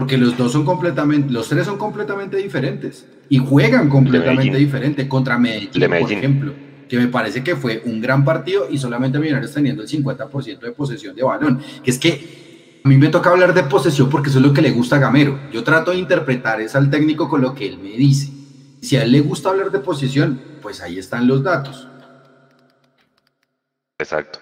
Porque 0.05 0.19
los 0.19 0.37
dos 0.37 0.53
son 0.53 0.67
completamente, 0.67 1.33
los 1.33 1.49
tres 1.49 1.65
son 1.65 1.79
completamente 1.79 2.37
diferentes 2.37 3.07
y 3.31 3.39
juegan 3.39 3.89
completamente 3.89 4.59
diferente 4.59 5.09
contra 5.09 5.39
Medellín, 5.39 5.89
por 5.89 6.13
ejemplo 6.13 6.53
que 6.89 6.99
me 6.99 7.09
parece 7.09 7.43
que 7.43 7.57
fue 7.57 7.83
un 7.87 8.01
gran 8.01 8.27
partido 8.27 8.69
y 8.71 8.77
solamente 8.77 9.19
Millonarios 9.19 9.55
teniendo 9.55 9.83
el 9.83 9.89
50% 9.89 10.61
de 10.61 10.73
posesión 10.73 11.17
de 11.17 11.23
balón. 11.23 11.63
Que 11.83 11.91
es 11.91 11.99
que 11.99 12.81
a 12.85 12.89
mí 12.89 12.99
me 12.99 13.09
toca 13.09 13.31
hablar 13.31 13.55
de 13.55 13.63
posesión 13.65 14.11
porque 14.11 14.29
eso 14.29 14.39
es 14.39 14.45
lo 14.45 14.53
que 14.53 14.61
le 14.61 14.71
gusta 14.71 14.97
a 14.97 14.99
Gamero. 14.99 15.41
Yo 15.51 15.65
trato 15.65 15.93
de 15.93 15.97
interpretar 15.97 16.61
eso 16.61 16.77
al 16.77 16.91
técnico 16.91 17.29
con 17.29 17.41
lo 17.41 17.55
que 17.55 17.67
él 17.67 17.79
me 17.79 17.93
dice. 17.93 18.31
Si 18.83 18.97
a 18.97 19.03
él 19.03 19.13
le 19.13 19.23
gusta 19.23 19.49
hablar 19.49 19.71
de 19.71 19.79
posesión, 19.79 20.41
pues 20.61 20.83
ahí 20.83 20.99
están 20.99 21.27
los 21.27 21.43
datos. 21.43 21.89
Exacto. 23.99 24.41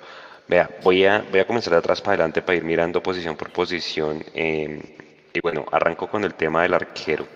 Vea, 0.49 0.69
voy 0.83 1.05
a, 1.05 1.25
voy 1.31 1.41
a 1.41 1.47
comenzar 1.47 1.73
de 1.73 1.79
atrás 1.79 2.01
para 2.01 2.15
adelante 2.15 2.43
para 2.43 2.59
ir 2.59 2.65
mirando 2.65 3.03
posición 3.03 3.37
por 3.37 3.51
posición. 3.53 4.25
Eh, 4.35 4.99
y 5.33 5.41
bueno, 5.41 5.65
arranco 5.71 6.09
con 6.09 6.25
el 6.25 6.35
tema 6.35 6.63
del 6.63 6.75
arquero. 6.75 7.27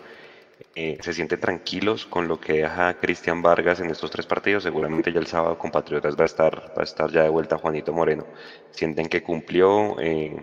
Eh, 0.75 0.99
se 1.01 1.13
sienten 1.13 1.41
tranquilos 1.41 2.07
con 2.07 2.29
lo 2.29 2.39
que 2.39 2.55
deja 2.55 2.95
Cristian 2.95 3.43
Vargas 3.43 3.81
en 3.81 3.91
estos 3.91 4.11
tres 4.11 4.27
partidos. 4.27 4.63
Seguramente 4.63 5.13
ya 5.13 5.21
el 5.21 5.27
sábado 5.27 5.59
con 5.59 5.71
Patriotas 5.71 6.17
va 6.17 6.23
a 6.23 6.27
estar, 6.27 6.73
va 6.77 6.83
a 6.83 6.85
estar 6.85 7.11
ya 7.11 7.23
de 7.23 7.29
vuelta 7.29 7.59
Juanito 7.59 7.93
Moreno. 7.93 8.27
Sienten 8.71 9.09
que 9.09 9.23
cumplió 9.23 9.99
eh, 10.01 10.37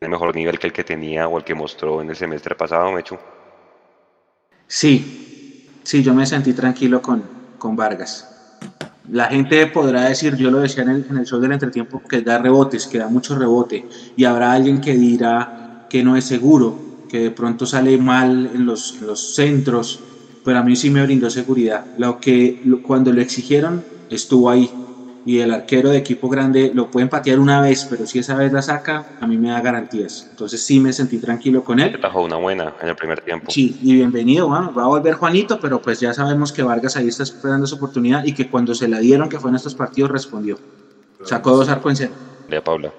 el 0.00 0.08
mejor 0.08 0.34
nivel 0.34 0.58
que 0.58 0.66
el 0.66 0.72
que 0.72 0.84
tenía 0.84 1.28
o 1.28 1.38
el 1.38 1.44
que 1.44 1.54
mostró 1.54 2.02
en 2.02 2.10
el 2.10 2.16
semestre 2.16 2.54
pasado, 2.54 2.92
Mechu. 2.92 3.18
Sí, 4.66 5.68
sí, 5.82 6.02
yo 6.02 6.14
me 6.14 6.26
sentí 6.26 6.52
tranquilo 6.52 7.00
con, 7.00 7.22
con 7.58 7.76
Vargas. 7.76 8.30
La 9.10 9.26
gente 9.26 9.66
podrá 9.66 10.08
decir, 10.08 10.34
yo 10.36 10.50
lo 10.50 10.60
decía 10.60 10.82
en 10.82 10.90
el, 10.90 11.06
en 11.08 11.18
el 11.18 11.26
show 11.26 11.38
del 11.38 11.52
entretiempo, 11.52 12.02
que 12.02 12.22
da 12.22 12.38
rebotes, 12.38 12.86
que 12.86 12.98
da 12.98 13.08
mucho 13.08 13.38
rebote, 13.38 13.86
y 14.16 14.24
habrá 14.24 14.52
alguien 14.52 14.80
que 14.80 14.94
dirá 14.94 15.63
que 15.94 16.02
no 16.02 16.16
es 16.16 16.24
seguro, 16.24 16.76
que 17.08 17.20
de 17.20 17.30
pronto 17.30 17.66
sale 17.66 17.96
mal 17.98 18.50
en 18.52 18.66
los, 18.66 19.00
los 19.00 19.36
centros, 19.36 20.00
pero 20.44 20.58
a 20.58 20.62
mí 20.64 20.74
sí 20.74 20.90
me 20.90 21.00
brindó 21.04 21.30
seguridad. 21.30 21.84
Lo 21.98 22.18
que 22.18 22.60
cuando 22.82 23.12
lo 23.12 23.20
exigieron 23.20 23.84
estuvo 24.10 24.50
ahí. 24.50 24.68
y 25.24 25.38
el 25.38 25.52
arquero 25.52 25.90
de 25.90 25.98
equipo 25.98 26.28
grande 26.28 26.72
lo 26.74 26.90
pueden 26.90 27.08
patear 27.08 27.38
una 27.38 27.60
vez, 27.60 27.86
pero 27.88 28.08
si 28.08 28.18
esa 28.18 28.34
vez 28.34 28.52
la 28.52 28.60
saca, 28.60 29.06
a 29.20 29.26
mí 29.28 29.38
me 29.38 29.50
da 29.50 29.60
garantías. 29.60 30.26
Entonces 30.30 30.64
sí 30.64 30.80
me 30.80 30.92
sentí 30.92 31.18
tranquilo 31.18 31.62
con 31.62 31.78
él. 31.78 31.96
Bajó 32.02 32.24
una 32.24 32.38
buena 32.38 32.74
en 32.82 32.88
el 32.88 32.96
primer 32.96 33.20
tiempo. 33.20 33.52
Sí, 33.52 33.78
y 33.80 33.94
bienvenido, 33.94 34.48
vamos, 34.48 34.76
va 34.76 34.82
a 34.82 34.88
volver 34.88 35.14
Juanito, 35.14 35.60
pero 35.60 35.80
pues 35.80 36.00
ya 36.00 36.12
sabemos 36.12 36.52
que 36.52 36.64
Vargas 36.64 36.96
ahí 36.96 37.06
está 37.06 37.22
esperando 37.22 37.68
su 37.68 37.76
oportunidad 37.76 38.24
y 38.24 38.34
que 38.34 38.50
cuando 38.50 38.74
se 38.74 38.88
la 38.88 38.98
dieron, 38.98 39.28
que 39.28 39.38
fue 39.38 39.50
en 39.50 39.54
estos 39.54 39.76
partidos, 39.76 40.10
respondió. 40.10 40.58
Sacó 41.22 41.56
dos 41.56 41.68
arcos 41.68 41.92
en 41.92 41.96
cero. 41.96 42.14
De 42.48 42.60
Paula. 42.60 42.92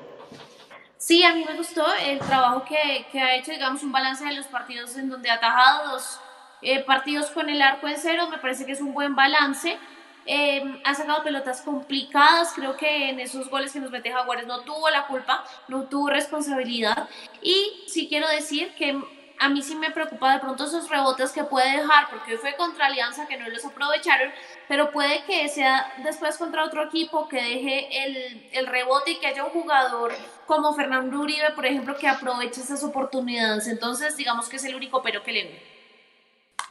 Sí, 1.06 1.24
a 1.24 1.36
mí 1.36 1.46
me 1.48 1.56
gustó 1.56 1.86
el 2.04 2.18
trabajo 2.18 2.66
que, 2.66 3.06
que 3.12 3.22
ha 3.22 3.36
hecho, 3.36 3.52
digamos, 3.52 3.84
un 3.84 3.92
balance 3.92 4.26
de 4.26 4.34
los 4.34 4.48
partidos 4.48 4.98
en 4.98 5.08
donde 5.08 5.30
ha 5.30 5.36
atajado 5.36 5.92
dos 5.92 6.20
eh, 6.64 6.80
partidos 6.80 7.30
con 7.30 7.48
el 7.48 7.62
arco 7.62 7.88
en 7.88 7.96
cero, 7.96 8.28
me 8.32 8.40
parece 8.40 8.66
que 8.66 8.72
es 8.72 8.82
un 8.82 8.92
buen 8.92 9.16
balance. 9.16 9.78
Eh, 10.26 10.82
ha 10.84 10.96
sacado 10.96 11.22
pelotas 11.22 11.62
complicadas, 11.62 12.54
creo 12.56 12.76
que 12.76 13.12
en 13.12 13.20
esos 13.20 13.52
goles 13.52 13.72
que 13.72 13.82
nos 13.82 13.92
mete 13.92 14.12
Jaguares 14.12 14.48
no 14.48 14.62
tuvo 14.62 14.90
la 14.90 15.06
culpa, 15.06 15.44
no 15.68 15.84
tuvo 15.84 16.10
responsabilidad. 16.10 17.08
Y 17.40 17.84
sí 17.86 18.08
quiero 18.10 18.28
decir 18.28 18.74
que 18.74 19.00
a 19.40 19.50
mí 19.50 19.62
sí 19.62 19.76
me 19.76 19.92
preocupa 19.92 20.34
de 20.34 20.40
pronto 20.40 20.66
esos 20.66 20.90
rebotes 20.90 21.32
que 21.32 21.44
puede 21.44 21.78
dejar, 21.78 22.10
porque 22.10 22.34
hoy 22.34 22.38
fue 22.38 22.56
contra 22.56 22.88
Alianza 22.88 23.28
que 23.28 23.38
no 23.38 23.50
los 23.50 23.66
aprovecharon, 23.66 24.32
pero 24.68 24.92
puede 24.92 25.24
que 25.26 25.48
sea 25.50 25.94
después 26.04 26.38
contra 26.38 26.64
otro 26.64 26.84
equipo 26.84 27.28
que 27.28 27.38
deje 27.38 28.06
el, 28.06 28.50
el 28.52 28.68
rebote 28.68 29.12
y 29.12 29.20
que 29.20 29.28
haya 29.28 29.44
un 29.44 29.52
jugador 29.52 30.14
como 30.46 30.74
Fernando 30.74 31.20
Uribe, 31.20 31.52
por 31.56 31.66
ejemplo, 31.66 31.96
que 31.98 32.08
aproveche 32.08 32.62
esas 32.62 32.84
oportunidades. 32.84 33.68
Entonces, 33.68 34.16
digamos 34.18 34.50
que 34.50 34.58
es 34.58 34.66
el 34.66 34.76
único 34.76 35.02
pero 35.02 35.24
que 35.24 35.32
le 35.32 35.44
veo. 35.44 35.60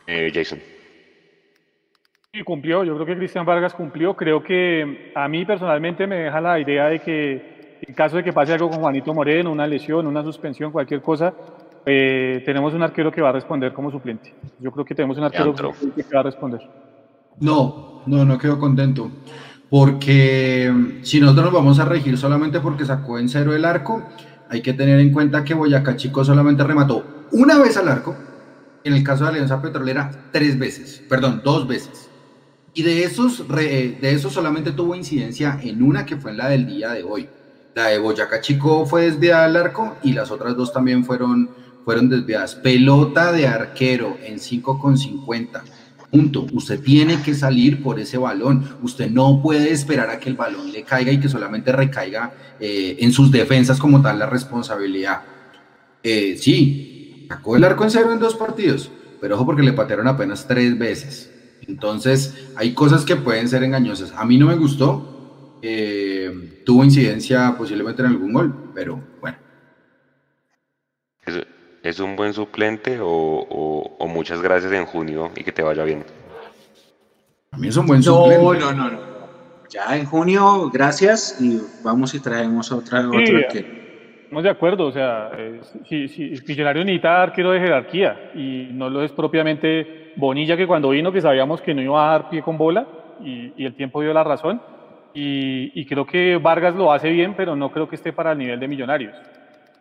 Eh, 0.07 0.31
Jason. 0.33 0.61
Sí, 2.33 2.43
cumplió. 2.43 2.85
Yo 2.85 2.95
creo 2.95 3.07
que 3.07 3.17
Cristian 3.17 3.47
Vargas 3.47 3.75
cumplió. 3.75 4.15
Creo 4.15 4.43
que 4.43 5.13
a 5.15 5.29
mí 5.29 5.45
personalmente 5.45 6.07
me 6.07 6.17
deja 6.17 6.41
la 6.41 6.59
idea 6.59 6.89
de 6.89 7.01
que 7.01 7.55
en 7.87 7.95
caso 7.95 8.17
de 8.17 8.25
que 8.25 8.33
pase 8.33 8.53
algo 8.53 8.71
con 8.71 8.81
Juanito 8.81 9.13
Moreno, 9.13 9.53
una 9.53 9.67
lesión, 9.67 10.07
una 10.07 10.23
suspensión, 10.23 10.73
cualquier 10.73 11.03
cosa, 11.03 11.35
eh, 11.87 12.43
tenemos 12.45 12.75
un 12.75 12.83
arquero 12.83 13.13
que 13.13 13.21
va 13.21 13.31
a 13.31 13.33
responder 13.33 13.73
como 13.73 13.91
suplente. 13.91 14.35
Yo 14.61 14.71
creo 14.71 14.85
que 14.85 14.95
tenemos 14.95 15.19
un 15.19 15.25
arquero 15.25 15.55
que 15.55 16.15
va 16.15 16.21
a 16.21 16.23
responder. 16.23 16.61
No, 17.41 18.03
no, 18.07 18.25
no 18.25 18.39
quedo 18.39 18.59
contento. 18.59 19.11
Porque 19.71 20.71
mm, 20.73 21.03
si 21.03 21.21
nosotros 21.21 21.47
nos 21.47 21.55
vamos 21.55 21.79
a 21.79 21.85
regir 21.85 22.17
solamente 22.17 22.61
porque 22.61 22.85
sacó 22.85 23.19
en 23.19 23.29
cero 23.29 23.55
el 23.55 23.65
arco, 23.65 24.03
hay 24.49 24.63
que 24.63 24.73
tener 24.73 25.01
en 25.01 25.13
cuenta 25.13 25.45
que 25.45 25.55
Boyacá 25.55 25.97
Chico 25.97 26.25
solamente 26.25 26.63
remató 26.63 27.05
una 27.33 27.59
vez 27.59 27.77
al 27.77 27.89
arco, 27.89 28.17
en 28.85 28.93
el 28.93 29.03
caso 29.03 29.25
de 29.25 29.31
Alianza 29.31 29.61
Petrolera, 29.61 30.29
tres 30.31 30.59
veces, 30.59 31.03
perdón, 31.09 31.41
dos 31.43 31.67
veces. 31.67 32.09
Y 32.75 32.83
de 32.83 33.03
esos, 33.03 33.49
de 33.49 33.99
esos 34.03 34.33
solamente 34.33 34.73
tuvo 34.73 34.95
incidencia 34.95 35.59
en 35.63 35.83
una 35.83 36.07
que 36.07 36.17
fue 36.17 36.31
en 36.33 36.37
la 36.37 36.49
del 36.49 36.67
día 36.67 36.91
de 36.91 37.03
hoy. 37.03 37.29
La 37.75 37.87
de 37.87 37.99
Boyacá 37.99 38.41
Chico 38.41 38.87
fue 38.87 39.03
desviada 39.03 39.47
al 39.47 39.57
arco 39.57 39.97
y 40.03 40.13
las 40.13 40.31
otras 40.31 40.57
dos 40.57 40.73
también 40.73 41.05
fueron, 41.05 41.51
fueron 41.85 42.09
desviadas. 42.09 42.55
Pelota 42.55 43.33
de 43.33 43.47
arquero 43.47 44.17
en 44.25 44.39
5,50. 44.39 45.63
Punto. 46.11 46.47
Usted 46.53 46.81
tiene 46.81 47.23
que 47.23 47.35
salir 47.35 47.83
por 47.83 47.99
ese 47.99 48.19
balón. 48.19 48.77
Usted 48.83 49.11
no 49.11 49.41
puede 49.43 49.73
esperar 49.73 50.11
a 50.11 50.19
que 50.19 50.31
el 50.31 50.37
balón 50.37 50.73
le 50.73 50.83
caiga 50.83 51.13
y 51.13 51.19
que 51.19 51.29
solamente 51.29 51.73
recaiga 51.73 52.33
eh, 52.61 52.97
en 53.01 53.13
sus 53.13 53.31
defensas 53.31 53.79
como 53.79 54.01
tal 54.01 54.19
la 54.19 54.27
responsabilidad. 54.27 55.23
Eh, 56.03 56.37
sí, 56.39 57.27
sacó 57.29 57.57
el 57.57 57.65
arco 57.65 57.85
en 57.85 57.91
cero 57.91 58.13
en 58.13 58.21
dos 58.21 58.35
partidos, 58.35 58.91
pero 59.21 59.35
ojo 59.35 59.47
porque 59.47 59.63
le 59.63 59.73
patearon 59.73 60.07
apenas 60.07 60.47
tres 60.47 60.79
veces. 60.79 61.31
Entonces, 61.67 62.35
hay 62.57 62.75
cosas 62.75 63.05
que 63.05 63.17
pueden 63.17 63.49
ser 63.49 63.65
engañosas. 63.65 64.13
A 64.17 64.25
mí 64.25 64.39
no 64.39 64.47
me 64.47 64.55
gustó. 64.55 65.59
Eh, 65.63 66.63
tuvo 66.65 66.85
incidencia 66.85 67.55
posiblemente 67.57 68.03
en 68.03 68.09
algún 68.09 68.33
gol, 68.33 68.71
pero 68.75 69.03
bueno. 69.21 69.44
¿Es, 71.85 72.01
un 72.01 72.17
buen 72.17 72.33
suplente 72.33 72.99
o, 72.99 73.07
o, 73.09 73.97
o, 73.99 74.09
muchas 74.09 74.41
gracias 74.41 74.73
en 74.73 74.87
junio 74.87 75.31
y 75.37 75.45
que 75.45 75.53
te 75.53 75.63
vaya 75.63 75.85
bien? 75.85 76.03
A 77.53 77.59
mí 77.59 77.69
es 77.69 77.77
un 77.77 77.87
buen 77.87 78.03
suplente. 78.03 78.43
No, 78.43 78.55
no, 78.55 78.73
no, 78.73 78.91
no. 78.91 78.99
Ya 79.69 79.95
en 79.95 80.07
junio, 80.07 80.71
gracias 80.73 81.39
y 81.41 81.61
vamos 81.85 82.15
y 82.15 82.21
traemos 82.21 82.73
otra. 82.73 83.03
Sí, 83.03 83.09
otra 83.09 83.49
que... 83.49 83.85
Estamos 84.25 84.45
de 84.45 84.51
acuerdo, 84.51 84.87
o 84.87 84.93
sea, 84.93 85.31
eh, 85.37 85.61
si, 85.89 86.09
si 86.09 86.35
Millonario 86.49 86.85
necesita 86.85 87.23
arquero 87.23 87.53
de 87.53 87.61
jerarquía 87.61 88.33
y 88.35 88.69
no 88.73 88.89
lo 88.89 89.03
es 89.03 89.13
propiamente 89.13 90.13
Bonilla 90.17 90.57
que 90.57 90.67
cuando 90.67 90.91
vino 90.91 91.13
que 91.13 91.21
sabíamos 91.21 91.61
que 91.61 91.75
no 91.75 91.83
iba 91.83 92.09
a 92.09 92.13
dar 92.13 92.31
pie 92.31 92.43
con 92.43 92.57
bola 92.57 92.87
y, 93.21 93.53
y 93.57 93.67
el 93.67 93.75
tiempo 93.75 94.01
dio 94.01 94.13
la 94.13 94.25
razón 94.25 94.61
y, 95.13 95.71
y, 95.79 95.87
creo 95.87 96.05
que 96.07 96.37
Vargas 96.39 96.75
lo 96.75 96.91
hace 96.93 97.11
bien 97.11 97.35
pero 97.37 97.55
no 97.55 97.71
creo 97.71 97.89
que 97.89 97.95
esté 97.95 98.13
para 98.13 98.33
el 98.33 98.39
nivel 98.39 98.59
de 98.59 98.67
Millonarios. 98.67 99.15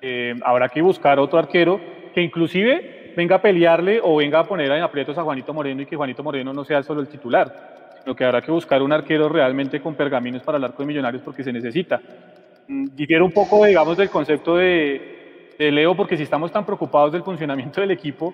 Eh, 0.06 0.36
habrá 0.44 0.68
que 0.68 0.82
buscar 0.82 1.18
otro 1.18 1.40
arquero 1.40 1.80
que 2.14 2.22
inclusive 2.22 3.14
venga 3.16 3.38
a 3.38 3.42
pelearle 3.42 4.02
o 4.04 4.18
venga 4.18 4.40
a 4.40 4.44
poner 4.44 4.70
en 4.70 4.84
aprietos 4.84 5.18
a 5.18 5.24
Juanito 5.24 5.54
Moreno 5.54 5.82
y 5.82 5.86
que 5.86 5.96
Juanito 5.96 6.22
Moreno 6.22 6.52
no 6.52 6.66
sea 6.66 6.84
solo 6.84 7.00
el 7.00 7.08
titular, 7.08 7.96
sino 8.04 8.14
que 8.14 8.26
habrá 8.26 8.42
que 8.42 8.52
buscar 8.52 8.82
un 8.82 8.92
arquero 8.92 9.30
realmente 9.30 9.80
con 9.80 9.96
pergaminos 9.96 10.44
para 10.44 10.58
el 10.58 10.64
arco 10.66 10.84
de 10.84 10.88
Millonarios 10.88 11.24
porque 11.24 11.42
se 11.42 11.54
necesita. 11.54 12.02
Difiere 12.68 13.24
un 13.24 13.32
poco, 13.32 13.64
digamos, 13.64 13.96
del 13.96 14.10
concepto 14.10 14.58
de, 14.58 15.54
de 15.58 15.72
Leo 15.72 15.96
porque 15.96 16.18
si 16.18 16.24
estamos 16.24 16.52
tan 16.52 16.66
preocupados 16.66 17.14
del 17.14 17.24
funcionamiento 17.24 17.80
del 17.80 17.92
equipo, 17.92 18.34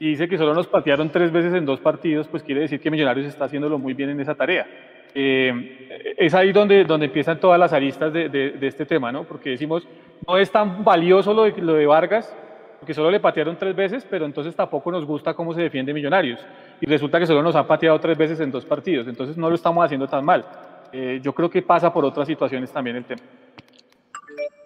y 0.00 0.08
dice 0.08 0.26
que 0.26 0.38
solo 0.38 0.54
nos 0.54 0.66
patearon 0.66 1.10
tres 1.10 1.30
veces 1.30 1.52
en 1.52 1.66
dos 1.66 1.78
partidos, 1.78 2.26
pues 2.26 2.42
quiere 2.42 2.62
decir 2.62 2.80
que 2.80 2.90
Millonarios 2.90 3.26
está 3.26 3.44
haciéndolo 3.44 3.78
muy 3.78 3.92
bien 3.92 4.08
en 4.08 4.20
esa 4.20 4.34
tarea. 4.34 4.66
Eh, 5.14 6.14
es 6.16 6.34
ahí 6.34 6.52
donde, 6.52 6.84
donde 6.84 7.06
empiezan 7.06 7.40
todas 7.40 7.58
las 7.58 7.72
aristas 7.72 8.12
de, 8.12 8.56
este 8.62 8.86
tema, 8.86 9.10
¿no? 9.10 9.24
Porque 9.24 9.50
decimos, 9.50 9.86
no 10.26 10.36
es 10.36 10.50
tan 10.50 10.84
valioso 10.84 11.34
lo 11.34 11.44
de, 11.44 11.52
lo 11.60 11.74
de 11.74 11.86
Vargas, 11.86 12.34
porque 12.78 12.94
solo 12.94 13.10
le 13.10 13.20
patearon 13.20 13.56
tres 13.56 13.74
veces, 13.74 14.06
pero 14.08 14.24
entonces 14.24 14.54
tampoco 14.54 14.90
nos 14.90 15.04
gusta 15.04 15.34
cómo 15.34 15.52
se 15.52 15.62
defiende 15.62 15.92
Millonarios. 15.92 16.40
Y 16.80 16.86
resulta 16.86 17.18
que 17.18 17.26
solo 17.26 17.42
nos 17.42 17.54
han 17.56 17.66
pateado 17.66 17.98
tres 18.00 18.16
veces 18.16 18.40
en 18.40 18.50
dos 18.50 18.64
partidos, 18.64 19.06
entonces 19.06 19.36
no 19.36 19.48
lo 19.48 19.54
estamos 19.54 19.84
haciendo 19.84 20.08
tan 20.08 20.24
mal. 20.24 20.44
Eh, 20.92 21.20
yo 21.22 21.32
creo 21.32 21.50
que 21.50 21.62
pasa 21.62 21.92
por 21.92 22.04
otras 22.04 22.26
situaciones 22.26 22.72
también 22.72 22.96
el 22.96 23.04
tema. 23.04 23.22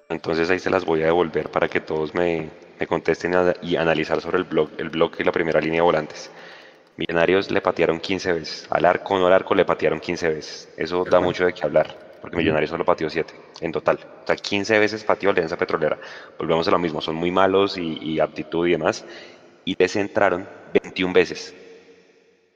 Entonces 0.09 0.51
ahí 0.51 0.59
se 0.59 0.71
las 0.71 0.85
voy 0.85 1.03
a 1.03 1.07
devolver 1.07 1.49
para 1.49 1.69
que 1.69 1.81
todos 1.81 2.15
me, 2.15 2.49
me 2.79 2.87
contesten 2.87 3.35
y 3.63 3.77
analizar 3.77 4.21
sobre 4.21 4.39
el 4.39 4.45
blog, 4.45 4.71
el 4.79 4.91
bloque 4.91 5.23
y 5.23 5.27
la 5.27 5.33
primera 5.33 5.61
línea 5.61 5.79
de 5.79 5.83
volantes. 5.83 6.31
Millonarios 6.97 7.51
le 7.51 7.61
patearon 7.61 7.99
15 7.99 8.33
veces. 8.33 8.67
Al 8.71 8.85
arco, 8.85 9.19
no 9.19 9.27
al 9.27 9.33
arco, 9.33 9.55
le 9.55 9.65
patearon 9.65 9.99
15 9.99 10.29
veces. 10.29 10.69
Eso 10.77 11.05
da 11.05 11.21
mucho 11.21 11.45
de 11.45 11.53
qué 11.53 11.65
hablar, 11.65 11.97
porque 12.21 12.37
Millonarios 12.37 12.71
solo 12.71 12.85
pateó 12.85 13.11
7 13.11 13.35
en 13.61 13.73
total. 13.73 13.99
O 14.23 14.27
sea, 14.27 14.37
15 14.37 14.79
veces 14.79 15.03
pateó 15.03 15.31
Alianza 15.31 15.57
Petrolera. 15.57 15.99
Volvemos 16.39 16.69
a 16.69 16.71
lo 16.71 16.79
mismo, 16.79 17.01
son 17.01 17.17
muy 17.17 17.33
malos 17.33 17.77
y, 17.77 17.99
y 18.01 18.21
aptitud 18.21 18.67
y 18.69 18.73
demás. 18.73 19.05
Y 19.65 19.75
descentraron 19.75 20.47
21 20.73 21.13
veces. 21.13 21.55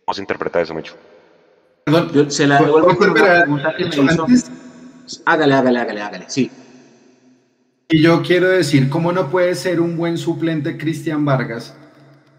¿Cómo 0.05 0.15
se 0.15 0.21
interpreta 0.21 0.61
eso, 0.61 0.75
Mecho? 0.75 0.95
Perdón, 1.85 2.13
yo 2.13 2.31
se 2.31 2.47
la 2.47 2.59
devuelvo 2.61 2.97
con 2.97 3.11
una 3.11 3.43
pregunta 3.43 3.75
que 3.77 3.85
me 3.87 4.05
hizo. 4.05 4.27
Hágale, 5.25 5.55
hágale, 5.55 5.79
hágale, 5.81 6.01
hágale, 6.01 6.25
sí. 6.29 6.51
Y 7.89 8.03
yo 8.03 8.23
quiero 8.23 8.51
decir, 8.51 8.89
¿cómo 8.91 9.13
no 9.13 9.31
puede 9.31 9.55
ser 9.55 9.81
un 9.81 9.97
buen 9.97 10.19
suplente 10.19 10.77
Cristian 10.77 11.25
Vargas 11.25 11.75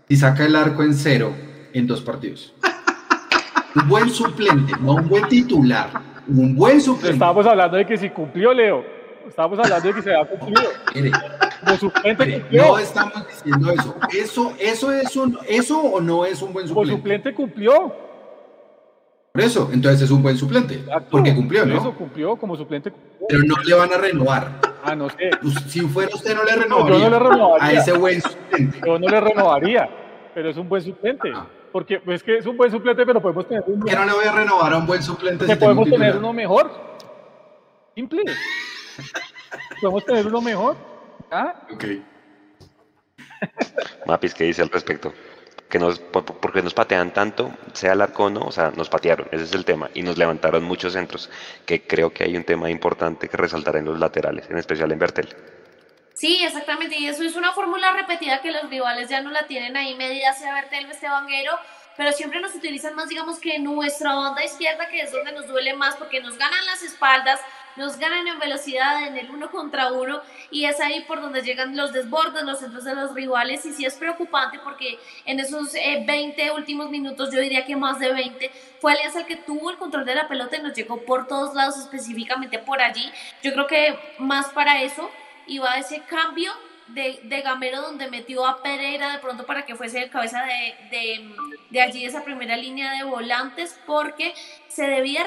si 0.07 0.15
saca 0.15 0.45
el 0.45 0.55
arco 0.55 0.83
en 0.83 0.93
cero 0.93 1.33
en 1.74 1.88
dos 1.88 2.01
partidos? 2.01 2.53
un 3.76 3.88
buen 3.88 4.09
suplente, 4.09 4.74
no 4.82 4.95
un 4.95 5.07
buen 5.07 5.28
titular. 5.28 5.89
Un 6.28 6.55
buen 6.55 6.82
suplente. 6.82 7.13
Estábamos 7.13 7.45
hablando 7.45 7.78
de 7.78 7.86
que 7.86 7.97
si 7.97 8.09
cumplió, 8.09 8.53
Leo. 8.53 8.84
Estábamos 9.28 9.59
hablando 9.59 9.88
de 9.88 9.93
que 9.93 10.01
se 10.01 10.13
había 10.15 10.28
cumplido. 10.30 10.61
Mire, 10.95 11.11
Como 11.63 11.78
suplente 11.78 12.26
mire, 12.26 12.39
cumplió. 12.41 12.63
no 12.67 12.80
estamos 12.80 13.28
diciendo 13.28 13.72
eso. 13.72 13.95
Eso, 14.11 14.53
eso 14.59 14.91
es 14.91 15.15
un, 15.15 15.38
eso 15.47 15.80
o 15.80 16.01
no 16.01 16.26
es 16.26 16.41
un 16.41 16.51
buen 16.53 16.67
Como 16.67 16.82
suplente. 16.82 16.97
suplente 16.97 17.34
cumplió. 17.36 17.95
Por 19.32 19.43
eso, 19.43 19.70
entonces 19.72 20.01
es 20.01 20.11
un 20.11 20.24
buen 20.24 20.36
suplente. 20.38 20.74
Exacto. 20.76 21.07
Porque 21.11 21.34
cumplió, 21.36 21.61
Por 21.61 21.70
¿no? 21.70 21.78
Eso 21.80 21.93
cumplió, 21.95 22.36
como 22.38 22.55
suplente 22.55 22.91
cumplió. 22.91 23.28
Pero 23.30 23.41
no 23.43 23.55
le 23.63 23.74
van 23.76 23.93
a 23.93 23.97
renovar. 23.97 24.51
Ah, 24.84 24.95
no 24.95 25.09
sé. 25.09 25.30
Us- 25.43 25.63
Si 25.67 25.82
fuera 25.82 26.09
usted, 26.15 26.36
no 26.36 26.43
le 26.43 26.55
No, 26.55 26.61
renovaría, 26.63 26.97
yo 26.99 27.09
no 27.11 27.20
le 27.24 27.30
renovaría. 27.30 27.67
a 27.67 27.82
ese 27.82 27.93
buen 27.93 28.22
suplente. 28.22 28.80
Yo 28.86 28.97
no 28.99 29.07
le 29.07 29.20
renovaría, 29.22 29.89
pero 30.34 30.49
es 30.49 30.57
un 30.57 30.67
buen 30.67 30.82
suplente. 30.82 31.32
Ah. 31.36 31.45
Porque 31.72 31.99
pues, 31.99 32.17
es 32.17 32.24
que 32.24 32.38
es 32.38 32.45
un 32.45 32.57
buen 32.57 32.72
suplente, 32.72 33.05
pero 33.05 33.22
podemos 33.22 33.47
tener 33.47 33.63
un 33.67 33.80
¿Por 33.80 33.89
qué 33.89 33.95
no 33.95 34.05
le 34.05 34.13
voy 34.13 34.26
a 34.26 34.32
renovar 34.32 34.74
a 34.74 34.78
un 34.78 34.88
buen 34.88 35.03
suplente 35.03 35.45
que 35.45 35.51
si 35.51 35.53
un 35.53 35.59
podemos 35.59 35.89
tener 35.89 36.17
uno 36.17 36.34
mejor. 36.34 36.72
Simple. 37.95 38.24
podemos 39.82 40.05
tener 40.05 40.28
uno 40.28 40.41
mejor. 40.41 40.76
¿Ah? 41.32 41.61
Ok. 41.74 41.86
Mapis, 44.05 44.34
¿qué 44.34 44.45
dice 44.45 44.61
al 44.61 44.70
respecto? 44.70 45.13
Que 45.70 45.78
nos, 45.80 45.99
por- 45.99 46.26
por- 46.26 46.38
porque 46.38 46.61
nos 46.63 46.74
patean 46.74 47.13
tanto, 47.13 47.51
sea 47.74 47.93
el 47.93 48.01
arco 48.01 48.26
o 48.26 48.30
no, 48.30 48.41
o 48.41 48.51
sea, 48.51 48.72
nos 48.76 48.89
patearon, 48.89 49.28
ese 49.32 49.43
es 49.43 49.53
el 49.53 49.65
tema, 49.65 49.89
y 49.93 50.01
nos 50.01 50.17
levantaron 50.17 50.63
muchos 50.63 50.93
centros, 50.93 51.30
que 51.65 51.84
creo 51.86 52.09
que 52.11 52.24
hay 52.24 52.36
un 52.36 52.43
tema 52.43 52.70
importante 52.72 53.30
que 53.30 53.38
resaltar 53.38 53.76
en 53.76 53.86
los 53.86 53.99
laterales, 53.99 54.49
en 54.49 54.57
especial 54.57 54.91
en 54.91 54.99
Bertel. 54.99 55.30
Sí, 56.20 56.43
exactamente, 56.43 56.97
y 56.99 57.07
eso 57.07 57.24
es 57.24 57.38
una 57.38 57.53
fórmula 57.53 57.93
repetida 57.93 58.41
que 58.41 58.51
los 58.51 58.70
rivales 58.70 59.07
ya 59.07 59.22
no 59.22 59.32
la 59.32 59.47
tienen 59.47 59.78
ahí 59.78 59.95
medida, 59.95 60.34
sea 60.34 60.53
Bertel 60.53 60.86
o 60.86 60.91
Esteban 60.91 61.26
Guerrero, 61.26 61.57
pero 61.95 62.11
siempre 62.11 62.41
nos 62.41 62.53
utilizan 62.53 62.93
más, 62.93 63.07
digamos, 63.07 63.39
que 63.39 63.57
nuestra 63.57 64.13
banda 64.13 64.43
izquierda, 64.43 64.89
que 64.89 64.99
es 64.99 65.13
donde 65.13 65.32
nos 65.32 65.47
duele 65.47 65.74
más, 65.76 65.95
porque 65.95 66.20
nos 66.20 66.38
ganan 66.38 66.65
las 66.65 66.84
espaldas, 66.84 67.39
nos 67.78 67.97
ganan 67.97 68.28
en 68.28 68.38
velocidad 68.38 69.07
en 69.07 69.15
el 69.15 69.32
uno 69.32 69.49
contra 69.49 69.93
uno 69.93 70.22
y 70.51 70.65
es 70.65 70.82
ahí 70.82 71.05
por 71.05 71.22
donde 71.22 71.41
llegan 71.41 71.78
los 71.78 71.93
desbordes, 71.93 72.43
los 72.43 72.59
centros 72.59 72.84
de 72.84 72.95
los 72.95 73.13
rivales 73.13 73.65
y 73.65 73.72
sí 73.72 73.86
es 73.86 73.95
preocupante 73.95 74.59
porque 74.61 74.99
en 75.24 75.39
esos 75.39 75.72
20 75.72 76.43
eh, 76.45 76.51
últimos 76.51 76.89
minutos, 76.89 77.32
yo 77.32 77.39
diría 77.39 77.65
que 77.65 77.78
más 77.78 77.97
de 77.97 78.11
20, 78.11 78.51
fue 78.82 78.91
Alianza 78.91 79.22
el 79.22 79.26
que 79.26 79.38
tuvo 79.38 79.70
el 79.70 79.78
control 79.78 80.03
de 80.03 80.15
la 80.15 80.28
pelota 80.28 80.57
y 80.57 80.61
nos 80.63 80.74
llegó 80.74 80.99
por 81.05 81.28
todos 81.28 81.55
lados, 81.55 81.78
específicamente 81.78 82.59
por 82.59 82.82
allí. 82.82 83.09
Yo 83.41 83.53
creo 83.53 83.67
que 83.67 83.97
más 84.17 84.47
para 84.47 84.82
eso 84.84 85.09
iba 85.49 85.77
ese 85.77 86.01
cambio 86.03 86.51
de, 86.87 87.19
de, 87.23 87.41
Gamero 87.41 87.81
donde 87.81 88.09
metió 88.09 88.47
a 88.47 88.63
Pereira 88.63 89.11
de 89.11 89.19
pronto 89.19 89.45
para 89.45 89.65
que 89.65 89.75
fuese 89.75 90.01
el 90.01 90.09
cabeza 90.09 90.43
de, 90.43 90.75
de, 90.89 91.35
de 91.69 91.81
allí 91.81 92.05
esa 92.05 92.23
primera 92.23 92.57
línea 92.57 92.93
de 92.93 93.03
volantes 93.03 93.79
porque 93.85 94.33
se 94.67 94.87
debía 94.87 95.25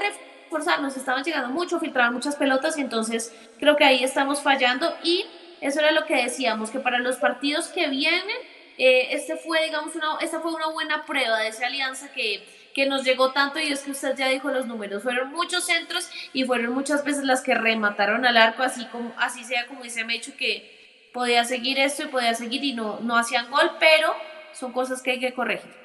nos 0.81 0.97
estaban 0.97 1.25
llegando 1.25 1.49
mucho, 1.49 1.81
filtraban 1.81 2.13
muchas 2.13 2.37
pelotas 2.37 2.77
y 2.77 2.83
entonces 2.83 3.35
creo 3.59 3.77
que 3.77 3.85
ahí 3.85 4.05
estamos 4.05 4.43
fallando 4.43 4.95
y 5.03 5.25
eso 5.61 5.81
era 5.81 5.93
lo 5.93 6.05
que 6.05 6.17
decíamos, 6.17 6.71
que 6.71 6.81
para 6.81 6.99
los 6.99 7.17
partidos 7.17 7.69
que 7.69 7.89
vienen, 7.89 8.37
eh, 8.79 9.09
este 9.11 9.37
fue, 9.37 9.65
digamos, 9.65 9.95
una, 9.95 10.19
esta 10.21 10.41
fue 10.41 10.53
una 10.53 10.69
buena 10.69 11.05
prueba 11.07 11.39
de 11.39 11.49
esa 11.49 11.67
alianza 11.67 12.13
que, 12.13 12.45
que 12.75 12.87
nos 12.87 13.05
llegó 13.05 13.33
tanto 13.33 13.59
y 13.59 13.73
es 13.73 13.81
que 13.81 13.91
usted 13.91 14.17
ya 14.17 14.29
dijo 14.29 14.51
los 14.51 14.67
números, 14.67 15.03
fueron 15.03 15.31
muchos 15.31 15.65
centros 15.65 16.09
y 16.33 16.45
fueron 16.45 16.73
muchas 16.73 17.05
veces 17.05 17.25
las 17.25 17.43
que 17.43 17.55
remataron 17.55 18.25
al 18.25 18.37
arco, 18.37 18.63
así 18.63 18.87
como 18.87 19.13
así 19.19 19.45
sea 19.45 19.67
como 19.67 19.83
dice 19.83 20.05
Mecho 20.05 20.33
que 20.37 21.11
podía 21.13 21.45
seguir 21.45 21.79
esto 21.79 22.05
y 22.05 22.07
podía 22.07 22.35
seguir 22.35 22.65
y 22.65 22.73
no, 22.75 23.01
no 23.01 23.17
hacían 23.17 23.51
gol, 23.51 23.73
pero 23.79 24.15
son 24.53 24.73
cosas 24.73 25.03
que 25.03 25.13
hay 25.13 25.21
que 25.21 25.35
corregir 25.35 25.83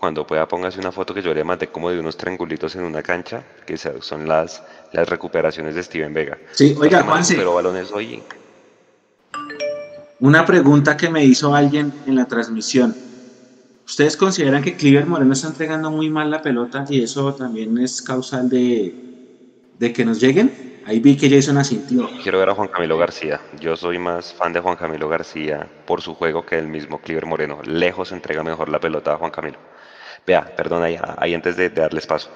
cuando 0.00 0.26
pueda 0.26 0.48
póngase 0.48 0.80
una 0.80 0.90
foto 0.90 1.14
que 1.14 1.22
yo 1.22 1.32
le 1.32 1.44
mandé 1.44 1.68
como 1.68 1.88
de 1.88 2.00
unos 2.00 2.16
triangulitos 2.16 2.74
en 2.74 2.82
una 2.82 3.00
cancha, 3.00 3.44
que 3.64 3.76
son 3.76 4.26
las, 4.26 4.60
las 4.90 5.08
recuperaciones 5.08 5.76
de 5.76 5.84
Steven 5.84 6.12
Vega. 6.12 6.36
Sí, 6.50 6.76
oiga, 6.76 7.04
Juanse. 7.04 7.36
Pero 7.36 7.54
balones 7.54 7.92
hoy. 7.92 8.20
Una 10.18 10.44
pregunta 10.44 10.96
que 10.96 11.08
me 11.08 11.24
hizo 11.24 11.54
alguien 11.54 11.92
en 12.08 12.16
la 12.16 12.24
transmisión. 12.24 13.07
¿Ustedes 13.88 14.18
consideran 14.18 14.62
que 14.62 14.76
Cliver 14.76 15.06
Moreno 15.06 15.32
está 15.32 15.48
entregando 15.48 15.90
muy 15.90 16.10
mal 16.10 16.30
la 16.30 16.42
pelota 16.42 16.84
y 16.90 17.02
eso 17.02 17.34
también 17.34 17.78
es 17.78 18.02
causal 18.02 18.50
de, 18.50 18.94
de 19.78 19.92
que 19.94 20.04
nos 20.04 20.20
lleguen? 20.20 20.82
Ahí 20.84 21.00
vi 21.00 21.16
que 21.16 21.30
Jason 21.30 21.56
asintió. 21.56 22.06
Quiero 22.22 22.38
ver 22.38 22.50
a 22.50 22.54
Juan 22.54 22.68
Camilo 22.68 22.98
García. 22.98 23.40
Yo 23.58 23.76
soy 23.76 23.98
más 23.98 24.34
fan 24.34 24.52
de 24.52 24.60
Juan 24.60 24.76
Camilo 24.76 25.08
García 25.08 25.66
por 25.86 26.02
su 26.02 26.14
juego 26.14 26.44
que 26.44 26.58
el 26.58 26.68
mismo 26.68 27.00
Cliver 27.00 27.24
Moreno. 27.24 27.62
Lejos 27.64 28.12
entrega 28.12 28.42
mejor 28.42 28.68
la 28.68 28.78
pelota 28.78 29.14
a 29.14 29.16
Juan 29.16 29.30
Camilo. 29.30 29.58
Vea, 30.26 30.44
perdón, 30.54 30.82
ahí, 30.82 30.98
ahí 31.16 31.32
antes 31.32 31.56
de, 31.56 31.70
darles 31.70 32.06
paso. 32.06 32.30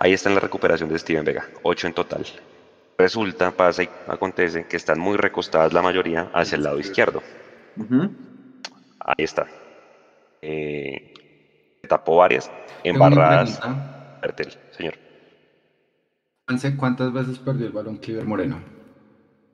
Ahí 0.00 0.12
está 0.12 0.28
en 0.28 0.34
la 0.34 0.40
recuperación 0.40 0.88
de 0.88 0.98
Steven 0.98 1.24
Vega, 1.24 1.46
ocho 1.62 1.86
en 1.86 1.94
total. 1.94 2.26
Resulta, 2.98 3.52
pasa 3.52 3.84
y 3.84 3.88
acontece 4.08 4.66
que 4.66 4.76
están 4.76 4.98
muy 4.98 5.16
recostadas 5.16 5.72
la 5.72 5.82
mayoría 5.82 6.30
hacia 6.34 6.56
el 6.56 6.64
lado 6.64 6.80
izquierdo. 6.80 7.22
Ahí 8.98 9.24
está. 9.24 9.46
Eh, 10.42 11.14
tapó 11.88 12.16
varias, 12.16 12.50
embarradas. 12.84 13.60
señor. 14.70 14.94
¿Cuántas 16.76 17.12
veces 17.12 17.38
perdió 17.38 17.66
el 17.66 17.72
balón 17.72 17.96
Cliver 17.96 18.24
Moreno? 18.24 18.60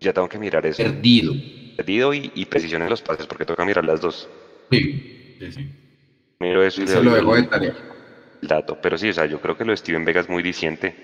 Ya 0.01 0.13
tengo 0.13 0.29
que 0.29 0.39
mirar 0.39 0.67
eso. 0.67 0.83
Perdido. 0.83 1.33
Perdido 1.77 2.13
y, 2.13 2.45
precisión 2.47 2.83
en 2.83 2.91
los 2.91 3.01
pases, 3.01 3.27
porque 3.27 3.47
toca 3.47 3.65
mirar 3.65 3.85
las 3.85 4.01
dos. 4.01 4.29
Sí, 4.71 5.37
sí, 5.39 5.53
sí. 5.53 5.73
Miro 6.41 6.63
eso 6.63 6.83
y, 6.83 6.89
se 6.89 7.03
lo 7.03 7.15
dejo 7.15 7.35
de 7.35 7.45
tarea. 7.45 7.75
El 8.43 8.49
dato, 8.49 8.79
pero 8.83 8.99
sí, 8.99 9.09
o 9.09 9.13
sea, 9.13 9.27
yo 9.27 9.41
creo 9.41 9.57
que 9.57 9.65
lo 9.65 9.71
de 9.71 9.77
Steven 9.77 10.05
Vega 10.05 10.21
es 10.21 10.29
muy 10.29 10.43
diciente. 10.43 10.95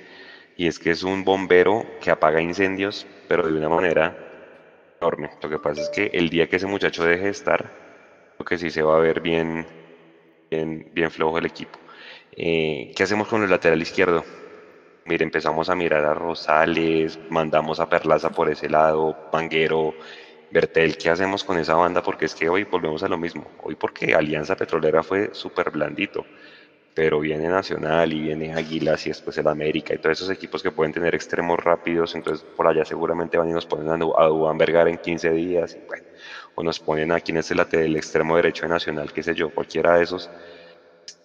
Y 0.56 0.66
es 0.66 0.78
que 0.78 0.90
es 0.90 1.04
un 1.04 1.24
bombero 1.24 1.86
que 2.02 2.10
apaga 2.10 2.42
incendios, 2.42 3.06
pero 3.28 3.46
de 3.46 3.56
una 3.56 3.68
manera 3.68 4.16
enorme. 5.00 5.30
Lo 5.40 5.48
que 5.48 5.58
pasa 5.58 5.82
es 5.82 5.88
que 5.90 6.10
el 6.12 6.28
día 6.28 6.48
que 6.48 6.56
ese 6.56 6.66
muchacho 6.66 7.04
deje 7.04 7.24
de 7.24 7.30
estar, 7.30 7.87
que 8.44 8.58
sí 8.58 8.70
se 8.70 8.82
va 8.82 8.96
a 8.96 9.00
ver 9.00 9.20
bien, 9.20 9.66
bien, 10.50 10.90
bien 10.94 11.10
flojo 11.10 11.38
el 11.38 11.46
equipo. 11.46 11.78
Eh, 12.32 12.92
¿Qué 12.96 13.02
hacemos 13.02 13.28
con 13.28 13.42
el 13.42 13.50
lateral 13.50 13.80
izquierdo? 13.82 14.24
Mire, 15.06 15.24
empezamos 15.24 15.70
a 15.70 15.74
mirar 15.74 16.04
a 16.04 16.14
Rosales, 16.14 17.18
mandamos 17.30 17.80
a 17.80 17.88
Perlaza 17.88 18.30
por 18.30 18.50
ese 18.50 18.68
lado, 18.68 19.16
Panguero, 19.32 19.94
Bertel, 20.50 20.96
¿qué 20.96 21.10
hacemos 21.10 21.44
con 21.44 21.58
esa 21.58 21.74
banda? 21.74 22.02
Porque 22.02 22.26
es 22.26 22.34
que 22.34 22.48
hoy 22.48 22.64
volvemos 22.64 23.02
a 23.02 23.08
lo 23.08 23.18
mismo. 23.18 23.46
Hoy 23.62 23.74
porque 23.74 24.14
Alianza 24.14 24.56
Petrolera 24.56 25.02
fue 25.02 25.30
súper 25.32 25.70
blandito, 25.70 26.24
pero 26.94 27.20
viene 27.20 27.48
Nacional 27.48 28.12
y 28.12 28.20
viene 28.20 28.54
Águilas 28.54 29.06
y 29.06 29.10
después 29.10 29.36
el 29.38 29.48
América 29.48 29.94
y 29.94 29.98
todos 29.98 30.18
esos 30.18 30.30
equipos 30.30 30.62
que 30.62 30.70
pueden 30.70 30.92
tener 30.92 31.14
extremos 31.14 31.58
rápidos, 31.58 32.14
entonces 32.14 32.44
por 32.56 32.66
allá 32.66 32.84
seguramente 32.84 33.38
van 33.38 33.48
y 33.48 33.52
nos 33.52 33.66
ponen 33.66 33.88
a 33.90 33.96
Dubán 34.26 34.58
Vergara 34.58 34.90
en 34.90 34.98
15 34.98 35.30
días, 35.32 35.78
o 36.58 36.62
nos 36.64 36.80
ponen 36.80 37.12
a 37.12 37.20
quien 37.20 37.36
es 37.36 37.52
el, 37.52 37.60
el 37.70 37.96
extremo 37.96 38.34
derecho 38.34 38.64
de 38.64 38.70
Nacional, 38.70 39.12
qué 39.12 39.22
sé 39.22 39.32
yo, 39.32 39.48
cualquiera 39.48 39.96
de 39.96 40.02
esos 40.02 40.28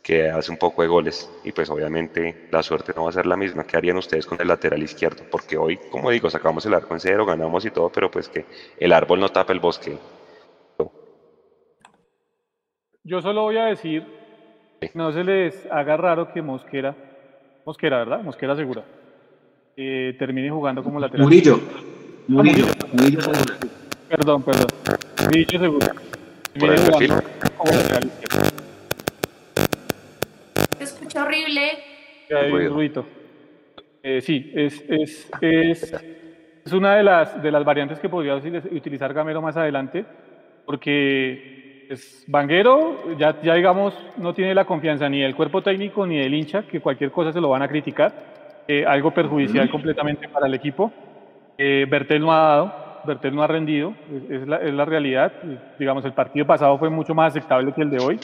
que 0.03 0.29
hace 0.29 0.51
un 0.51 0.57
poco 0.59 0.83
de 0.83 0.87
goles 0.87 1.27
y 1.43 1.51
pues 1.51 1.71
obviamente 1.71 2.49
la 2.51 2.61
suerte 2.61 2.93
no 2.95 3.05
va 3.05 3.09
a 3.09 3.13
ser 3.13 3.25
la 3.25 3.35
misma. 3.35 3.63
¿Qué 3.63 3.75
harían 3.75 3.97
ustedes 3.97 4.27
con 4.27 4.39
el 4.39 4.47
lateral 4.47 4.83
izquierdo? 4.83 5.23
Porque 5.31 5.57
hoy, 5.57 5.77
como 5.89 6.11
digo, 6.11 6.29
sacamos 6.29 6.63
el 6.67 6.75
arco 6.75 6.93
en 6.93 6.99
cero, 6.99 7.25
ganamos 7.25 7.65
y 7.65 7.71
todo, 7.71 7.89
pero 7.89 8.11
pues 8.11 8.29
que 8.29 8.45
el 8.77 8.93
árbol 8.93 9.21
no 9.21 9.29
tapa 9.29 9.53
el 9.53 9.59
bosque. 9.59 9.97
Yo 13.03 13.19
solo 13.19 13.41
voy 13.41 13.57
a 13.57 13.65
decir, 13.65 14.05
no 14.93 15.11
se 15.13 15.23
les 15.23 15.65
haga 15.71 15.97
raro 15.97 16.31
que 16.31 16.43
Mosquera, 16.43 16.95
Mosquera, 17.65 17.97
¿verdad? 17.97 18.21
Mosquera 18.21 18.55
segura, 18.55 18.83
eh, 19.75 20.15
termine 20.19 20.51
jugando 20.51 20.83
como 20.83 20.99
lateral. 20.99 21.25
Murillo. 21.25 21.59
Murillo. 22.27 22.67
Murillo, 22.93 23.19
Perdón, 24.09 24.43
perdón. 24.43 24.67
Murillo 25.25 25.59
seguro. 25.59 25.87
Por 26.59 26.69
el 26.69 26.81
perfil. 26.81 27.13
Lateral 27.65 28.11
izquierdo 30.79 31.23
horrible. 31.23 33.03
Eh, 34.03 34.21
sí, 34.21 34.51
es, 34.53 34.83
es, 34.89 35.29
es, 35.41 35.93
es, 36.65 36.73
una 36.73 36.95
de 36.95 37.03
las, 37.03 37.41
de 37.41 37.51
las 37.51 37.63
variantes 37.63 37.99
que 37.99 38.09
podría 38.09 38.35
utilizar 38.35 39.13
Gamero 39.13 39.41
más 39.41 39.55
adelante, 39.55 40.05
porque 40.65 41.87
es 41.89 42.25
Vanguero, 42.27 43.17
ya, 43.17 43.41
ya 43.41 43.55
digamos, 43.55 43.97
no 44.17 44.33
tiene 44.33 44.53
la 44.53 44.65
confianza 44.65 45.07
ni 45.07 45.21
del 45.21 45.35
cuerpo 45.35 45.61
técnico 45.61 46.05
ni 46.05 46.17
del 46.17 46.33
hincha, 46.33 46.63
que 46.63 46.81
cualquier 46.81 47.11
cosa 47.11 47.31
se 47.31 47.39
lo 47.39 47.49
van 47.49 47.61
a 47.61 47.67
criticar, 47.67 48.63
eh, 48.67 48.85
algo 48.85 49.11
perjudicial 49.11 49.69
completamente 49.69 50.27
para 50.27 50.47
el 50.47 50.53
equipo. 50.53 50.91
Eh, 51.57 51.85
Bertel 51.89 52.21
no 52.21 52.33
ha 52.33 52.39
dado, 52.39 52.75
Bertel 53.05 53.35
no 53.35 53.43
ha 53.43 53.47
rendido, 53.47 53.93
es, 54.29 54.47
la, 54.47 54.85
realidad. 54.85 55.31
Digamos, 55.77 56.05
el 56.05 56.13
partido 56.13 56.45
pasado 56.45 56.77
fue 56.77 56.89
mucho 56.89 57.13
más 57.13 57.33
aceptable 57.33 57.73
que 57.73 57.81
el 57.81 57.89
de 57.89 58.03
hoy, 58.03 58.19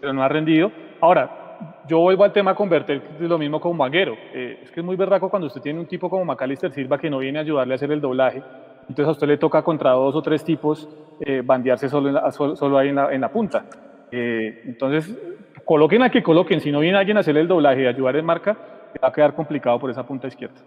pero 0.00 0.12
no 0.12 0.22
ha 0.22 0.28
rendido. 0.28 0.70
Ahora, 1.00 1.44
yo 1.88 2.00
vuelvo 2.00 2.24
al 2.24 2.32
tema 2.32 2.54
con 2.54 2.68
Bertel, 2.68 3.02
es 3.20 3.28
lo 3.28 3.38
mismo 3.38 3.60
con 3.60 3.76
Vanguero. 3.76 4.16
Eh, 4.32 4.60
es 4.62 4.70
que 4.70 4.80
es 4.80 4.86
muy 4.86 4.96
berraco 4.96 5.28
cuando 5.28 5.46
usted 5.46 5.60
tiene 5.60 5.80
un 5.80 5.86
tipo 5.86 6.10
como 6.10 6.24
Macalister 6.24 6.72
Silva 6.72 6.98
que 6.98 7.10
no 7.10 7.18
viene 7.18 7.38
a 7.38 7.42
ayudarle 7.42 7.74
a 7.74 7.76
hacer 7.76 7.92
el 7.92 8.00
doblaje. 8.00 8.42
Entonces 8.88 9.06
a 9.06 9.10
usted 9.12 9.26
le 9.26 9.38
toca 9.38 9.62
contra 9.62 9.92
dos 9.92 10.14
o 10.14 10.22
tres 10.22 10.44
tipos 10.44 10.88
eh, 11.20 11.42
bandearse 11.44 11.88
solo, 11.88 12.30
solo, 12.30 12.78
ahí 12.78 12.88
en 12.88 12.96
la, 12.96 13.12
en 13.12 13.20
la 13.20 13.30
punta. 13.30 13.64
Eh, 14.10 14.62
entonces, 14.66 15.16
coloquen 15.64 16.02
a 16.02 16.10
que 16.10 16.22
coloquen. 16.22 16.60
Si 16.60 16.70
no 16.70 16.80
viene 16.80 16.98
alguien 16.98 17.16
a 17.16 17.20
hacer 17.20 17.36
el 17.36 17.48
doblaje 17.48 17.82
y 17.82 17.86
ayudar 17.86 18.16
en 18.16 18.24
marca, 18.24 18.56
va 19.02 19.08
a 19.08 19.12
quedar 19.12 19.34
complicado 19.34 19.78
por 19.78 19.90
esa 19.90 20.06
punta 20.06 20.28
izquierda. 20.28 20.60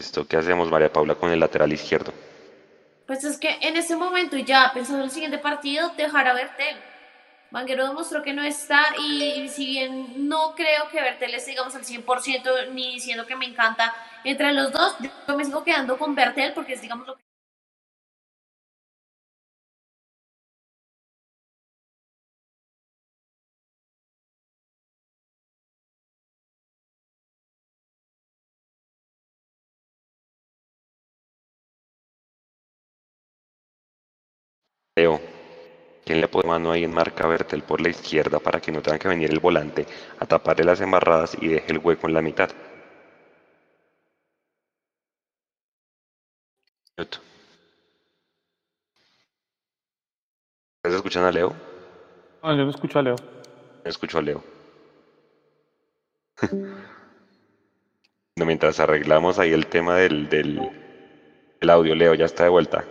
¿Esto 0.00 0.26
qué 0.26 0.38
hacemos, 0.38 0.70
María 0.70 0.92
Paula, 0.92 1.14
con 1.14 1.30
el 1.30 1.38
lateral 1.38 1.72
izquierdo? 1.72 2.12
Pues 3.06 3.22
es 3.22 3.38
que 3.38 3.58
en 3.60 3.76
ese 3.76 3.94
momento, 3.94 4.36
ya 4.36 4.72
pensando 4.72 5.00
en 5.00 5.04
el 5.04 5.10
siguiente 5.10 5.38
partido, 5.38 5.90
dejar 5.90 6.26
a 6.26 6.32
Bertel 6.32 6.76
Vanguero 7.50 7.86
demostró 7.88 8.22
que 8.22 8.32
no 8.32 8.42
está 8.42 8.94
y, 8.98 9.48
si 9.48 9.66
bien 9.66 10.28
no 10.28 10.54
creo 10.54 10.88
que 10.90 11.00
Bertel 11.00 11.34
esté 11.34 11.50
digamos 11.50 11.74
al 11.74 11.84
100% 11.84 12.70
ni 12.72 12.92
diciendo 12.92 13.26
que 13.26 13.34
me 13.34 13.44
encanta 13.44 13.92
entre 14.22 14.52
los 14.52 14.72
dos, 14.72 14.96
yo 15.00 15.36
me 15.36 15.44
sigo 15.44 15.64
quedando 15.64 15.98
con 15.98 16.14
Bertel 16.14 16.52
porque 16.52 16.74
es 16.74 16.80
digamos 16.80 17.06
lo 17.06 17.16
que 17.16 17.22
¿Quién 34.96 36.20
le 36.20 36.28
pone 36.28 36.48
mano 36.48 36.72
ahí 36.72 36.84
en 36.84 36.92
marca 36.92 37.26
Bertel 37.26 37.62
por 37.62 37.80
la 37.80 37.88
izquierda 37.90 38.40
para 38.40 38.60
que 38.60 38.72
no 38.72 38.82
tenga 38.82 38.98
que 38.98 39.08
venir 39.08 39.30
el 39.30 39.38
volante 39.38 39.86
a 40.18 40.26
taparle 40.26 40.64
las 40.64 40.80
embarradas 40.80 41.36
y 41.40 41.48
deje 41.48 41.72
el 41.72 41.78
hueco 41.78 42.08
en 42.08 42.14
la 42.14 42.22
mitad? 42.22 42.50
¿Estás 46.96 47.20
escuchando 50.96 51.28
a 51.28 51.32
Leo? 51.32 51.54
No, 52.42 52.56
yo 52.56 52.64
no 52.64 52.70
escucho 52.70 52.98
a 52.98 53.02
Leo. 53.02 53.16
Escucho 53.84 54.18
a 54.18 54.22
Leo. 54.22 54.42
No, 58.36 58.46
mientras 58.46 58.80
arreglamos 58.80 59.38
ahí 59.38 59.52
el 59.52 59.66
tema 59.66 59.96
del, 59.96 60.30
del, 60.30 60.58
del 61.60 61.70
audio, 61.70 61.94
Leo 61.94 62.14
ya 62.14 62.24
está 62.24 62.44
de 62.44 62.48
vuelta. 62.48 62.86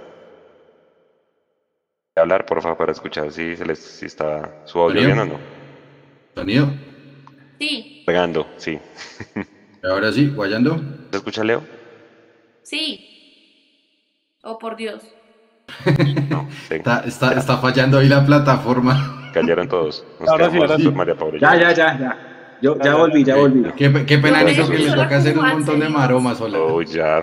Hablar, 2.16 2.46
por 2.46 2.62
favor, 2.62 2.78
para 2.78 2.92
escuchar 2.92 3.32
si, 3.32 3.56
se 3.56 3.66
les, 3.66 3.80
si 3.80 4.06
está 4.06 4.54
su 4.66 4.80
audio 4.80 5.02
Sonido. 5.02 5.16
bien 5.16 5.20
o 5.20 5.26
no. 5.26 5.40
Sonido. 6.36 6.68
Sí, 7.60 8.04
Regando, 8.06 8.48
sí. 8.58 8.80
Ahora 9.84 10.12
sí, 10.12 10.28
guayando. 10.28 10.78
¿Se 11.12 11.18
escucha 11.18 11.44
Leo? 11.44 11.64
sí. 12.64 13.06
Oh, 14.44 14.58
por 14.58 14.76
Dios. 14.76 15.04
No, 16.30 16.48
sí. 16.68 16.76
Está, 16.76 17.02
está, 17.02 17.34
está 17.34 17.58
fallando 17.58 17.98
ahí 18.00 18.08
la 18.08 18.26
plataforma. 18.26 19.30
Cayeron 19.34 19.68
todos. 19.68 20.04
Nos 20.20 20.30
Ahora 20.30 20.46
sí, 20.50 20.56
quedamos 20.58 20.72
ahora 20.72 20.84
sí. 20.84 20.92
María 20.92 21.16
Paula 21.16 21.40
Ya, 21.40 21.56
ya, 21.60 21.74
ya, 21.74 22.00
ya. 22.00 22.18
Yo 22.62 22.78
ya 22.84 22.96
volví, 22.96 23.24
ya 23.24 23.36
volví. 23.36 23.64
Qué, 23.78 24.06
qué 24.06 24.18
pena 24.18 24.42
eso 24.42 24.64
me- 24.68 24.72
que 24.72 24.78
le 24.80 24.86
yo 24.86 24.96
la 24.96 25.04
toca 25.04 25.18
hacer 25.18 25.38
un 25.38 25.46
montón 25.46 25.80
de 25.80 25.90
maromas 25.90 26.38
sola. 26.38 26.58
Oh, 26.60 26.82
ya. 26.82 27.22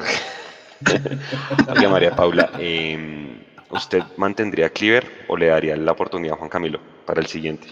Oiga, 1.75 1.89
María 1.91 2.11
Paula, 2.15 2.51
em, 2.59 3.36
¿usted 3.77 4.03
mantendría 4.17 4.67
a 4.67 4.71
Cleaver 4.71 5.27
o 5.29 5.37
le 5.37 5.47
daría 5.47 5.77
la 5.77 5.93
oportunidad 5.93 6.35
a 6.35 6.39
Juan 6.39 6.51
Camilo 6.51 6.81
para 7.05 7.21
el 7.21 7.27
siguiente? 7.27 7.69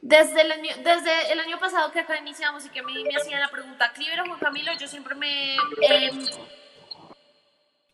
Desde 0.00 0.42
el, 0.42 0.52
año, 0.52 0.70
desde 0.84 1.32
el 1.32 1.40
año 1.40 1.58
pasado 1.58 1.90
que 1.90 2.00
acá 2.00 2.18
iniciamos 2.18 2.66
y 2.66 2.68
que 2.68 2.82
mí 2.82 3.04
me 3.04 3.16
hacían 3.16 3.40
la 3.40 3.48
pregunta, 3.48 3.90
Cliver 3.94 4.20
o 4.20 4.26
Juan 4.26 4.38
Camilo, 4.38 4.72
yo 4.78 4.86
siempre 4.86 5.14
me 5.14 5.56
he 5.80 6.08
em, 6.08 6.26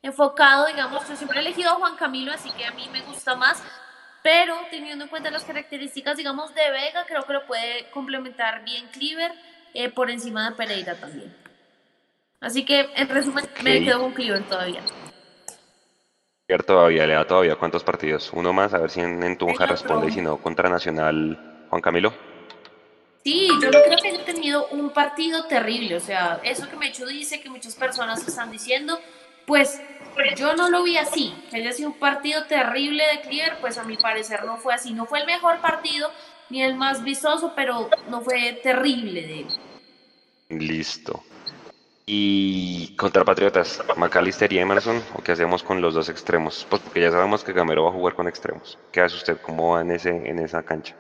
enfocado, 0.02 0.66
digamos, 0.66 1.08
yo 1.08 1.14
siempre 1.14 1.38
he 1.38 1.42
elegido 1.42 1.70
a 1.70 1.74
Juan 1.74 1.94
Camilo, 1.96 2.32
así 2.32 2.50
que 2.50 2.64
a 2.64 2.72
mí 2.72 2.88
me 2.92 3.00
gusta 3.02 3.36
más, 3.36 3.62
pero 4.24 4.56
teniendo 4.70 5.04
en 5.04 5.10
cuenta 5.10 5.30
las 5.30 5.44
características, 5.44 6.16
digamos, 6.16 6.52
de 6.52 6.68
Vega, 6.70 7.04
creo 7.06 7.24
que 7.24 7.32
lo 7.32 7.46
puede 7.46 7.88
complementar 7.90 8.64
bien 8.64 8.88
Cliver 8.88 9.32
eh, 9.72 9.88
por 9.88 10.10
encima 10.10 10.50
de 10.50 10.56
Pereira 10.56 10.96
también. 10.96 11.32
Así 12.40 12.64
que, 12.64 12.88
en 12.96 13.08
resumen, 13.08 13.48
me 13.62 13.84
quedo 13.84 14.00
con 14.00 14.12
Cliver 14.14 14.42
todavía. 14.48 14.82
Cleaver 16.50 16.66
todavía, 16.66 17.06
le 17.06 17.14
da 17.14 17.24
todavía 17.24 17.54
cuántos 17.54 17.84
partidos? 17.84 18.32
Uno 18.32 18.52
más, 18.52 18.74
a 18.74 18.78
ver 18.78 18.90
si 18.90 19.00
en, 19.00 19.22
en 19.22 19.38
Tunja 19.38 19.66
responde 19.66 20.08
y 20.08 20.10
si 20.10 20.20
no, 20.20 20.38
contra 20.38 20.68
Nacional 20.68 21.66
Juan 21.70 21.80
Camilo. 21.80 22.12
Sí, 23.22 23.46
yo 23.62 23.70
no 23.70 23.82
creo 23.84 23.96
que 24.02 24.08
haya 24.08 24.24
tenido 24.24 24.66
un 24.68 24.90
partido 24.90 25.44
terrible, 25.44 25.94
o 25.94 26.00
sea, 26.00 26.40
eso 26.42 26.68
que 26.68 26.74
Mechu 26.74 27.06
dice, 27.06 27.40
que 27.40 27.48
muchas 27.48 27.76
personas 27.76 28.26
están 28.26 28.50
diciendo, 28.50 28.98
pues 29.46 29.80
yo 30.36 30.56
no 30.56 30.68
lo 30.70 30.82
vi 30.82 30.96
así, 30.96 31.32
que 31.50 31.58
haya 31.58 31.70
sido 31.72 31.90
un 31.90 31.98
partido 32.00 32.44
terrible 32.46 33.04
de 33.06 33.20
Cleaver, 33.20 33.58
pues 33.60 33.78
a 33.78 33.84
mi 33.84 33.96
parecer 33.96 34.44
no 34.44 34.56
fue 34.56 34.74
así, 34.74 34.92
no 34.92 35.06
fue 35.06 35.20
el 35.20 35.26
mejor 35.26 35.60
partido 35.60 36.10
ni 36.48 36.62
el 36.64 36.74
más 36.74 37.04
vistoso, 37.04 37.52
pero 37.54 37.88
no 38.08 38.22
fue 38.22 38.58
terrible 38.60 39.22
de 39.22 39.40
él. 39.40 39.48
Listo. 40.66 41.22
Y 42.12 42.96
contra 42.96 43.24
Patriotas, 43.24 43.80
McAllister 43.96 44.52
y 44.52 44.58
Emerson, 44.58 45.00
¿o 45.14 45.22
qué 45.22 45.30
hacemos 45.30 45.62
con 45.62 45.80
los 45.80 45.94
dos 45.94 46.08
extremos? 46.08 46.66
Pues 46.68 46.82
porque 46.82 47.02
ya 47.02 47.12
sabemos 47.12 47.44
que 47.44 47.52
Gamero 47.52 47.84
va 47.84 47.90
a 47.90 47.92
jugar 47.92 48.16
con 48.16 48.26
extremos. 48.26 48.76
¿Qué 48.90 49.00
hace 49.00 49.14
usted? 49.14 49.40
¿Cómo 49.40 49.74
va 49.74 49.82
en, 49.82 49.92
ese, 49.92 50.10
en 50.10 50.40
esa 50.40 50.60
cancha? 50.64 50.96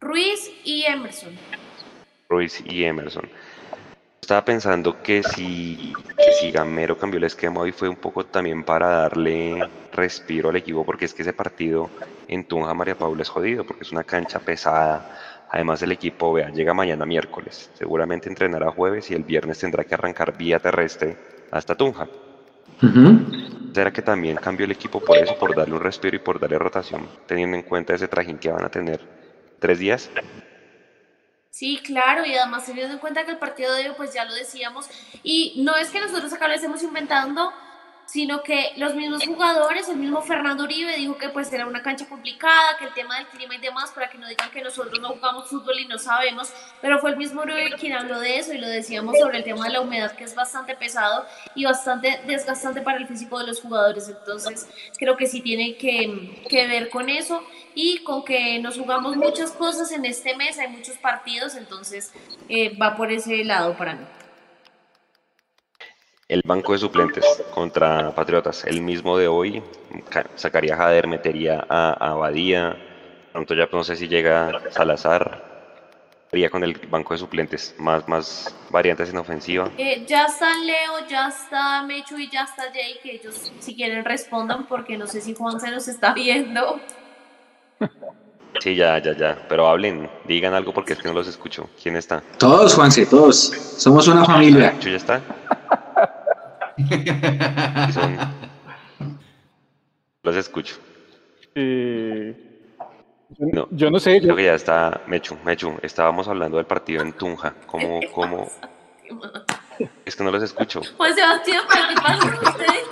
Ruiz 0.00 0.48
y 0.62 0.84
Emerson. 0.84 1.36
Ruiz 2.28 2.62
y 2.64 2.84
Emerson. 2.84 3.28
Estaba 4.20 4.44
pensando 4.44 5.02
que 5.02 5.24
si, 5.24 5.92
que 6.16 6.32
si 6.34 6.52
Gamero 6.52 6.96
cambió 6.96 7.18
el 7.18 7.24
esquema 7.24 7.62
hoy 7.62 7.72
fue 7.72 7.88
un 7.88 7.96
poco 7.96 8.24
también 8.24 8.62
para 8.62 8.90
darle 8.90 9.68
respiro 9.92 10.50
al 10.50 10.56
equipo, 10.56 10.86
porque 10.86 11.06
es 11.06 11.14
que 11.14 11.22
ese 11.22 11.32
partido 11.32 11.90
en 12.28 12.44
Tunja 12.44 12.74
María 12.74 12.96
Paula 12.96 13.22
es 13.22 13.28
jodido, 13.28 13.64
porque 13.64 13.82
es 13.82 13.90
una 13.90 14.04
cancha 14.04 14.38
pesada. 14.38 15.31
Además 15.52 15.82
el 15.82 15.92
equipo, 15.92 16.32
vea, 16.32 16.48
llega 16.48 16.72
mañana 16.72 17.04
miércoles, 17.04 17.70
seguramente 17.74 18.26
entrenará 18.26 18.70
jueves 18.70 19.10
y 19.10 19.14
el 19.14 19.22
viernes 19.22 19.58
tendrá 19.58 19.84
que 19.84 19.92
arrancar 19.92 20.34
vía 20.34 20.58
terrestre 20.58 21.18
hasta 21.50 21.74
Tunja. 21.74 22.08
¿Será 23.74 23.92
que 23.92 24.00
también 24.00 24.36
cambió 24.36 24.64
el 24.64 24.72
equipo 24.72 24.98
por 24.98 25.18
eso, 25.18 25.36
por 25.38 25.54
darle 25.54 25.74
un 25.74 25.82
respiro 25.82 26.16
y 26.16 26.20
por 26.20 26.40
darle 26.40 26.58
rotación, 26.58 27.06
teniendo 27.26 27.58
en 27.58 27.64
cuenta 27.64 27.94
ese 27.94 28.08
trajín 28.08 28.38
que 28.38 28.50
van 28.50 28.64
a 28.64 28.70
tener 28.70 29.00
tres 29.58 29.78
días? 29.78 30.10
Sí, 31.50 31.82
claro, 31.84 32.24
y 32.24 32.34
además 32.34 32.64
teniendo 32.64 32.94
en 32.94 32.98
cuenta 32.98 33.26
que 33.26 33.32
el 33.32 33.36
partido 33.36 33.74
de 33.74 33.90
hoy, 33.90 33.94
pues 33.94 34.14
ya 34.14 34.24
lo 34.24 34.32
decíamos, 34.34 34.88
y 35.22 35.62
no 35.62 35.76
es 35.76 35.90
que 35.90 36.00
nosotros 36.00 36.32
acá 36.32 36.48
lo 36.48 36.54
estemos 36.54 36.82
inventando, 36.82 37.52
sino 38.06 38.42
que 38.42 38.72
los 38.76 38.94
mismos 38.94 39.24
jugadores, 39.24 39.88
el 39.88 39.96
mismo 39.96 40.20
Fernando 40.22 40.64
Uribe 40.64 40.96
dijo 40.96 41.16
que 41.16 41.28
pues 41.28 41.52
era 41.52 41.66
una 41.66 41.82
cancha 41.82 42.06
complicada, 42.08 42.76
que 42.78 42.84
el 42.84 42.94
tema 42.94 43.16
del 43.16 43.26
clima 43.28 43.54
y 43.54 43.58
demás, 43.58 43.90
para 43.90 44.10
que 44.10 44.18
no 44.18 44.28
digan 44.28 44.50
que 44.50 44.60
nosotros 44.60 45.00
no 45.00 45.08
jugamos 45.10 45.48
fútbol 45.48 45.78
y 45.78 45.86
no 45.86 45.98
sabemos, 45.98 46.52
pero 46.80 46.98
fue 46.98 47.10
el 47.10 47.16
mismo 47.16 47.42
Uribe 47.42 47.72
quien 47.78 47.94
habló 47.94 48.20
de 48.20 48.38
eso 48.38 48.52
y 48.52 48.58
lo 48.58 48.68
decíamos 48.68 49.18
sobre 49.18 49.38
el 49.38 49.44
tema 49.44 49.66
de 49.66 49.72
la 49.72 49.80
humedad 49.80 50.12
que 50.12 50.24
es 50.24 50.34
bastante 50.34 50.74
pesado 50.74 51.24
y 51.54 51.64
bastante 51.64 52.20
desgastante 52.26 52.82
para 52.82 52.98
el 52.98 53.06
físico 53.06 53.38
de 53.38 53.46
los 53.46 53.60
jugadores, 53.60 54.08
entonces 54.08 54.68
creo 54.98 55.16
que 55.16 55.26
sí 55.26 55.40
tiene 55.40 55.76
que, 55.76 56.42
que 56.48 56.66
ver 56.66 56.90
con 56.90 57.08
eso 57.08 57.42
y 57.74 57.98
con 57.98 58.24
que 58.24 58.58
nos 58.58 58.78
jugamos 58.78 59.16
muchas 59.16 59.52
cosas 59.52 59.92
en 59.92 60.04
este 60.04 60.36
mes, 60.36 60.58
hay 60.58 60.68
muchos 60.68 60.96
partidos, 60.98 61.54
entonces 61.54 62.12
eh, 62.48 62.76
va 62.76 62.96
por 62.96 63.10
ese 63.10 63.44
lado 63.44 63.76
para 63.76 63.94
mí. 63.94 64.04
El 66.32 66.40
banco 66.46 66.72
de 66.72 66.78
suplentes 66.78 67.26
contra 67.54 68.10
Patriotas, 68.14 68.64
el 68.64 68.80
mismo 68.80 69.18
de 69.18 69.28
hoy, 69.28 69.62
ca- 70.08 70.24
sacaría 70.34 70.72
a 70.72 70.78
Jader, 70.78 71.06
metería 71.06 71.66
a, 71.68 71.92
Abadía, 71.92 72.74
pronto 73.32 73.52
ya 73.52 73.68
no 73.70 73.84
sé 73.84 73.96
si 73.96 74.08
llega 74.08 74.50
Salazar, 74.70 75.44
haría 76.32 76.48
con 76.48 76.64
el 76.64 76.72
banco 76.88 77.12
de 77.12 77.18
suplentes, 77.18 77.74
más, 77.76 78.08
más 78.08 78.56
variantes 78.70 79.10
en 79.10 79.18
ofensiva. 79.18 79.68
Eh, 79.76 80.06
ya 80.06 80.24
está 80.24 80.54
Leo, 80.58 81.06
ya 81.06 81.28
está 81.28 81.82
Mechu 81.82 82.16
y 82.16 82.30
ya 82.30 82.44
está 82.44 82.62
Jay, 82.72 82.98
que 83.02 83.16
ellos 83.16 83.52
si 83.58 83.76
quieren 83.76 84.02
respondan 84.02 84.66
porque 84.66 84.96
no 84.96 85.06
sé 85.06 85.20
si 85.20 85.34
Juan 85.34 85.60
se 85.60 85.70
nos 85.70 85.86
está 85.86 86.14
viendo. 86.14 86.80
Sí, 88.60 88.76
ya, 88.76 88.98
ya, 89.02 89.14
ya, 89.16 89.36
pero 89.48 89.66
hablen, 89.66 90.08
digan 90.24 90.54
algo 90.54 90.72
porque 90.72 90.92
es 90.92 90.98
que 91.00 91.08
no 91.08 91.14
los 91.14 91.26
escucho. 91.26 91.68
¿Quién 91.82 91.96
está? 91.96 92.22
Todos, 92.38 92.74
Juanse, 92.74 93.04
todos. 93.06 93.36
Somos 93.76 94.06
una 94.08 94.24
familia. 94.24 94.78
¿Chu 94.78 94.88
ya 94.88 94.96
está? 94.96 95.20
Son- 97.92 98.18
Los 100.22 100.36
escucho. 100.36 100.76
Eh, 101.54 102.34
yo, 103.38 103.46
No. 103.52 103.68
yo 103.70 103.90
no 103.90 103.98
sé, 103.98 104.14
yo- 104.20 104.22
Creo 104.24 104.36
que 104.36 104.44
ya 104.44 104.54
está 104.54 105.00
Mechu, 105.06 105.36
Mechu, 105.44 105.74
estábamos 105.82 106.28
hablando 106.28 106.56
del 106.58 106.66
partido 106.66 107.02
en 107.02 107.12
Tunja, 107.12 107.54
¿cómo, 107.66 108.00
cómo? 108.14 108.48
Es 110.04 110.14
que 110.16 110.22
no 110.24 110.30
los 110.30 110.42
escucho, 110.42 110.80
Juan 110.96 111.14
Sebastián, 111.14 111.62
¿pero 111.68 111.88
qué 111.88 111.94
pasa 111.96 112.18
con 112.38 112.48
ustedes? 112.48 112.82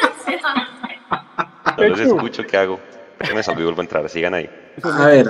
No 1.78 1.86
los 1.88 2.00
escucho, 2.00 2.46
¿qué 2.46 2.56
hago? 2.56 2.80
Que 3.18 3.34
me 3.34 3.42
salgo 3.42 3.60
y 3.60 3.64
vuelvo 3.64 3.80
a 3.80 3.84
entrar, 3.84 4.08
sigan 4.08 4.34
ahí. 4.34 4.50
A 4.82 5.06
ver, 5.06 5.26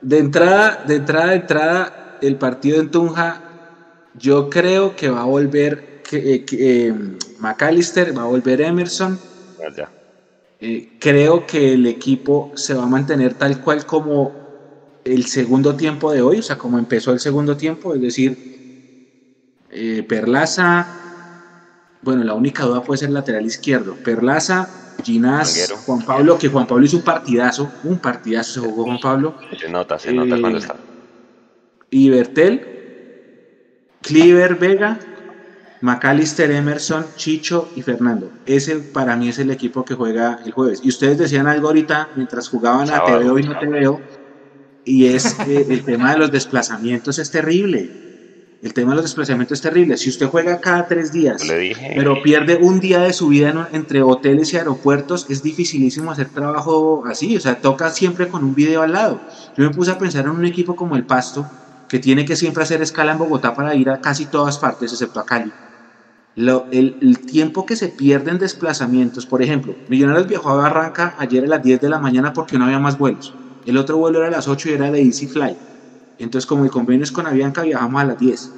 de 0.00 0.18
entrada, 0.18 0.82
de 0.86 0.96
entrada, 0.96 1.26
de 1.28 1.36
entrada, 1.36 2.18
el 2.20 2.36
partido 2.36 2.80
en 2.80 2.90
Tunja, 2.90 3.40
yo 4.14 4.50
creo 4.50 4.96
que 4.96 5.08
va 5.08 5.22
a 5.22 5.24
volver 5.24 5.95
eh, 6.12 6.44
eh, 6.52 6.94
McAllister, 7.38 8.16
va 8.16 8.22
a 8.22 8.26
volver 8.26 8.60
Emerson. 8.60 9.18
Eh, 10.58 10.88
creo 10.98 11.44
que 11.46 11.74
el 11.74 11.86
equipo 11.86 12.50
se 12.54 12.74
va 12.74 12.84
a 12.84 12.88
mantener 12.88 13.34
tal 13.34 13.60
cual 13.60 13.84
como 13.84 14.32
el 15.04 15.26
segundo 15.26 15.76
tiempo 15.76 16.12
de 16.12 16.22
hoy, 16.22 16.38
o 16.38 16.42
sea, 16.42 16.56
como 16.56 16.78
empezó 16.78 17.12
el 17.12 17.20
segundo 17.20 17.56
tiempo, 17.56 17.94
es 17.94 18.00
decir, 18.00 18.38
eh, 19.70 20.02
Perlaza, 20.08 20.86
bueno, 22.02 22.24
la 22.24 22.34
única 22.34 22.64
duda 22.64 22.82
puede 22.82 22.98
ser 22.98 23.10
lateral 23.10 23.44
izquierdo, 23.44 23.96
Perlaza, 24.02 24.66
Ginás. 25.02 25.72
Juan 25.84 26.04
Pablo, 26.04 26.38
que 26.38 26.48
Juan 26.48 26.66
Pablo 26.66 26.84
hizo 26.86 26.96
un 26.96 27.02
partidazo, 27.04 27.70
un 27.82 27.98
partidazo 27.98 28.52
se 28.52 28.60
jugó 28.60 28.84
Juan 28.84 28.98
Pablo, 29.00 29.36
Se 29.60 29.68
nota, 29.68 29.98
se 29.98 30.12
nota 30.12 30.40
cuando 30.40 30.58
está. 30.58 30.76
y 31.90 32.08
Bertel, 32.08 32.60
Cleaver 34.02 34.56
Vega, 34.56 34.98
McAllister, 35.80 36.50
Emerson, 36.50 37.12
Chicho 37.14 37.70
y 37.74 37.82
Fernando. 37.82 38.32
Ese 38.44 38.80
para 38.92 39.16
mí 39.16 39.28
es 39.28 39.38
el 39.38 39.50
equipo 39.50 39.84
que 39.84 39.94
juega 39.94 40.36
el 40.44 40.52
jueves. 40.52 40.80
Y 40.82 40.88
ustedes 40.88 41.18
decían 41.18 41.46
algo 41.46 41.68
ahorita 41.68 42.08
mientras 42.14 42.48
jugaban 42.48 42.90
a. 42.90 43.02
Te 43.04 43.16
veo 43.16 43.38
y 43.38 43.42
no 43.42 43.56
te 43.56 43.68
veo. 43.68 44.02
Y 44.84 45.06
es 45.06 45.40
eh, 45.44 45.66
el 45.70 45.84
tema 45.84 46.12
de 46.12 46.18
los 46.18 46.30
desplazamientos 46.30 47.18
es 47.18 47.30
terrible. 47.30 47.90
El 48.60 48.72
tema 48.74 48.90
de 48.92 48.96
los 48.96 49.04
desplazamientos 49.04 49.58
es 49.58 49.62
terrible. 49.62 49.96
Si 49.96 50.10
usted 50.10 50.26
juega 50.28 50.58
cada 50.60 50.86
tres 50.86 51.10
días, 51.12 51.44
le 51.44 51.58
dije, 51.58 51.90
pero 51.94 52.22
pierde 52.22 52.58
un 52.60 52.80
día 52.80 53.00
de 53.00 53.12
su 53.12 53.28
vida 53.28 53.50
en- 53.50 53.58
entre 53.72 54.02
hoteles 54.02 54.52
y 54.52 54.56
aeropuertos, 54.58 55.24
es 55.28 55.42
dificilísimo 55.42 56.10
hacer 56.12 56.30
trabajo 56.32 57.04
así, 57.06 57.36
o 57.36 57.40
sea, 57.40 57.56
toca 57.60 57.90
siempre 57.90 58.28
con 58.28 58.44
un 58.44 58.54
video 58.54 58.82
al 58.82 58.92
lado. 58.92 59.22
Yo 59.56 59.64
me 59.64 59.70
puse 59.70 59.90
a 59.92 59.98
pensar 59.98 60.24
en 60.26 60.32
un 60.32 60.44
equipo 60.46 60.74
como 60.74 60.96
el 60.96 61.06
Pasto, 61.06 61.50
que 61.88 61.98
tiene 62.00 62.24
que 62.24 62.36
siempre 62.36 62.62
hacer 62.64 62.82
escala 62.82 63.12
en 63.12 63.18
Bogotá 63.18 63.52
para 63.54 63.74
ir 63.76 63.88
a 63.90 63.98
casi 63.98 64.28
todas 64.28 64.58
partes, 64.58 64.92
excepto 64.92 65.20
a 65.20 65.24
Cali. 65.24 65.54
Lo- 66.36 66.68
el, 66.70 66.98
el 67.00 67.20
tiempo 67.20 67.64
que 67.64 67.76
se 67.76 67.88
pierde 67.88 68.30
en 68.30 68.38
desplazamientos, 68.38 69.26
por 69.26 69.42
ejemplo, 69.42 69.80
Millonarios 69.88 70.26
viajó 70.26 70.50
a 70.50 70.56
Barranca 70.56 71.14
ayer 71.16 71.44
a 71.44 71.48
las 71.48 71.62
10 71.62 71.80
de 71.80 71.88
la 71.88 71.98
mañana 71.98 72.32
porque 72.34 72.58
no 72.58 72.66
había 72.66 72.78
más 72.78 72.98
vuelos. 72.98 73.36
El 73.64 73.78
otro 73.78 73.96
vuelo 73.98 74.18
era 74.18 74.28
a 74.28 74.30
las 74.30 74.46
8 74.46 74.68
y 74.68 74.72
era 74.74 74.90
de 74.90 75.00
Easy 75.02 75.28
Fly. 75.28 75.58
Entonces, 76.18 76.46
como 76.46 76.64
el 76.64 76.70
convenio 76.70 77.04
es 77.04 77.12
con 77.12 77.26
Avianca, 77.26 77.62
viajamos 77.62 78.02
a 78.02 78.06
las 78.06 78.18
10. 78.18 78.54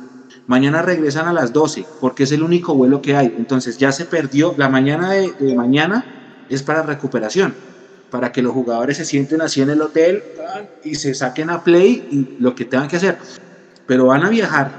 Mañana 0.47 0.83
regresan 0.83 1.29
a 1.29 1.35
las 1.35 1.53
12, 1.53 1.91
porque 1.99 2.24
es 2.24 2.33
el 2.33 2.43
único 2.45 2.74
vuelo 2.76 3.01
que 3.03 3.16
hay. 3.16 3.33
Entonces, 3.37 3.79
ya 3.79 3.93
se 3.93 4.07
perdió. 4.07 4.55
La 4.59 4.68
mañana 4.70 5.11
de, 5.12 5.35
de 5.39 5.55
mañana 5.57 6.09
es 6.49 6.62
para 6.64 6.83
recuperación, 6.83 7.59
para 8.11 8.33
que 8.33 8.43
los 8.43 8.53
jugadores 8.55 8.99
se 8.99 9.07
sienten 9.07 9.43
así 9.43 9.62
en 9.62 9.70
el 9.70 9.83
hotel 9.83 10.24
y 10.83 10.97
se 10.97 11.14
saquen 11.14 11.51
a 11.51 11.62
play 11.62 12.05
y 12.09 12.31
lo 12.39 12.55
que 12.55 12.66
tengan 12.66 12.89
que 12.89 12.97
hacer. 12.97 13.18
Pero 13.87 14.07
van 14.07 14.24
a 14.24 14.31
viajar, 14.31 14.76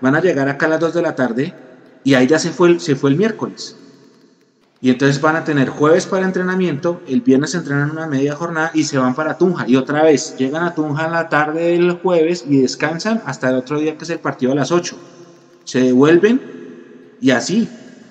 van 0.00 0.14
a 0.16 0.20
llegar 0.20 0.48
acá 0.48 0.66
a 0.66 0.70
las 0.70 0.80
2 0.80 0.94
de 0.94 1.02
la 1.02 1.14
tarde 1.14 1.56
y 2.04 2.14
ahí 2.14 2.26
ya 2.26 2.38
se 2.38 2.50
fue 2.50 2.80
se 2.80 2.96
fue 2.96 3.10
el 3.10 3.16
miércoles. 3.16 3.76
Y 4.82 4.90
entonces 4.90 5.20
van 5.20 5.36
a 5.36 5.44
tener 5.44 5.68
jueves 5.68 6.06
para 6.06 6.26
entrenamiento, 6.26 7.00
el 7.06 7.20
viernes 7.20 7.54
entrenan 7.54 7.92
una 7.92 8.08
media 8.08 8.34
jornada 8.34 8.72
y 8.74 8.82
se 8.82 8.98
van 8.98 9.14
para 9.14 9.38
Tunja. 9.38 9.64
Y 9.68 9.76
otra 9.76 10.02
vez 10.02 10.36
llegan 10.36 10.64
a 10.64 10.74
Tunja 10.74 11.06
en 11.06 11.12
la 11.12 11.28
tarde 11.28 11.68
del 11.68 11.92
jueves 11.92 12.44
y 12.48 12.62
descansan 12.62 13.22
hasta 13.24 13.50
el 13.50 13.54
otro 13.54 13.78
día 13.78 13.96
que 13.96 14.02
es 14.02 14.10
el 14.10 14.18
partido 14.18 14.50
a 14.50 14.56
las 14.56 14.72
8. 14.72 14.98
Se 15.62 15.80
devuelven 15.82 16.40
y 17.20 17.30
así. 17.30 17.68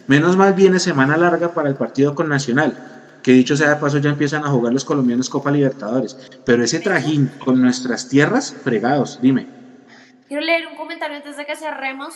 Menos 0.07 0.37
mal 0.37 0.53
viene 0.53 0.79
semana 0.79 1.17
larga 1.17 1.53
para 1.53 1.67
el 1.67 1.75
partido 1.75 2.15
con 2.15 2.29
Nacional. 2.29 3.19
Que 3.21 3.33
dicho 3.33 3.57
sea 3.57 3.71
de 3.71 3.75
paso 3.75 3.97
ya 3.97 4.09
empiezan 4.09 4.45
a 4.45 4.49
jugar 4.49 4.71
los 4.71 4.85
colombianos 4.85 5.29
Copa 5.29 5.51
Libertadores. 5.51 6.17
Pero 6.45 6.63
ese 6.63 6.79
trajín 6.79 7.29
con 7.43 7.61
nuestras 7.61 8.07
tierras, 8.07 8.55
fregados, 8.63 9.19
dime. 9.21 9.47
Quiero 10.29 10.41
leer 10.41 10.67
un 10.67 10.77
comentario 10.77 11.17
antes 11.17 11.35
de 11.35 11.45
que 11.45 11.57
cerremos. 11.57 12.13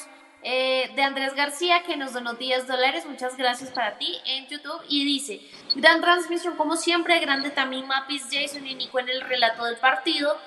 Eh, 0.48 0.92
de 0.96 1.02
Andrés 1.02 1.34
García 1.34 1.82
que 1.88 1.98
nos 1.98 2.14
donó 2.14 2.36
10 2.36 2.68
dólares, 2.68 3.04
muchas 3.08 3.36
gracias 3.36 3.72
para 3.72 3.98
ti 3.98 4.16
en 4.28 4.46
YouTube 4.46 4.80
y 4.88 5.04
dice, 5.04 5.42
gran 5.74 6.02
transmisión 6.02 6.56
como 6.56 6.78
siempre, 6.78 7.20
grande 7.20 7.50
también 7.50 7.88
Mapis, 7.88 8.28
Jason 8.32 8.68
y 8.68 8.76
Nico 8.76 9.00
en 9.00 9.10
el 9.10 9.22
relato 9.22 9.66
del 9.66 9.78
partido. 9.78 10.38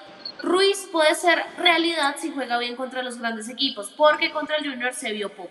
Ruiz 0.40 0.88
puede 0.92 1.16
ser 1.16 1.42
realidad 1.56 2.14
si 2.16 2.30
juega 2.30 2.58
bien 2.58 2.76
contra 2.76 3.02
los 3.02 3.18
grandes 3.18 3.48
equipos, 3.48 3.92
porque 3.96 4.30
contra 4.30 4.58
el 4.58 4.70
Junior 4.70 4.94
se 4.94 5.10
vio 5.10 5.30
poco. 5.30 5.50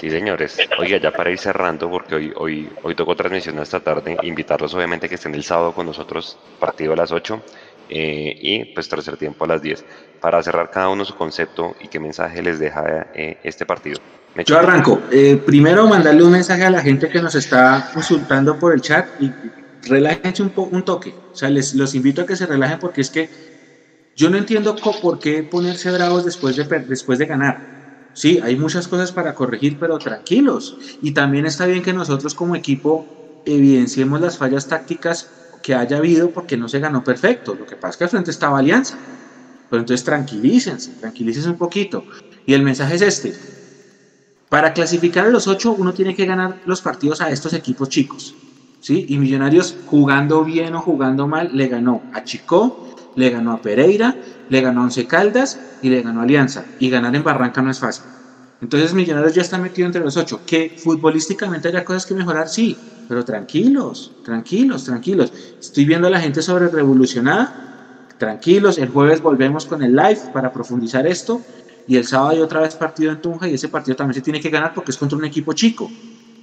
Sí, 0.00 0.08
señores. 0.08 0.58
Oiga, 0.78 0.96
ya 0.96 1.12
para 1.12 1.30
ir 1.30 1.38
cerrando, 1.38 1.90
porque 1.90 2.14
hoy, 2.14 2.32
hoy, 2.36 2.72
hoy 2.82 2.94
tocó 2.94 3.16
transmisión 3.16 3.58
esta 3.58 3.80
tarde, 3.80 4.16
invitarlos 4.22 4.72
obviamente 4.72 5.10
que 5.10 5.16
estén 5.16 5.34
el 5.34 5.44
sábado 5.44 5.74
con 5.74 5.84
nosotros, 5.84 6.38
partido 6.58 6.94
a 6.94 6.96
las 6.96 7.12
8 7.12 7.42
eh, 7.88 8.36
y 8.40 8.64
pues 8.74 8.88
tercer 8.88 9.16
tiempo 9.16 9.44
a 9.44 9.48
las 9.48 9.62
10, 9.62 9.84
para 10.20 10.42
cerrar 10.42 10.70
cada 10.70 10.88
uno 10.88 11.04
su 11.04 11.14
concepto 11.14 11.74
y 11.80 11.88
qué 11.88 12.00
mensaje 12.00 12.42
les 12.42 12.58
deja 12.58 13.08
eh, 13.14 13.38
este 13.42 13.66
partido. 13.66 14.00
Yo 14.46 14.58
arranco. 14.58 15.00
Eh, 15.10 15.40
primero 15.44 15.86
mandarle 15.86 16.22
un 16.22 16.32
mensaje 16.32 16.64
a 16.64 16.70
la 16.70 16.80
gente 16.80 17.08
que 17.08 17.20
nos 17.20 17.34
está 17.34 17.90
consultando 17.92 18.58
por 18.58 18.72
el 18.72 18.80
chat 18.80 19.06
y 19.20 19.32
relájense 19.88 20.42
un, 20.42 20.52
un 20.54 20.84
toque. 20.84 21.14
O 21.32 21.34
sea, 21.34 21.50
les 21.50 21.74
los 21.74 21.94
invito 21.94 22.22
a 22.22 22.26
que 22.26 22.36
se 22.36 22.46
relajen 22.46 22.78
porque 22.78 23.00
es 23.00 23.10
que 23.10 23.28
yo 24.14 24.30
no 24.30 24.36
entiendo 24.36 24.74
por 24.74 25.18
qué 25.18 25.42
ponerse 25.44 25.90
bravos 25.90 26.24
después 26.24 26.56
de, 26.56 26.64
después 26.80 27.18
de 27.18 27.26
ganar. 27.26 28.10
Sí, 28.14 28.40
hay 28.42 28.56
muchas 28.56 28.88
cosas 28.88 29.12
para 29.12 29.34
corregir, 29.34 29.78
pero 29.78 29.98
tranquilos. 29.98 30.76
Y 31.00 31.12
también 31.12 31.46
está 31.46 31.66
bien 31.66 31.82
que 31.82 31.92
nosotros 31.92 32.34
como 32.34 32.56
equipo 32.56 33.06
evidenciemos 33.46 34.20
las 34.20 34.36
fallas 34.36 34.66
tácticas 34.66 35.30
que 35.68 35.74
haya 35.74 35.98
habido 35.98 36.30
porque 36.30 36.56
no 36.56 36.66
se 36.66 36.80
ganó 36.80 37.04
perfecto. 37.04 37.54
Lo 37.54 37.66
que 37.66 37.76
pasa 37.76 37.90
es 37.90 37.96
que 37.98 38.04
al 38.04 38.10
frente 38.10 38.30
estaba 38.30 38.58
Alianza. 38.58 38.96
Pero 39.68 39.80
entonces 39.80 40.02
tranquilícense, 40.02 40.92
tranquilícense 40.92 41.50
un 41.50 41.58
poquito. 41.58 42.04
Y 42.46 42.54
el 42.54 42.62
mensaje 42.62 42.94
es 42.94 43.02
este. 43.02 43.34
Para 44.48 44.72
clasificar 44.72 45.26
a 45.26 45.28
los 45.28 45.46
ocho, 45.46 45.72
uno 45.72 45.92
tiene 45.92 46.14
que 46.14 46.24
ganar 46.24 46.62
los 46.64 46.80
partidos 46.80 47.20
a 47.20 47.30
estos 47.30 47.52
equipos 47.52 47.90
chicos. 47.90 48.34
¿sí? 48.80 49.04
Y 49.10 49.18
Millonarios, 49.18 49.76
jugando 49.84 50.42
bien 50.42 50.74
o 50.74 50.80
jugando 50.80 51.28
mal, 51.28 51.50
le 51.52 51.68
ganó 51.68 52.00
a 52.14 52.24
Chico, 52.24 53.12
le 53.14 53.28
ganó 53.28 53.52
a 53.52 53.60
Pereira, 53.60 54.16
le 54.48 54.62
ganó 54.62 54.80
a 54.80 54.84
Once 54.84 55.06
Caldas 55.06 55.60
y 55.82 55.90
le 55.90 56.00
ganó 56.00 56.20
a 56.20 56.22
Alianza. 56.22 56.64
Y 56.78 56.88
ganar 56.88 57.14
en 57.14 57.24
Barranca 57.24 57.60
no 57.60 57.70
es 57.70 57.78
fácil. 57.78 58.04
Entonces 58.62 58.94
Millonarios 58.94 59.34
ya 59.34 59.42
está 59.42 59.58
metido 59.58 59.84
entre 59.84 60.02
los 60.02 60.16
ocho. 60.16 60.40
Que 60.46 60.78
futbolísticamente 60.82 61.68
haya 61.68 61.84
cosas 61.84 62.06
que 62.06 62.14
mejorar, 62.14 62.48
sí. 62.48 62.74
Pero 63.08 63.24
tranquilos, 63.24 64.12
tranquilos, 64.22 64.84
tranquilos. 64.84 65.32
Estoy 65.58 65.86
viendo 65.86 66.08
a 66.08 66.10
la 66.10 66.20
gente 66.20 66.42
sobre 66.42 66.68
revolucionada. 66.68 68.06
Tranquilos, 68.18 68.76
el 68.76 68.90
jueves 68.90 69.22
volvemos 69.22 69.64
con 69.64 69.82
el 69.82 69.96
live 69.96 70.20
para 70.32 70.52
profundizar 70.52 71.06
esto. 71.06 71.40
Y 71.86 71.96
el 71.96 72.06
sábado 72.06 72.30
hay 72.30 72.40
otra 72.40 72.60
vez 72.60 72.74
partido 72.74 73.10
en 73.10 73.22
Tunja 73.22 73.48
y 73.48 73.54
ese 73.54 73.68
partido 73.68 73.96
también 73.96 74.14
se 74.14 74.20
tiene 74.20 74.40
que 74.40 74.50
ganar 74.50 74.74
porque 74.74 74.90
es 74.90 74.98
contra 74.98 75.16
un 75.16 75.24
equipo 75.24 75.54
chico. 75.54 75.90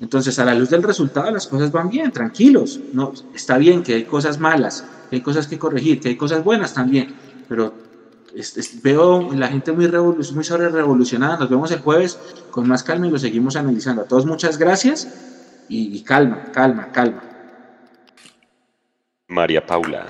Entonces, 0.02 0.40
a 0.40 0.46
la 0.46 0.56
luz 0.56 0.72
del 0.72 0.82
resultado, 0.82 1.30
las 1.30 1.46
cosas 1.46 1.72
van 1.72 1.90
bien, 1.90 2.12
tranquilos. 2.12 2.80
No, 2.94 3.14
está 3.34 3.60
bien 3.60 3.84
que 3.84 3.94
hay 3.94 4.04
cosas 4.06 4.40
malas, 4.40 4.84
que 5.10 5.18
hay 5.18 5.22
cosas 5.22 5.46
que 5.46 5.60
corregir, 5.60 6.00
que 6.00 6.10
hay 6.10 6.18
cosas 6.18 6.44
buenas 6.44 6.74
también. 6.74 7.14
Pero 7.48 7.76
es, 8.36 8.58
es, 8.58 8.82
veo 8.82 9.32
la 9.34 9.50
gente 9.50 9.72
muy, 9.72 9.88
muy 9.88 10.44
sobre 10.44 10.70
revolucionada. 10.70 11.38
Nos 11.38 11.50
vemos 11.50 11.70
el 11.70 11.80
jueves 11.80 12.18
con 12.50 12.68
más 12.68 12.82
calma 12.82 13.06
y 13.06 13.12
lo 13.12 13.20
seguimos 13.20 13.56
analizando. 13.56 14.02
A 14.02 14.06
todos, 14.06 14.26
muchas 14.26 14.58
gracias 14.58 15.08
y, 15.70 15.98
y 15.98 16.04
calma, 16.04 16.52
calma, 16.52 16.92
calma. 16.92 17.24
María 19.28 19.66
Paula. 19.66 20.06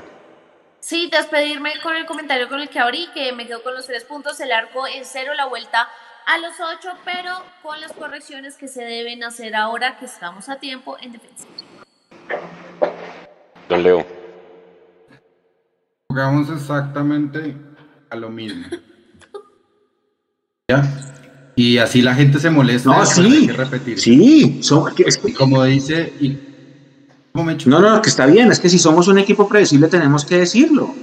Sí, 0.80 1.10
despedirme 1.12 1.74
con 1.82 1.95
el 1.95 2.06
comentario 2.06 2.47
con 2.47 2.60
el 2.60 2.70
que 2.70 2.80
abrí, 2.80 3.10
que 3.14 3.32
me 3.34 3.47
quedo 3.47 3.64
con 3.64 3.74
los 3.74 3.88
tres 3.88 4.03
puntos, 4.03 4.39
el 4.39 4.51
arco 4.51 4.86
en 4.88 5.03
cero, 5.03 5.34
la 5.34 5.45
vuelta 5.45 5.89
a 6.28 6.38
los 6.38 6.53
ocho, 6.60 6.89
pero 7.03 7.32
con 7.64 7.80
las 7.82 7.91
correcciones 7.93 8.56
que 8.56 8.68
se 8.68 8.84
deben 8.84 9.24
hacer 9.24 9.56
ahora 9.56 9.97
que 9.97 10.06
estamos 10.06 10.49
a 10.49 10.58
tiempo 10.58 10.97
en 10.99 11.14
defensa. 11.14 11.47
Don 13.68 13.82
Leo. 13.82 14.06
Jugamos 16.08 16.49
exactamente 16.49 17.56
a 18.10 18.16
lo 18.16 18.30
mismo. 18.30 18.68
¿Ya? 20.70 20.84
Y 21.56 21.78
así 21.78 22.01
la 22.01 22.14
gente 22.16 22.39
se 22.39 22.49
molesta. 22.49 22.89
No, 22.89 23.06
sí. 23.06 23.47
repetir. 23.47 23.99
Sí. 23.99 24.60
Es 25.06 25.18
que, 25.18 25.34
como 25.34 25.64
dice. 25.64 26.14
Y, 26.20 26.38
no, 27.34 27.80
no, 27.80 28.01
que 28.01 28.10
está 28.10 28.26
bien. 28.26 28.51
Es 28.51 28.60
que 28.60 28.70
si 28.70 28.80
somos 28.80 29.08
un 29.08 29.18
equipo 29.18 29.47
predecible, 29.47 29.88
tenemos 29.88 30.26
que 30.26 30.39
decirlo. 30.39 30.93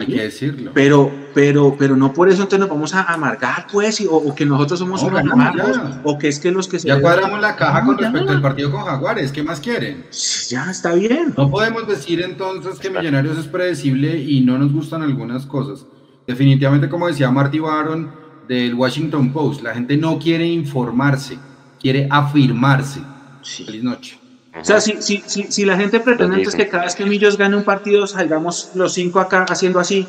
Hay 0.00 0.06
que 0.06 0.22
decirlo. 0.22 0.70
Pero, 0.74 1.12
pero, 1.34 1.76
pero 1.78 1.96
no 1.96 2.12
por 2.12 2.28
eso 2.28 2.42
entonces 2.42 2.60
nos 2.60 2.68
vamos 2.68 2.94
a 2.94 3.02
amargar, 3.02 3.66
pues, 3.70 4.00
y, 4.00 4.06
o, 4.06 4.14
o, 4.14 4.34
que 4.34 4.46
nosotros 4.46 4.78
somos 4.78 5.02
No, 5.02 5.56
ya. 5.56 6.00
o 6.02 6.18
que 6.18 6.28
es 6.28 6.40
que 6.40 6.50
los 6.50 6.66
que 6.66 6.78
se. 6.78 6.88
Ya 6.88 7.00
cuadramos 7.00 7.40
la 7.40 7.56
caja 7.56 7.84
con 7.84 7.98
respecto 7.98 8.32
al 8.32 8.40
partido 8.40 8.70
con 8.70 8.84
Jaguares. 8.84 9.32
¿Qué 9.32 9.42
más 9.42 9.60
quieren? 9.60 10.06
Ya, 10.48 10.70
está 10.70 10.94
bien. 10.94 11.34
No 11.36 11.50
podemos 11.50 11.86
decir 11.86 12.22
entonces 12.22 12.78
que 12.78 12.88
Millonarios 12.88 13.38
es 13.38 13.46
predecible 13.46 14.16
y 14.16 14.40
no 14.40 14.58
nos 14.58 14.72
gustan 14.72 15.02
algunas 15.02 15.44
cosas. 15.44 15.86
Definitivamente, 16.26 16.88
como 16.88 17.08
decía 17.08 17.30
Marty 17.30 17.58
Baron 17.58 18.21
del 18.48 18.74
Washington 18.74 19.32
Post, 19.32 19.62
la 19.62 19.74
gente 19.74 19.96
no 19.96 20.18
quiere 20.18 20.46
informarse, 20.46 21.38
quiere 21.80 22.08
afirmarse. 22.10 23.00
Feliz 23.42 23.82
noche. 23.82 24.18
O 24.60 24.64
sea, 24.64 24.80
si, 24.80 25.00
si, 25.00 25.22
si, 25.26 25.44
si 25.44 25.64
la 25.64 25.76
gente 25.76 25.98
pretende 26.00 26.36
entonces 26.36 26.54
que 26.62 26.68
cada 26.68 26.84
vez 26.84 26.94
que 26.94 27.06
Millos 27.06 27.38
gane 27.38 27.56
un 27.56 27.64
partido 27.64 28.06
salgamos 28.06 28.72
los 28.74 28.92
cinco 28.92 29.18
acá 29.18 29.46
haciendo 29.48 29.80
así 29.80 30.06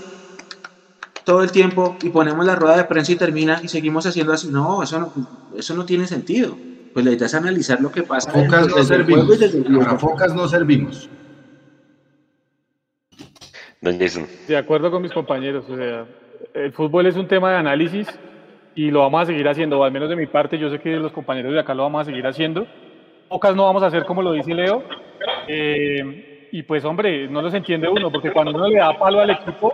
todo 1.24 1.44
el 1.44 1.52
tiempo 1.52 1.96
y 2.04 2.10
ponemos 2.10 2.46
la 2.46 2.56
rueda 2.56 2.76
de 2.78 2.84
prensa 2.84 3.14
y 3.14 3.16
termina 3.16 3.62
y 3.64 3.70
seguimos 3.70 4.06
haciendo 4.06 4.34
así, 4.34 4.50
no, 4.50 4.84
eso 4.84 5.00
no, 5.00 5.14
eso 5.58 5.74
no 5.76 5.86
tiene 5.86 6.08
sentido. 6.08 6.58
Pues 6.94 7.06
la 7.06 7.12
idea 7.12 7.26
es 7.26 7.34
analizar 7.34 7.82
lo 7.82 7.92
que 7.92 8.04
pasa 8.04 8.32
Focas 8.32 8.68
no 8.68 8.76
desde 8.76 8.96
el 8.96 9.06
juego 9.06 9.34
servimos. 9.34 9.36
y 9.36 9.40
desde 9.40 9.58
el 9.58 9.78
Para 9.80 9.98
focas 9.98 10.36
no 10.36 10.48
servimos. 10.48 11.10
Don 13.82 14.00
Jason. 14.00 14.28
De 14.48 14.58
acuerdo 14.58 14.92
con 14.92 15.02
mis 15.02 15.12
compañeros, 15.12 15.66
o 15.70 15.76
sea, 15.76 16.06
el 16.54 16.72
fútbol 16.72 17.06
es 17.06 17.16
un 17.16 17.28
tema 17.28 17.52
de 17.52 17.58
análisis 17.58 18.08
y 18.76 18.92
lo 18.92 19.02
vamos 19.02 19.24
a 19.24 19.26
seguir 19.28 19.48
haciendo, 19.48 19.84
al 19.84 19.92
menos 19.92 20.10
de 20.10 20.16
mi 20.16 20.26
parte, 20.26 20.58
yo 20.58 20.70
sé 20.70 20.80
que 20.80 20.96
los 20.98 21.12
compañeros 21.12 21.54
de 21.54 21.60
acá 21.60 21.74
lo 21.74 21.84
vamos 21.84 22.02
a 22.02 22.06
seguir 22.06 22.26
haciendo. 22.26 22.66
Pocas 23.30 23.56
no 23.56 23.64
vamos 23.66 23.84
a 23.84 23.88
hacer 23.88 24.06
como 24.06 24.22
lo 24.22 24.32
dice 24.34 24.54
Leo. 24.54 24.84
eh, 25.48 26.50
y 26.52 26.62
pues, 26.62 26.86
hombre, 26.86 27.28
no 27.28 27.42
los 27.42 27.52
entiende 27.56 27.90
uno, 27.90 28.12
porque 28.12 28.32
cuando 28.32 28.52
uno 28.54 28.68
le 28.68 28.78
da 28.78 28.96
palo 28.96 29.22
al 29.22 29.32
equipo, 29.32 29.74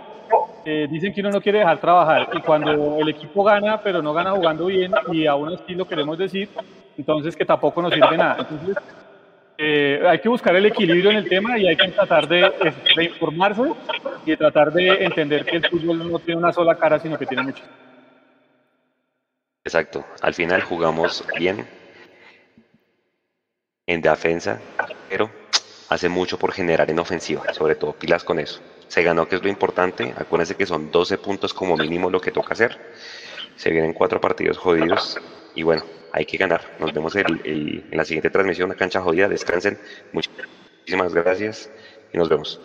eh, 0.64 0.88
dicen 0.90 1.12
que 1.12 1.20
uno 1.20 1.30
no 1.30 1.40
quiere 1.40 1.58
dejar 1.58 1.78
trabajar. 1.78 2.28
Y 2.32 2.40
cuando 2.40 2.96
el 2.98 3.08
equipo 3.10 3.44
gana, 3.44 3.82
pero 3.82 4.00
no 4.00 4.14
gana 4.14 4.30
jugando 4.30 4.64
bien, 4.64 4.90
y 5.12 5.26
aún 5.26 5.52
así 5.52 5.74
lo 5.74 5.86
queremos 5.86 6.16
decir, 6.16 6.48
entonces 6.96 7.36
que 7.36 7.44
tampoco 7.44 7.82
nos 7.82 7.92
sirve 7.92 8.16
nada. 8.16 8.36
Entonces, 8.38 8.76
eh, 9.62 10.00
hay 10.08 10.18
que 10.20 10.28
buscar 10.30 10.56
el 10.56 10.64
equilibrio 10.64 11.10
en 11.10 11.18
el 11.18 11.28
tema 11.28 11.58
y 11.58 11.66
hay 11.66 11.76
que 11.76 11.88
tratar 11.88 12.26
de, 12.26 12.50
de 12.96 13.04
informarse 13.04 13.60
y 14.24 14.34
tratar 14.34 14.72
de 14.72 15.04
entender 15.04 15.44
que 15.44 15.56
el 15.56 15.68
fútbol 15.68 16.10
no 16.10 16.18
tiene 16.18 16.40
una 16.40 16.50
sola 16.50 16.76
cara, 16.76 16.98
sino 16.98 17.18
que 17.18 17.26
tiene 17.26 17.42
muchas. 17.42 17.68
Exacto. 19.62 20.06
Al 20.22 20.32
final 20.32 20.62
jugamos 20.62 21.22
bien 21.38 21.66
en 23.86 24.00
defensa, 24.00 24.58
pero 25.10 25.30
hace 25.90 26.08
mucho 26.08 26.38
por 26.38 26.52
generar 26.52 26.90
en 26.90 26.98
ofensiva, 26.98 27.52
sobre 27.52 27.74
todo 27.74 27.92
pilas 27.92 28.24
con 28.24 28.38
eso. 28.38 28.62
Se 28.88 29.02
ganó, 29.02 29.28
que 29.28 29.36
es 29.36 29.42
lo 29.42 29.50
importante. 29.50 30.14
Acuérdense 30.16 30.56
que 30.56 30.64
son 30.64 30.90
12 30.90 31.18
puntos 31.18 31.52
como 31.52 31.76
mínimo 31.76 32.08
lo 32.08 32.18
que 32.18 32.30
toca 32.30 32.54
hacer. 32.54 32.78
Se 33.56 33.70
vienen 33.70 33.92
cuatro 33.92 34.22
partidos 34.22 34.56
jodidos 34.56 35.20
y 35.54 35.64
bueno, 35.64 35.84
hay 36.12 36.24
que 36.24 36.36
ganar. 36.36 36.62
Nos 36.78 36.92
vemos 36.92 37.14
en 37.16 37.84
la 37.92 38.04
siguiente 38.04 38.30
transmisión, 38.30 38.70
una 38.70 38.78
cancha 38.78 39.00
jodida. 39.00 39.28
Descansen. 39.28 39.78
Muchísimas 40.12 41.14
gracias 41.14 41.70
y 42.12 42.18
nos 42.18 42.28
vemos. 42.28 42.60